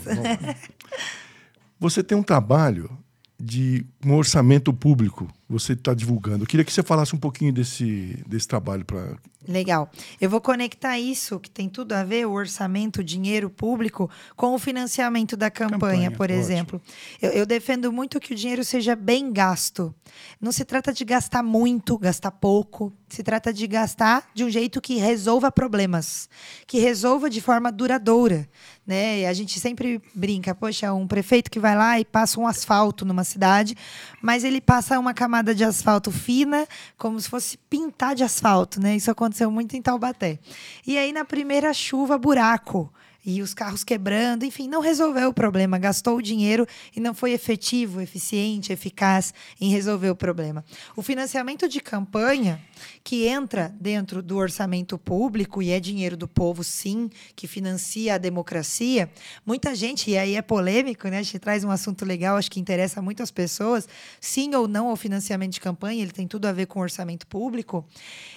Você 1.79 2.03
tem 2.03 2.19
um 2.19 2.25
trabalho 2.25 2.91
de 3.39 3.87
um 4.05 4.15
orçamento 4.15 4.73
público 4.73 5.29
você 5.51 5.73
está 5.73 5.93
divulgando. 5.93 6.45
Eu 6.45 6.47
queria 6.47 6.65
que 6.65 6.73
você 6.73 6.83
falasse 6.83 7.15
um 7.15 7.19
pouquinho 7.19 7.53
desse, 7.53 8.23
desse 8.27 8.47
trabalho 8.47 8.85
para 8.85 9.17
Legal. 9.49 9.91
Eu 10.21 10.29
vou 10.29 10.41
conectar 10.41 10.99
isso, 10.99 11.41
que 11.41 11.51
tem 11.51 11.67
tudo 11.69 11.93
a 11.93 12.05
ver, 12.05 12.27
o 12.27 12.33
orçamento, 12.33 13.01
o 13.01 13.05
dinheiro 13.05 13.49
público, 13.49 14.11
com 14.37 14.55
o 14.55 14.59
financiamento 14.59 15.35
da 15.35 15.51
campanha, 15.51 15.79
campanha 15.79 16.11
por 16.11 16.25
ótimo. 16.25 16.39
exemplo. 16.39 16.83
Eu, 17.23 17.31
eu, 17.31 17.47
defendo 17.47 17.91
muito 17.91 18.21
que 18.21 18.35
o 18.35 18.37
dinheiro 18.37 18.63
seja 18.63 18.95
bem 18.95 19.33
gasto. 19.33 19.95
Não 20.39 20.53
se 20.53 20.65
trata 20.65 20.93
de 20.93 21.05
gastar 21.07 21.43
muito, 21.43 21.97
gastar 21.97 22.31
pouco. 22.33 22.93
Se 23.09 23.23
trata 23.23 23.53
de 23.53 23.67
gastar 23.67 24.29
de 24.35 24.45
um 24.45 24.51
jeito 24.51 24.81
que 24.81 24.97
resolva 24.97 25.51
problemas, 25.51 26.29
que 26.67 26.79
resolva 26.79 27.31
de 27.31 27.41
forma 27.41 27.73
duradoura. 27.73 28.47
Né? 28.87 29.27
A 29.27 29.33
gente 29.33 29.59
sempre 29.59 30.03
brinca, 30.15 30.55
poxa, 30.55 30.93
um 30.93 31.07
prefeito 31.07 31.51
que 31.51 31.59
vai 31.59 31.77
lá 31.77 31.99
e 31.99 32.05
passa 32.05 32.39
um 32.39 32.47
asfalto 32.47 33.05
numa 33.05 33.25
cidade, 33.25 33.75
mas 34.21 34.45
ele 34.45 34.61
passa 34.61 34.99
uma 34.99 35.15
camada 35.15 35.40
de 35.43 35.65
asfalto 35.65 36.11
fina, 36.11 36.67
como 36.97 37.21
se 37.21 37.29
fosse 37.29 37.57
pintar 37.57 38.15
de 38.15 38.23
asfalto, 38.23 38.81
né? 38.81 38.97
Isso 38.97 39.11
aconteceu 39.11 39.51
muito 39.51 39.77
em 39.77 39.83
Taubaté. 39.83 40.39
E 40.87 40.97
aí, 40.97 41.13
na 41.13 41.25
primeira 41.25 41.73
chuva, 41.73 42.19
buraco 42.19 42.93
e 43.25 43.43
os 43.43 43.53
carros 43.53 43.85
quebrando, 43.85 44.45
enfim, 44.45 44.67
não 44.67 44.81
resolveu 44.81 45.29
o 45.29 45.35
problema, 45.35 45.79
gastou 45.79 46.17
o 46.17 46.23
dinheiro 46.23 46.67
e 46.95 47.01
não 47.01 47.13
foi 47.13 47.33
efetivo, 47.33 48.01
eficiente, 48.01 48.73
eficaz 48.73 49.35
em 49.61 49.71
resolver 49.71 50.11
o 50.11 50.17
problema. 50.17 50.65
O 50.97 51.03
financiamento 51.03 51.69
de 51.69 51.81
campanha, 51.81 52.61
que 53.03 53.27
entra 53.27 53.75
dentro 53.81 54.23
do 54.23 54.37
orçamento 54.37 54.97
público 54.99 55.63
e 55.63 55.71
é 55.71 55.81
dinheiro 55.81 56.17
do 56.17 56.29
povo, 56.29 56.63
sim, 56.63 57.11
que 57.35 57.47
financia 57.47 58.15
a 58.15 58.19
democracia, 58.19 59.11
muita 59.45 59.75
gente, 59.75 60.11
e 60.11 60.17
aí 60.17 60.37
é 60.37 60.43
polêmico, 60.43 61.09
né? 61.09 61.19
A 61.19 61.23
gente 61.23 61.39
traz 61.39 61.65
um 61.65 61.71
assunto 61.71 62.05
legal, 62.05 62.37
acho 62.37 62.51
que 62.51 62.61
interessa 62.61 63.03
muito 63.03 63.23
as 63.23 63.31
pessoas, 63.31 63.89
sim 64.21 64.55
ou 64.55 64.69
não 64.69 64.89
ao 64.89 64.97
financiamento 64.97 65.53
de 65.53 65.61
campanha, 65.61 66.03
ele 66.03 66.13
tem 66.13 66.27
tudo 66.27 66.47
a 66.47 66.53
ver 66.53 66.67
com 66.67 66.81
orçamento 66.81 67.27
público. 67.27 67.85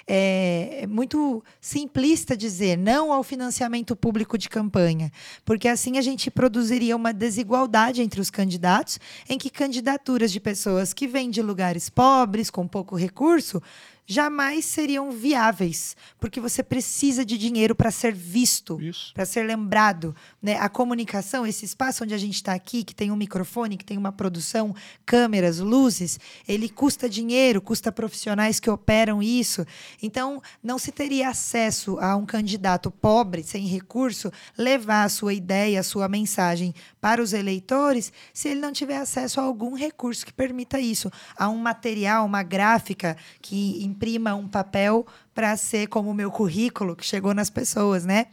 É, 0.07 0.80
é 0.82 0.88
muito 0.88 1.43
simplista 1.61 2.36
dizer 2.36 2.78
não 2.78 3.14
ao 3.14 3.24
financiamento 3.24 3.95
público 3.95 4.38
de 4.38 4.49
campanha 4.49 4.64
campanha, 4.64 5.11
porque 5.45 5.68
assim 5.68 5.97
a 5.97 6.01
gente 6.01 6.32
produziria 6.32 6.95
uma 6.95 7.14
desigualdade 7.14 8.01
entre 8.01 8.20
os 8.20 8.30
candidatos, 8.30 8.99
em 9.30 9.38
que 9.38 9.49
candidaturas 9.49 10.32
de 10.32 10.39
pessoas 10.39 10.93
que 10.93 11.07
vêm 11.07 11.30
de 11.30 11.41
lugares 11.41 11.89
pobres, 11.89 12.49
com 12.49 12.68
pouco 12.68 12.95
recurso, 12.95 13.61
jamais 14.06 14.66
seriam 14.66 15.12
viáveis, 15.12 15.95
porque 16.20 16.39
você 16.39 16.62
precisa 16.62 17.26
de 17.26 17.38
dinheiro 17.38 17.74
para 17.74 17.91
ser 17.91 18.14
visto, 18.14 18.78
para 19.14 19.26
ser 19.26 19.45
lembrado. 19.45 20.16
Né? 20.41 20.58
A 20.58 20.68
comunicação, 20.68 21.47
esse 21.47 21.66
espaço 21.66 22.04
onde 22.04 22.14
a 22.14 22.18
gente 22.18 22.36
está 22.36 22.54
aqui, 22.54 22.84
que 22.84 22.93
tem 22.93 23.12
um 23.12 23.16
microfone, 23.16 23.78
que 23.78 23.86
tem 23.86 23.97
uma 23.97 24.12
produção, 24.12 24.76
câmeras, 25.06 25.60
luzes, 25.60 26.20
ele 26.47 26.68
custa 26.68 27.10
dinheiro, 27.10 27.62
custa 27.62 27.91
profissionais 27.91 28.60
que 28.60 28.70
operam 28.70 29.22
isso. 29.22 29.66
Então, 30.01 30.41
não 30.62 30.78
se 30.78 30.91
teria 30.91 31.30
acesso 31.30 31.97
a 31.99 32.16
um 32.16 32.26
candidato 32.26 32.91
pobre, 32.91 33.43
sem 33.43 33.66
recurso, 33.68 34.32
levar 34.58 35.04
a 35.04 35.10
sua 35.10 35.34
ideia, 35.34 35.80
a 35.80 35.84
sua 35.84 36.08
mensagem 36.08 36.74
para 37.04 37.22
os 37.22 37.34
eleitores, 37.34 38.14
se 38.34 38.47
ele 38.47 38.62
não 38.62 38.72
tiver 38.72 38.95
acesso 38.95 39.41
a 39.41 39.43
algum 39.43 39.76
recurso 39.76 40.26
que 40.26 40.32
permita 40.32 40.80
isso, 40.80 41.12
a 41.36 41.49
um 41.49 41.58
material, 41.58 42.26
uma 42.26 42.43
gráfica 42.43 43.18
que 43.41 43.84
imprima 43.84 44.34
um 44.36 44.47
papel 44.47 45.06
para 45.36 45.58
ser 45.58 45.88
como 45.88 46.10
o 46.10 46.14
meu 46.14 46.32
currículo 46.32 46.95
que 46.95 47.06
chegou 47.06 47.34
nas 47.34 47.49
pessoas, 47.49 48.06
né? 48.06 48.28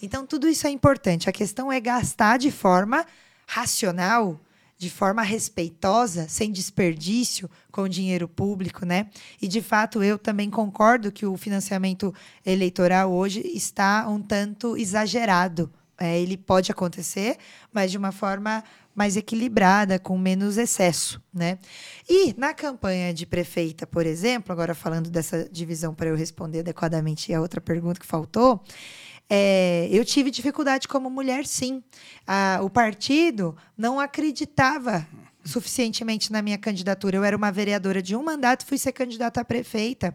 Então 0.00 0.24
tudo 0.24 0.46
isso 0.46 0.68
é 0.68 0.70
importante. 0.70 1.28
A 1.28 1.32
questão 1.32 1.72
é 1.72 1.80
gastar 1.80 2.38
de 2.38 2.52
forma 2.52 3.04
racional, 3.44 4.38
de 4.78 4.88
forma 4.88 5.22
respeitosa, 5.22 6.28
sem 6.28 6.52
desperdício 6.52 7.50
com 7.72 7.82
o 7.82 7.88
dinheiro 7.88 8.28
público, 8.28 8.86
né? 8.86 9.08
E 9.40 9.48
de 9.48 9.60
fato 9.60 10.00
eu 10.00 10.16
também 10.16 10.48
concordo 10.48 11.10
que 11.10 11.26
o 11.26 11.36
financiamento 11.36 12.14
eleitoral 12.46 13.10
hoje 13.10 13.40
está 13.52 14.08
um 14.08 14.22
tanto 14.22 14.76
exagerado. 14.76 15.68
É, 16.04 16.18
ele 16.18 16.36
pode 16.36 16.72
acontecer, 16.72 17.36
mas 17.72 17.92
de 17.92 17.96
uma 17.96 18.10
forma 18.10 18.64
mais 18.92 19.16
equilibrada, 19.16 20.00
com 20.00 20.18
menos 20.18 20.58
excesso, 20.58 21.22
né? 21.32 21.60
E 22.08 22.34
na 22.36 22.52
campanha 22.52 23.14
de 23.14 23.24
prefeita, 23.24 23.86
por 23.86 24.04
exemplo, 24.04 24.52
agora 24.52 24.74
falando 24.74 25.08
dessa 25.08 25.48
divisão 25.48 25.94
para 25.94 26.08
eu 26.08 26.16
responder 26.16 26.58
adequadamente 26.58 27.32
a 27.32 27.40
outra 27.40 27.60
pergunta 27.60 28.00
que 28.00 28.06
faltou, 28.06 28.64
é, 29.30 29.88
eu 29.92 30.04
tive 30.04 30.28
dificuldade 30.32 30.88
como 30.88 31.08
mulher, 31.08 31.46
sim. 31.46 31.84
O 32.64 32.68
partido 32.68 33.56
não 33.78 34.00
acreditava 34.00 35.06
suficientemente 35.44 36.32
na 36.32 36.42
minha 36.42 36.58
candidatura. 36.58 37.16
Eu 37.16 37.24
era 37.24 37.36
uma 37.36 37.52
vereadora 37.52 38.02
de 38.02 38.16
um 38.16 38.24
mandato, 38.24 38.66
fui 38.66 38.76
ser 38.76 38.90
candidata 38.90 39.40
a 39.40 39.44
prefeita. 39.44 40.14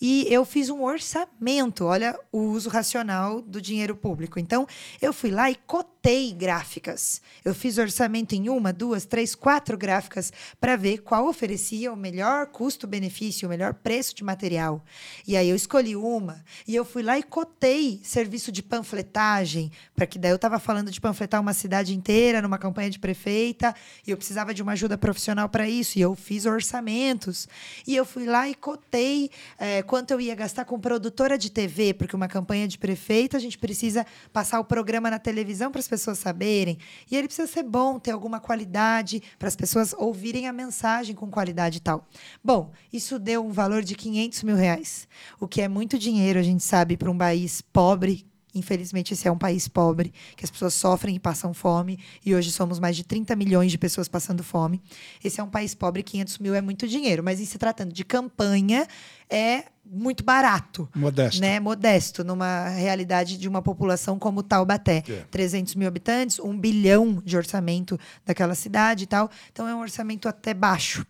E 0.00 0.26
eu 0.30 0.44
fiz 0.44 0.68
um 0.68 0.82
orçamento, 0.82 1.84
olha 1.84 2.18
o 2.30 2.38
uso 2.38 2.68
racional 2.68 3.40
do 3.40 3.60
dinheiro 3.60 3.96
público. 3.96 4.38
Então, 4.38 4.66
eu 5.00 5.12
fui 5.12 5.30
lá 5.30 5.50
e 5.50 5.54
cotei 5.54 6.32
gráficas. 6.32 7.20
Eu 7.44 7.54
fiz 7.54 7.78
orçamento 7.78 8.34
em 8.34 8.48
uma, 8.48 8.72
duas, 8.72 9.04
três, 9.04 9.34
quatro 9.34 9.76
gráficas 9.76 10.32
para 10.60 10.76
ver 10.76 10.98
qual 10.98 11.26
oferecia 11.26 11.92
o 11.92 11.96
melhor 11.96 12.46
custo-benefício, 12.46 13.46
o 13.46 13.50
melhor 13.50 13.74
preço 13.74 14.14
de 14.14 14.22
material. 14.22 14.84
E 15.26 15.36
aí 15.36 15.48
eu 15.48 15.56
escolhi 15.56 15.96
uma. 15.96 16.44
E 16.66 16.74
eu 16.74 16.84
fui 16.84 17.02
lá 17.02 17.18
e 17.18 17.22
cotei 17.22 18.00
serviço 18.02 18.52
de 18.52 18.62
panfletagem, 18.62 19.72
para 19.94 20.06
que 20.06 20.18
daí 20.18 20.30
eu 20.30 20.36
estava 20.36 20.58
falando 20.58 20.90
de 20.90 21.00
panfletar 21.00 21.40
uma 21.40 21.54
cidade 21.54 21.94
inteira 21.94 22.42
numa 22.42 22.58
campanha 22.58 22.90
de 22.90 22.98
prefeita, 22.98 23.74
e 24.06 24.10
eu 24.10 24.16
precisava 24.16 24.52
de 24.52 24.62
uma 24.62 24.72
ajuda 24.72 24.98
profissional 24.98 25.48
para 25.48 25.68
isso. 25.68 25.98
E 25.98 26.02
eu 26.02 26.14
fiz 26.14 26.44
orçamentos. 26.46 27.48
E 27.86 27.96
eu 27.96 28.04
fui 28.04 28.26
lá 28.26 28.48
e 28.48 28.54
cotei. 28.54 29.30
É, 29.58 29.82
quanto 29.86 30.10
eu 30.10 30.20
ia 30.20 30.34
gastar 30.34 30.64
com 30.66 30.78
produtora 30.78 31.38
de 31.38 31.50
TV, 31.50 31.94
porque 31.94 32.14
uma 32.14 32.28
campanha 32.28 32.68
de 32.68 32.76
prefeito 32.76 33.36
a 33.36 33.40
gente 33.40 33.56
precisa 33.56 34.04
passar 34.32 34.60
o 34.60 34.64
programa 34.64 35.10
na 35.10 35.18
televisão 35.18 35.70
para 35.70 35.78
as 35.78 35.88
pessoas 35.88 36.18
saberem. 36.18 36.76
E 37.10 37.16
ele 37.16 37.28
precisa 37.28 37.46
ser 37.46 37.62
bom, 37.62 37.98
ter 37.98 38.10
alguma 38.10 38.40
qualidade, 38.40 39.22
para 39.38 39.48
as 39.48 39.56
pessoas 39.56 39.94
ouvirem 39.96 40.46
a 40.46 40.52
mensagem 40.52 41.14
com 41.14 41.30
qualidade 41.30 41.78
e 41.78 41.80
tal. 41.80 42.06
Bom, 42.44 42.72
isso 42.92 43.18
deu 43.18 43.46
um 43.46 43.52
valor 43.52 43.82
de 43.82 43.94
500 43.94 44.42
mil 44.42 44.56
reais, 44.56 45.08
o 45.40 45.48
que 45.48 45.62
é 45.62 45.68
muito 45.68 45.98
dinheiro, 45.98 46.38
a 46.38 46.42
gente 46.42 46.62
sabe, 46.62 46.96
para 46.96 47.10
um 47.10 47.16
país 47.16 47.62
pobre 47.62 48.26
Infelizmente, 48.56 49.12
esse 49.12 49.28
é 49.28 49.32
um 49.32 49.38
país 49.38 49.68
pobre, 49.68 50.12
que 50.36 50.44
as 50.44 50.50
pessoas 50.50 50.74
sofrem 50.74 51.16
e 51.16 51.18
passam 51.18 51.52
fome, 51.52 51.98
e 52.24 52.34
hoje 52.34 52.50
somos 52.50 52.78
mais 52.78 52.96
de 52.96 53.04
30 53.04 53.36
milhões 53.36 53.70
de 53.70 53.78
pessoas 53.78 54.08
passando 54.08 54.42
fome. 54.42 54.82
Esse 55.22 55.40
é 55.40 55.44
um 55.44 55.48
país 55.48 55.74
pobre, 55.74 56.02
500 56.02 56.38
mil 56.38 56.54
é 56.54 56.60
muito 56.60 56.88
dinheiro, 56.88 57.22
mas 57.22 57.40
em 57.40 57.44
se 57.44 57.58
tratando 57.58 57.92
de 57.92 58.04
campanha, 58.04 58.86
é 59.28 59.64
muito 59.84 60.24
barato. 60.24 60.88
Modesto. 60.94 61.40
Né? 61.40 61.60
Modesto, 61.60 62.24
numa 62.24 62.68
realidade 62.68 63.36
de 63.36 63.48
uma 63.48 63.62
população 63.62 64.18
como 64.18 64.42
Taubaté. 64.42 65.04
Yeah. 65.06 65.24
É. 65.24 65.28
300 65.30 65.74
mil 65.74 65.86
habitantes, 65.86 66.38
um 66.38 66.58
bilhão 66.58 67.22
de 67.24 67.36
orçamento 67.36 67.98
daquela 68.24 68.54
cidade 68.54 69.04
e 69.04 69.06
tal. 69.06 69.30
Então, 69.52 69.68
é 69.68 69.74
um 69.74 69.80
orçamento 69.80 70.28
até 70.28 70.52
baixo. 70.54 71.06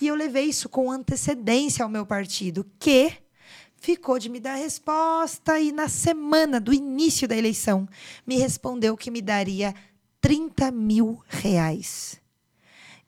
E 0.00 0.06
eu 0.06 0.14
levei 0.14 0.44
isso 0.44 0.68
com 0.68 0.90
antecedência 0.90 1.84
ao 1.84 1.88
meu 1.88 2.06
partido, 2.06 2.64
que 2.78 3.12
ficou 3.80 4.18
de 4.18 4.28
me 4.28 4.40
dar 4.40 4.54
resposta 4.54 5.58
e 5.58 5.72
na 5.72 5.88
semana 5.88 6.60
do 6.60 6.72
início 6.72 7.28
da 7.28 7.36
eleição 7.36 7.88
me 8.26 8.36
respondeu 8.36 8.96
que 8.96 9.10
me 9.10 9.22
daria 9.22 9.74
30 10.20 10.70
mil 10.70 11.22
reais 11.28 12.20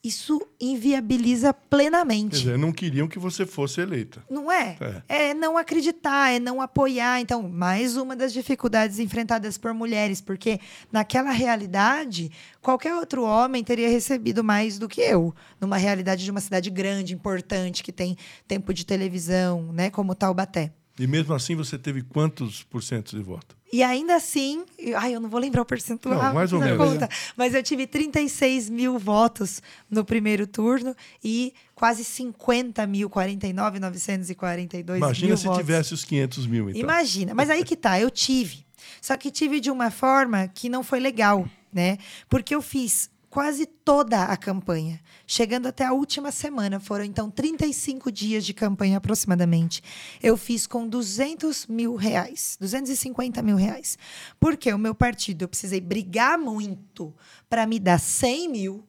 isso 0.03 0.41
inviabiliza 0.59 1.53
plenamente. 1.53 2.31
Quer 2.31 2.37
dizer, 2.37 2.59
não 2.59 2.73
queriam 2.73 3.07
que 3.07 3.19
você 3.19 3.45
fosse 3.45 3.83
eleita. 3.83 4.25
Não 4.31 4.51
é? 4.51 4.79
é? 5.09 5.31
É 5.31 5.35
não 5.35 5.59
acreditar, 5.59 6.33
é 6.33 6.39
não 6.39 6.63
apoiar. 6.63 7.21
Então, 7.21 7.43
mais 7.43 7.97
uma 7.97 8.17
das 8.17 8.33
dificuldades 8.33 8.99
enfrentadas 8.99 9.59
por 9.59 9.75
mulheres, 9.75 10.21
porque 10.21 10.59
naquela 10.91 11.31
realidade, 11.31 12.31
qualquer 12.63 12.95
outro 12.95 13.25
homem 13.25 13.63
teria 13.63 13.91
recebido 13.91 14.43
mais 14.43 14.79
do 14.79 14.89
que 14.89 15.03
eu, 15.03 15.35
numa 15.61 15.77
realidade 15.77 16.25
de 16.25 16.31
uma 16.31 16.41
cidade 16.41 16.71
grande, 16.71 17.15
importante, 17.15 17.83
que 17.83 17.93
tem 17.93 18.17
tempo 18.49 18.73
de 18.73 18.87
televisão, 18.87 19.71
né, 19.73 19.91
como 19.91 20.15
Taubaté. 20.15 20.73
E 20.99 21.07
mesmo 21.07 21.35
assim 21.35 21.55
você 21.55 21.79
teve 21.79 22.03
quantos 22.03 22.63
por 22.63 22.83
cento 22.83 23.17
de 23.17 23.23
voto? 23.23 23.60
E 23.73 23.83
ainda 23.83 24.17
assim, 24.17 24.65
ai, 24.97 25.15
eu 25.15 25.21
não 25.21 25.29
vou 25.29 25.39
lembrar 25.41 25.63
o 25.63 25.65
percentual. 25.65 26.21
Não, 26.21 26.35
mais 26.35 26.53
ou 26.53 26.59
menos. 26.59 26.77
Conta, 26.77 27.09
mas 27.37 27.55
eu 27.55 27.63
tive 27.63 27.87
36 27.87 28.69
mil 28.69 28.99
votos 28.99 29.63
no 29.89 30.05
primeiro 30.05 30.47
turno 30.47 30.95
e 31.23 31.55
quase 31.75 32.05
50 32.05 32.85
mil, 32.87 33.09
49,942 33.09 34.99
Imagina 34.99 35.29
mil 35.29 35.37
se 35.37 35.45
votos. 35.45 35.61
tivesse 35.61 35.95
os 35.95 36.05
500 36.05 36.47
mil, 36.47 36.71
então. 36.71 36.81
Imagina. 36.81 37.33
Mas 37.35 37.49
aí 37.49 37.65
que 37.65 37.77
tá, 37.77 38.01
eu 38.01 38.11
tive. 38.11 38.65
Só 39.01 39.17
que 39.17 39.31
tive 39.31 39.61
de 39.61 39.71
uma 39.71 39.91
forma 39.91 40.49
que 40.49 40.69
não 40.69 40.83
foi 40.83 40.99
legal, 41.01 41.49
né? 41.73 41.97
Porque 42.29 42.55
eu 42.55 42.61
fiz 42.61 43.09
quase 43.31 43.65
toda 43.65 44.25
a 44.25 44.37
campanha, 44.37 45.01
chegando 45.25 45.69
até 45.69 45.87
a 45.87 45.93
última 45.93 46.33
semana. 46.33 46.81
Foram 46.81 47.05
então 47.05 47.31
35 47.31 48.11
dias 48.11 48.45
de 48.45 48.53
campanha 48.53 48.99
aproximadamente. 48.99 49.83
Eu 50.21 50.37
fiz 50.37 50.67
com 50.67 50.87
200 50.87 51.69
mil 51.69 51.95
reais, 51.95 52.59
250 52.61 53.41
mil 53.41 53.57
reais. 53.57 53.97
Porque 54.41 54.73
o 54.73 54.79
meu 54.79 54.95
partido, 54.95 55.43
eu 55.45 55.49
precisei 55.49 55.81
brigar 55.81 56.37
muito 56.37 57.15
para 57.49 57.67
me 57.67 57.79
dar 57.79 58.01
100 58.01 58.49
mil 58.49 58.85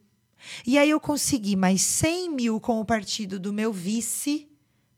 E 0.65 0.77
aí 0.77 0.89
eu 0.89 0.99
consegui 0.99 1.55
mais 1.55 1.83
100 1.83 2.31
mil 2.31 2.59
com 2.59 2.81
o 2.81 2.85
partido 2.85 3.39
do 3.39 3.53
meu 3.53 3.71
vice, 3.71 4.50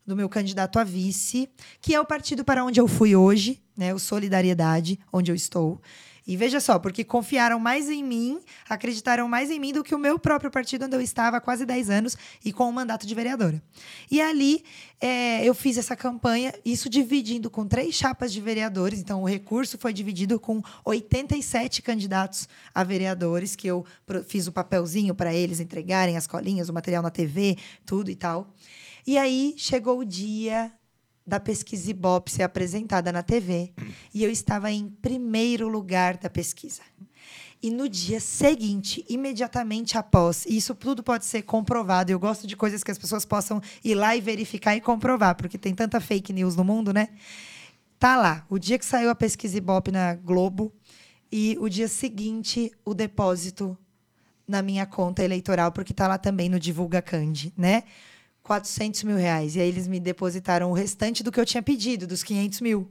do 0.06 0.16
meu 0.16 0.28
candidato 0.28 0.78
a 0.78 0.84
vice, 0.84 1.48
que 1.80 1.94
é 1.94 2.00
o 2.00 2.04
partido 2.04 2.44
para 2.44 2.64
onde 2.64 2.80
eu 2.80 2.86
fui 2.86 3.16
hoje, 3.16 3.62
né, 3.76 3.94
o 3.94 3.98
Solidariedade, 3.98 4.98
onde 5.12 5.30
eu 5.30 5.34
estou. 5.34 5.80
E 6.26 6.38
veja 6.38 6.58
só, 6.58 6.78
porque 6.78 7.04
confiaram 7.04 7.60
mais 7.60 7.90
em 7.90 8.02
mim, 8.02 8.40
acreditaram 8.66 9.28
mais 9.28 9.50
em 9.50 9.60
mim 9.60 9.74
do 9.74 9.84
que 9.84 9.94
o 9.94 9.98
meu 9.98 10.18
próprio 10.18 10.50
partido, 10.50 10.86
onde 10.86 10.96
eu 10.96 11.00
estava 11.00 11.36
há 11.36 11.40
quase 11.40 11.66
10 11.66 11.90
anos 11.90 12.16
e 12.42 12.50
com 12.50 12.66
o 12.66 12.72
mandato 12.72 13.06
de 13.06 13.14
vereadora. 13.14 13.62
E 14.10 14.22
ali 14.22 14.64
é, 14.98 15.44
eu 15.44 15.54
fiz 15.54 15.76
essa 15.76 15.94
campanha, 15.94 16.54
isso 16.64 16.88
dividindo 16.88 17.50
com 17.50 17.66
três 17.66 17.94
chapas 17.94 18.32
de 18.32 18.40
vereadores. 18.40 19.00
Então, 19.00 19.22
o 19.22 19.28
recurso 19.28 19.76
foi 19.76 19.92
dividido 19.92 20.40
com 20.40 20.62
87 20.82 21.82
candidatos 21.82 22.48
a 22.74 22.82
vereadores, 22.82 23.54
que 23.54 23.66
eu 23.66 23.84
fiz 24.26 24.46
o 24.46 24.52
papelzinho 24.52 25.14
para 25.14 25.34
eles 25.34 25.60
entregarem 25.60 26.16
as 26.16 26.26
colinhas, 26.26 26.70
o 26.70 26.72
material 26.72 27.02
na 27.02 27.10
TV, 27.10 27.58
tudo 27.84 28.10
e 28.10 28.16
tal. 28.16 28.50
E 29.06 29.18
aí 29.18 29.54
chegou 29.56 29.98
o 29.98 30.04
dia 30.04 30.72
da 31.26 31.38
pesquisa 31.38 31.90
Ibope 31.90 32.30
ser 32.30 32.42
apresentada 32.42 33.12
na 33.12 33.22
TV 33.22 33.72
e 34.12 34.22
eu 34.22 34.30
estava 34.30 34.70
em 34.70 34.88
primeiro 34.88 35.68
lugar 35.68 36.16
da 36.16 36.30
pesquisa. 36.30 36.82
E 37.62 37.70
no 37.70 37.88
dia 37.88 38.20
seguinte, 38.20 39.04
imediatamente 39.08 39.96
após, 39.96 40.44
e 40.44 40.56
isso 40.56 40.74
tudo 40.74 41.02
pode 41.02 41.24
ser 41.24 41.42
comprovado. 41.42 42.10
Eu 42.10 42.18
gosto 42.18 42.46
de 42.46 42.56
coisas 42.56 42.84
que 42.84 42.90
as 42.90 42.98
pessoas 42.98 43.24
possam 43.24 43.60
ir 43.82 43.94
lá 43.94 44.14
e 44.14 44.20
verificar 44.20 44.76
e 44.76 44.80
comprovar, 44.80 45.34
porque 45.34 45.56
tem 45.56 45.74
tanta 45.74 46.00
fake 46.00 46.32
news 46.32 46.56
no 46.56 46.64
mundo, 46.64 46.92
né? 46.92 47.08
Tá 47.98 48.16
lá, 48.16 48.44
o 48.50 48.58
dia 48.58 48.78
que 48.78 48.84
saiu 48.84 49.08
a 49.08 49.14
pesquisa 49.14 49.56
Ibope 49.56 49.90
na 49.90 50.14
Globo 50.14 50.72
e 51.32 51.56
o 51.58 51.68
dia 51.68 51.88
seguinte 51.88 52.70
o 52.84 52.92
depósito 52.92 53.76
na 54.46 54.60
minha 54.60 54.84
conta 54.84 55.24
eleitoral, 55.24 55.72
porque 55.72 55.94
tá 55.94 56.06
lá 56.06 56.18
também 56.18 56.50
no 56.50 56.60
Divulga 56.60 57.00
Cande, 57.00 57.50
né? 57.56 57.84
400 58.44 59.02
mil 59.02 59.16
reais. 59.16 59.56
E 59.56 59.60
aí 59.60 59.68
eles 59.68 59.88
me 59.88 59.98
depositaram 59.98 60.70
o 60.70 60.74
restante 60.74 61.24
do 61.24 61.32
que 61.32 61.40
eu 61.40 61.46
tinha 61.46 61.62
pedido, 61.62 62.06
dos 62.06 62.22
500 62.22 62.60
mil. 62.60 62.88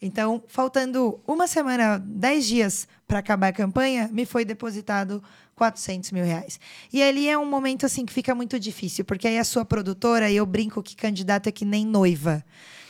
Então, 0.00 0.42
faltando 0.48 1.20
uma 1.26 1.46
semana, 1.46 1.98
10 1.98 2.46
dias 2.46 2.88
para 3.06 3.20
acabar 3.20 3.48
a 3.48 3.52
campanha, 3.52 4.10
me 4.12 4.26
foi 4.26 4.44
depositado 4.44 5.22
400 5.54 6.10
mil 6.12 6.24
reais. 6.24 6.58
E 6.92 7.02
ali 7.02 7.28
é 7.28 7.38
um 7.38 7.46
momento 7.46 7.86
assim 7.86 8.04
que 8.04 8.12
fica 8.12 8.34
muito 8.34 8.58
difícil, 8.58 9.04
porque 9.04 9.28
aí 9.28 9.38
a 9.38 9.44
sua 9.44 9.64
produtora, 9.64 10.30
e 10.30 10.36
eu 10.36 10.44
brinco 10.44 10.82
que 10.82 10.96
candidato 10.96 11.48
é 11.48 11.52
que 11.52 11.64
nem 11.64 11.86
noiva. 11.86 12.44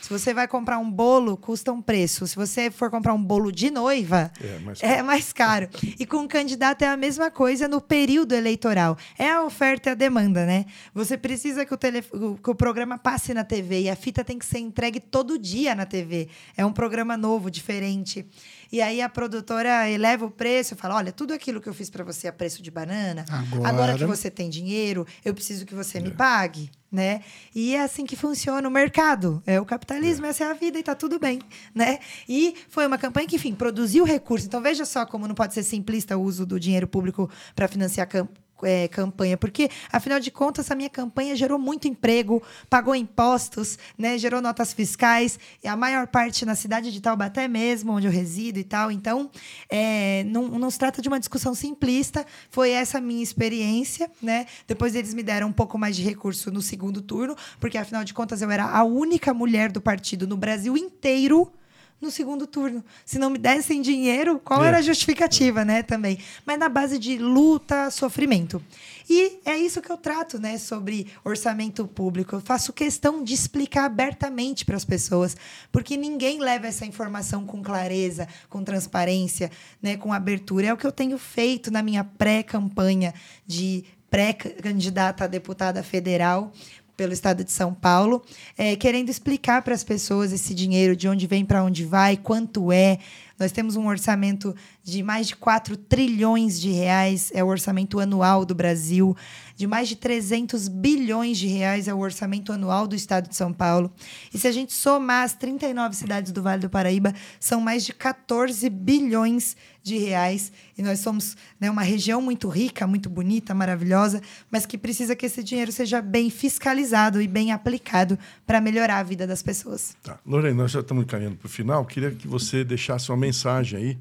Se 0.07 0.13
você 0.13 0.33
vai 0.33 0.47
comprar 0.47 0.77
um 0.79 0.89
bolo, 0.89 1.35
custa 1.35 1.69
um 1.73 1.81
preço. 1.81 2.25
Se 2.25 2.33
você 2.33 2.71
for 2.71 2.89
comprar 2.89 3.13
um 3.13 3.21
bolo 3.21 3.51
de 3.51 3.69
noiva, 3.69 4.31
é 4.39 4.57
mais 4.59 4.79
caro. 4.79 4.93
É 4.93 5.03
mais 5.03 5.33
caro. 5.33 5.69
E 5.99 6.05
com 6.05 6.19
um 6.19 6.27
candidato 6.29 6.83
é 6.83 6.87
a 6.87 6.95
mesma 6.95 7.29
coisa 7.29 7.67
no 7.67 7.81
período 7.81 8.33
eleitoral. 8.33 8.97
É 9.19 9.29
a 9.29 9.43
oferta 9.43 9.89
e 9.89 9.91
a 9.91 9.95
demanda, 9.95 10.45
né? 10.45 10.65
Você 10.93 11.17
precisa 11.17 11.65
que 11.65 11.73
o, 11.73 11.77
tele, 11.77 12.01
que 12.01 12.49
o 12.49 12.55
programa 12.55 12.97
passe 12.97 13.33
na 13.33 13.43
TV 13.43 13.81
e 13.81 13.89
a 13.89 13.97
fita 13.97 14.23
tem 14.23 14.39
que 14.39 14.45
ser 14.45 14.59
entregue 14.59 15.01
todo 15.01 15.37
dia 15.37 15.75
na 15.75 15.85
TV. 15.85 16.29
É 16.55 16.65
um 16.65 16.71
programa 16.71 17.17
novo, 17.17 17.51
diferente. 17.51 18.25
E 18.71 18.81
aí 18.81 19.01
a 19.01 19.09
produtora 19.09 19.89
eleva 19.89 20.25
o 20.25 20.31
preço 20.31 20.73
e 20.73 20.77
fala: 20.77 20.95
olha, 20.95 21.11
tudo 21.11 21.33
aquilo 21.33 21.59
que 21.59 21.67
eu 21.67 21.73
fiz 21.73 21.89
para 21.89 22.05
você 22.05 22.29
a 22.29 22.33
preço 22.33 22.63
de 22.63 22.71
banana, 22.71 23.25
agora... 23.29 23.67
agora... 23.67 23.97
que 23.97 24.05
você 24.05 24.31
tem 24.31 24.49
dinheiro, 24.49 25.05
eu 25.25 25.33
preciso 25.33 25.65
que 25.65 25.75
você 25.75 25.97
é. 25.97 26.01
me 26.01 26.11
pague. 26.11 26.71
Né? 26.89 27.21
E 27.53 27.75
é 27.75 27.81
assim 27.81 28.05
que 28.05 28.15
funciona 28.15 28.65
o 28.65 28.71
mercado. 28.71 29.43
É 29.45 29.59
o 29.59 29.65
capitalismo, 29.65 30.25
é. 30.25 30.29
essa 30.29 30.45
é 30.45 30.47
a 30.49 30.53
vida 30.53 30.77
e 30.77 30.79
está 30.79 30.95
tudo 30.95 31.19
bem, 31.19 31.41
né? 31.75 31.99
E 32.29 32.55
foi 32.69 32.87
uma 32.87 32.97
campanha 32.97 33.27
que, 33.27 33.35
enfim, 33.35 33.53
produziu 33.53 34.05
recursos. 34.05 34.47
Então 34.47 34.61
veja 34.61 34.85
só 34.85 35.05
como 35.05 35.27
não 35.27 35.35
pode 35.35 35.53
ser 35.53 35.63
simplista 35.63 36.17
o 36.17 36.21
uso 36.21 36.45
do 36.45 36.57
dinheiro 36.57 36.87
público 36.87 37.29
para 37.53 37.67
financiar 37.67 38.07
campanha 38.07 38.46
é, 38.63 38.87
campanha, 38.87 39.37
porque, 39.37 39.69
afinal 39.91 40.19
de 40.19 40.31
contas, 40.31 40.69
a 40.71 40.75
minha 40.75 40.89
campanha 40.89 41.35
gerou 41.35 41.59
muito 41.59 41.87
emprego, 41.87 42.41
pagou 42.69 42.95
impostos, 42.95 43.77
né, 43.97 44.17
gerou 44.17 44.41
notas 44.41 44.73
fiscais, 44.73 45.39
e 45.63 45.67
a 45.67 45.75
maior 45.75 46.07
parte 46.07 46.45
na 46.45 46.55
cidade 46.55 46.91
de 46.91 47.01
Taubaté 47.01 47.47
mesmo, 47.47 47.93
onde 47.93 48.07
eu 48.07 48.11
resido 48.11 48.59
e 48.59 48.63
tal. 48.63 48.91
Então, 48.91 49.29
é, 49.69 50.23
não, 50.25 50.47
não 50.47 50.69
se 50.69 50.79
trata 50.79 51.01
de 51.01 51.07
uma 51.07 51.19
discussão 51.19 51.53
simplista, 51.53 52.25
foi 52.49 52.71
essa 52.71 52.97
a 52.97 53.01
minha 53.01 53.23
experiência. 53.23 54.09
Né? 54.21 54.45
Depois 54.67 54.95
eles 54.95 55.13
me 55.13 55.23
deram 55.23 55.47
um 55.47 55.53
pouco 55.53 55.77
mais 55.77 55.95
de 55.95 56.03
recurso 56.03 56.51
no 56.51 56.61
segundo 56.61 57.01
turno, 57.01 57.35
porque, 57.59 57.77
afinal 57.77 58.03
de 58.03 58.13
contas, 58.13 58.41
eu 58.41 58.49
era 58.51 58.65
a 58.65 58.83
única 58.83 59.33
mulher 59.33 59.71
do 59.71 59.81
partido 59.81 60.27
no 60.27 60.37
Brasil 60.37 60.77
inteiro 60.77 61.51
no 61.99 62.11
segundo 62.11 62.45
turno. 62.45 62.83
Se 63.05 63.17
não 63.17 63.29
me 63.29 63.37
dessem 63.37 63.81
dinheiro, 63.81 64.39
qual 64.39 64.63
é. 64.63 64.67
era 64.67 64.77
a 64.77 64.81
justificativa, 64.81 65.65
né, 65.65 65.81
também? 65.81 66.19
Mas 66.45 66.59
na 66.59 66.69
base 66.69 66.99
de 66.99 67.17
luta, 67.17 67.89
sofrimento. 67.89 68.63
E 69.09 69.39
é 69.45 69.57
isso 69.57 69.81
que 69.81 69.91
eu 69.91 69.97
trato, 69.97 70.39
né, 70.39 70.57
sobre 70.57 71.07
orçamento 71.23 71.87
público. 71.87 72.35
Eu 72.35 72.41
faço 72.41 72.73
questão 72.73 73.23
de 73.23 73.33
explicar 73.33 73.85
abertamente 73.85 74.65
para 74.65 74.75
as 74.75 74.85
pessoas, 74.85 75.35
porque 75.71 75.97
ninguém 75.97 76.39
leva 76.39 76.67
essa 76.67 76.85
informação 76.85 77.45
com 77.45 77.63
clareza, 77.63 78.27
com 78.49 78.63
transparência, 78.63 79.49
né, 79.81 79.97
com 79.97 80.13
abertura. 80.13 80.67
É 80.67 80.73
o 80.73 80.77
que 80.77 80.85
eu 80.85 80.91
tenho 80.91 81.17
feito 81.17 81.71
na 81.71 81.81
minha 81.81 82.03
pré-campanha 82.03 83.13
de 83.45 83.85
pré-candidata 84.09 85.25
a 85.25 85.27
deputada 85.27 85.83
federal 85.83 86.53
pelo 86.97 87.13
estado 87.13 87.43
de 87.43 87.51
São 87.51 87.73
Paulo, 87.73 88.23
é, 88.57 88.75
querendo 88.75 89.09
explicar 89.09 89.61
para 89.61 89.75
as 89.75 89.83
pessoas 89.83 90.33
esse 90.33 90.55
dinheiro, 90.55 90.95
de 90.95 91.07
onde 91.07 91.27
vem, 91.27 91.45
para 91.45 91.63
onde 91.63 91.85
vai, 91.85 92.17
quanto 92.17 92.71
é. 92.71 92.97
Nós 93.39 93.51
temos 93.51 93.75
um 93.75 93.87
orçamento 93.87 94.55
de 94.83 95.03
mais 95.03 95.27
de 95.27 95.35
4 95.35 95.77
trilhões 95.77 96.59
de 96.59 96.71
reais, 96.71 97.31
é 97.35 97.43
o 97.43 97.47
orçamento 97.47 97.99
anual 97.99 98.43
do 98.43 98.55
Brasil, 98.55 99.15
de 99.55 99.67
mais 99.67 99.87
de 99.87 99.95
300 99.95 100.67
bilhões 100.67 101.37
de 101.37 101.45
reais 101.45 101.87
é 101.87 101.93
o 101.93 101.99
orçamento 101.99 102.51
anual 102.51 102.87
do 102.87 102.95
estado 102.95 103.29
de 103.29 103.35
São 103.35 103.53
Paulo. 103.53 103.91
E 104.33 104.39
se 104.39 104.47
a 104.47 104.51
gente 104.51 104.73
somar 104.73 105.23
as 105.23 105.33
39 105.33 105.95
cidades 105.95 106.31
do 106.31 106.41
Vale 106.41 106.61
do 106.61 106.69
Paraíba, 106.69 107.13
são 107.39 107.61
mais 107.61 107.85
de 107.85 107.93
14 107.93 108.67
bilhões 108.69 109.55
de 109.87 109.97
reais. 109.97 110.51
E 110.77 110.83
nós 110.83 110.99
somos 110.99 111.35
né, 111.59 111.71
uma 111.71 111.81
região 111.81 112.21
muito 112.21 112.47
rica, 112.49 112.85
muito 112.85 113.09
bonita, 113.09 113.55
maravilhosa, 113.55 114.21
mas 114.51 114.65
que 114.65 114.77
precisa 114.77 115.15
que 115.15 115.25
esse 115.25 115.41
dinheiro 115.41 115.71
seja 115.71 116.01
bem 116.01 116.29
fiscalizado 116.29 117.21
e 117.21 117.27
bem 117.27 117.51
aplicado 117.51 118.19
para 118.45 118.59
melhorar 118.59 118.99
a 118.99 119.03
vida 119.03 119.25
das 119.25 119.41
pessoas. 119.41 119.95
Tá. 120.03 120.19
Lorena, 120.25 120.63
nós 120.63 120.71
já 120.71 120.81
estamos 120.81 121.05
caminhando 121.05 121.37
para 121.37 121.47
o 121.47 121.49
final. 121.49 121.85
Queria 121.85 122.11
que 122.11 122.27
você 122.27 122.63
deixasse 122.63 123.09
uma 123.09 123.17
mensagem 123.17 123.79
aí 123.79 123.97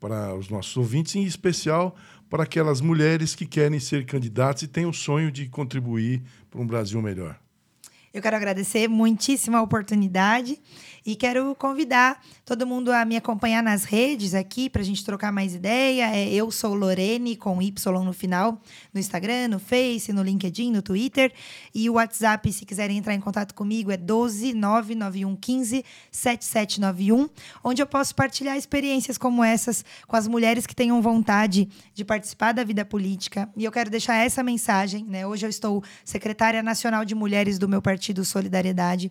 para 0.00 0.34
os 0.34 0.48
nossos 0.48 0.76
ouvintes, 0.76 1.14
em 1.14 1.24
especial 1.24 1.94
para 2.28 2.44
aquelas 2.44 2.80
mulheres 2.80 3.34
que 3.34 3.44
querem 3.44 3.80
ser 3.80 4.06
candidatas 4.06 4.62
e 4.62 4.68
têm 4.68 4.86
o 4.86 4.92
sonho 4.92 5.30
de 5.30 5.48
contribuir 5.48 6.22
para 6.50 6.60
um 6.60 6.66
Brasil 6.66 7.00
melhor. 7.02 7.38
Eu 8.12 8.20
quero 8.20 8.36
agradecer 8.36 8.88
muitíssimo 8.88 9.56
a 9.56 9.62
oportunidade 9.62 10.58
e 11.04 11.16
quero 11.16 11.54
convidar 11.54 12.22
todo 12.44 12.66
mundo 12.66 12.92
a 12.92 13.04
me 13.04 13.16
acompanhar 13.16 13.62
nas 13.62 13.84
redes 13.84 14.34
aqui 14.34 14.68
para 14.68 14.82
a 14.82 14.84
gente 14.84 15.04
trocar 15.04 15.32
mais 15.32 15.54
ideia. 15.54 16.14
É, 16.14 16.28
eu 16.32 16.50
sou 16.50 16.74
Lorene 16.74 17.36
com 17.36 17.60
Y 17.62 18.04
no 18.04 18.12
final, 18.12 18.60
no 18.92 19.00
Instagram, 19.00 19.48
no 19.48 19.58
Face, 19.58 20.12
no 20.12 20.22
LinkedIn, 20.22 20.70
no 20.72 20.82
Twitter. 20.82 21.32
E 21.74 21.88
o 21.88 21.94
WhatsApp, 21.94 22.52
se 22.52 22.64
quiserem 22.64 22.98
entrar 22.98 23.14
em 23.14 23.20
contato 23.20 23.54
comigo, 23.54 23.90
é 23.90 23.96
12 23.96 24.52
99115 24.54 25.84
7791, 26.10 27.28
onde 27.62 27.82
eu 27.82 27.86
posso 27.86 28.14
partilhar 28.14 28.56
experiências 28.56 29.16
como 29.16 29.42
essas 29.42 29.84
com 30.06 30.16
as 30.16 30.26
mulheres 30.26 30.66
que 30.66 30.74
tenham 30.74 31.00
vontade 31.00 31.68
de 31.94 32.04
participar 32.04 32.52
da 32.52 32.64
vida 32.64 32.84
política. 32.84 33.48
E 33.56 33.64
eu 33.64 33.72
quero 33.72 33.90
deixar 33.90 34.16
essa 34.16 34.42
mensagem. 34.42 35.04
Né? 35.04 35.26
Hoje 35.26 35.46
eu 35.46 35.50
estou 35.50 35.82
secretária 36.04 36.62
nacional 36.62 37.04
de 37.04 37.14
mulheres 37.14 37.58
do 37.58 37.68
meu 37.68 37.80
partido 37.80 38.24
Solidariedade 38.24 39.10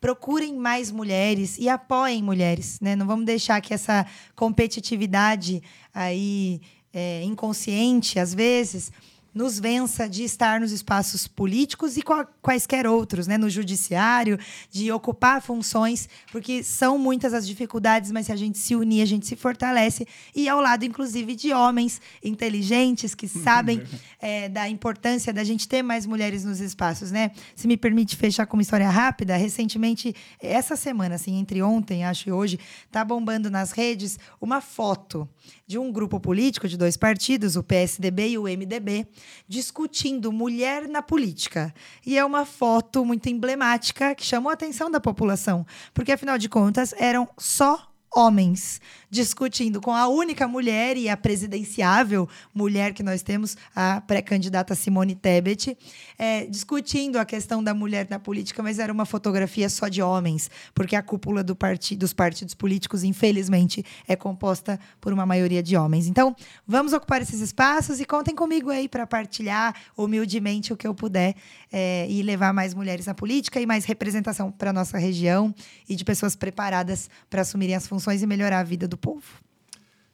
procurem 0.00 0.54
mais 0.56 0.90
mulheres 0.90 1.56
e 1.58 1.68
apoiem 1.68 2.22
mulheres, 2.22 2.78
né? 2.80 2.94
Não 2.94 3.06
vamos 3.06 3.24
deixar 3.24 3.60
que 3.60 3.74
essa 3.74 4.06
competitividade 4.34 5.62
aí 5.92 6.60
é, 6.92 7.22
inconsciente, 7.22 8.18
às 8.18 8.32
vezes, 8.32 8.90
nos 9.36 9.60
vença 9.60 10.08
de 10.08 10.24
estar 10.24 10.58
nos 10.58 10.72
espaços 10.72 11.28
políticos 11.28 11.98
e 11.98 12.02
quaisquer 12.40 12.86
outros, 12.86 13.26
né? 13.26 13.36
no 13.36 13.50
judiciário, 13.50 14.38
de 14.70 14.90
ocupar 14.90 15.42
funções, 15.42 16.08
porque 16.32 16.62
são 16.62 16.96
muitas 16.96 17.34
as 17.34 17.46
dificuldades, 17.46 18.10
mas 18.10 18.26
se 18.26 18.32
a 18.32 18.36
gente 18.36 18.56
se 18.56 18.74
unir, 18.74 19.02
a 19.02 19.04
gente 19.04 19.26
se 19.26 19.36
fortalece, 19.36 20.08
e 20.34 20.48
ao 20.48 20.58
lado, 20.58 20.86
inclusive, 20.86 21.34
de 21.34 21.52
homens 21.52 22.00
inteligentes 22.24 23.14
que 23.14 23.28
sabem 23.28 23.82
é, 24.18 24.48
da 24.48 24.70
importância 24.70 25.34
da 25.34 25.44
gente 25.44 25.68
ter 25.68 25.82
mais 25.82 26.06
mulheres 26.06 26.42
nos 26.42 26.58
espaços. 26.58 27.12
Né? 27.12 27.30
Se 27.54 27.68
me 27.68 27.76
permite 27.76 28.16
fechar 28.16 28.46
com 28.46 28.56
uma 28.56 28.62
história 28.62 28.88
rápida, 28.88 29.36
recentemente, 29.36 30.16
essa 30.40 30.76
semana, 30.76 31.16
assim, 31.16 31.38
entre 31.38 31.60
ontem, 31.60 32.06
acho 32.06 32.30
e 32.30 32.32
hoje, 32.32 32.58
está 32.86 33.04
bombando 33.04 33.50
nas 33.50 33.72
redes 33.72 34.18
uma 34.40 34.62
foto 34.62 35.28
de 35.66 35.78
um 35.78 35.90
grupo 35.90 36.20
político 36.20 36.68
de 36.68 36.76
dois 36.76 36.96
partidos, 36.96 37.56
o 37.56 37.62
PSDB 37.62 38.28
e 38.30 38.38
o 38.38 38.44
MDB, 38.44 39.06
discutindo 39.48 40.30
mulher 40.30 40.86
na 40.86 41.02
política. 41.02 41.74
E 42.04 42.16
é 42.16 42.24
uma 42.24 42.46
foto 42.46 43.04
muito 43.04 43.28
emblemática 43.28 44.14
que 44.14 44.24
chamou 44.24 44.50
a 44.50 44.54
atenção 44.54 44.90
da 44.90 45.00
população, 45.00 45.66
porque 45.92 46.12
afinal 46.12 46.38
de 46.38 46.48
contas 46.48 46.94
eram 46.96 47.28
só 47.36 47.92
homens 48.14 48.80
discutindo 49.10 49.80
com 49.80 49.94
a 49.94 50.08
única 50.08 50.48
mulher 50.48 50.96
e 50.96 51.08
a 51.08 51.16
presidenciável 51.16 52.28
mulher 52.52 52.92
que 52.92 53.02
nós 53.02 53.22
temos, 53.22 53.56
a 53.74 54.00
pré-candidata 54.00 54.74
Simone 54.74 55.14
Tebet, 55.14 55.76
é, 56.18 56.46
discutindo 56.46 57.16
a 57.16 57.24
questão 57.24 57.62
da 57.62 57.72
mulher 57.72 58.06
na 58.10 58.18
política, 58.18 58.62
mas 58.62 58.78
era 58.78 58.92
uma 58.92 59.06
fotografia 59.06 59.68
só 59.68 59.88
de 59.88 60.02
homens, 60.02 60.50
porque 60.74 60.96
a 60.96 61.02
cúpula 61.02 61.42
do 61.42 61.54
parti 61.54 61.96
dos 61.96 62.12
partidos 62.12 62.54
políticos, 62.54 63.04
infelizmente, 63.04 63.84
é 64.08 64.16
composta 64.16 64.78
por 65.00 65.12
uma 65.12 65.24
maioria 65.24 65.62
de 65.62 65.76
homens. 65.76 66.06
Então, 66.06 66.34
vamos 66.66 66.92
ocupar 66.92 67.22
esses 67.22 67.40
espaços 67.40 68.00
e 68.00 68.04
contem 68.04 68.34
comigo 68.34 68.70
aí 68.70 68.88
para 68.88 69.06
partilhar 69.06 69.74
humildemente 69.96 70.72
o 70.72 70.76
que 70.76 70.86
eu 70.86 70.94
puder 70.94 71.34
é, 71.72 72.06
e 72.10 72.22
levar 72.22 72.52
mais 72.52 72.74
mulheres 72.74 73.06
na 73.06 73.14
política 73.14 73.60
e 73.60 73.66
mais 73.66 73.84
representação 73.84 74.50
para 74.50 74.72
nossa 74.72 74.98
região 74.98 75.54
e 75.88 75.94
de 75.94 76.04
pessoas 76.04 76.34
preparadas 76.34 77.08
para 77.30 77.42
assumirem 77.42 77.74
as 77.74 77.86
funções 77.96 78.22
e 78.22 78.26
melhorar 78.26 78.60
a 78.60 78.62
vida 78.62 78.86
do 78.86 78.96
povo. 78.96 79.24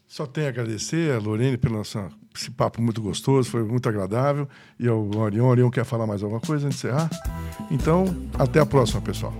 Só 0.06 0.26
tenho 0.26 0.46
a 0.46 0.50
agradecer 0.50 1.14
a 1.14 1.18
Lorene 1.18 1.56
pelo 1.56 1.76
nosso, 1.76 1.98
esse 2.36 2.50
papo 2.50 2.80
muito 2.80 3.00
gostoso, 3.00 3.50
foi 3.50 3.64
muito 3.64 3.88
agradável. 3.88 4.48
E 4.78 4.88
o 4.88 5.16
Orion, 5.16 5.46
Orion 5.46 5.70
quer 5.70 5.84
falar 5.84 6.06
mais 6.06 6.22
alguma 6.22 6.40
coisa 6.40 6.66
antes 6.66 6.80
de 6.80 6.86
encerrar? 6.86 7.10
Então, 7.70 8.04
até 8.38 8.60
a 8.60 8.66
próxima, 8.66 9.00
pessoal. 9.00 9.34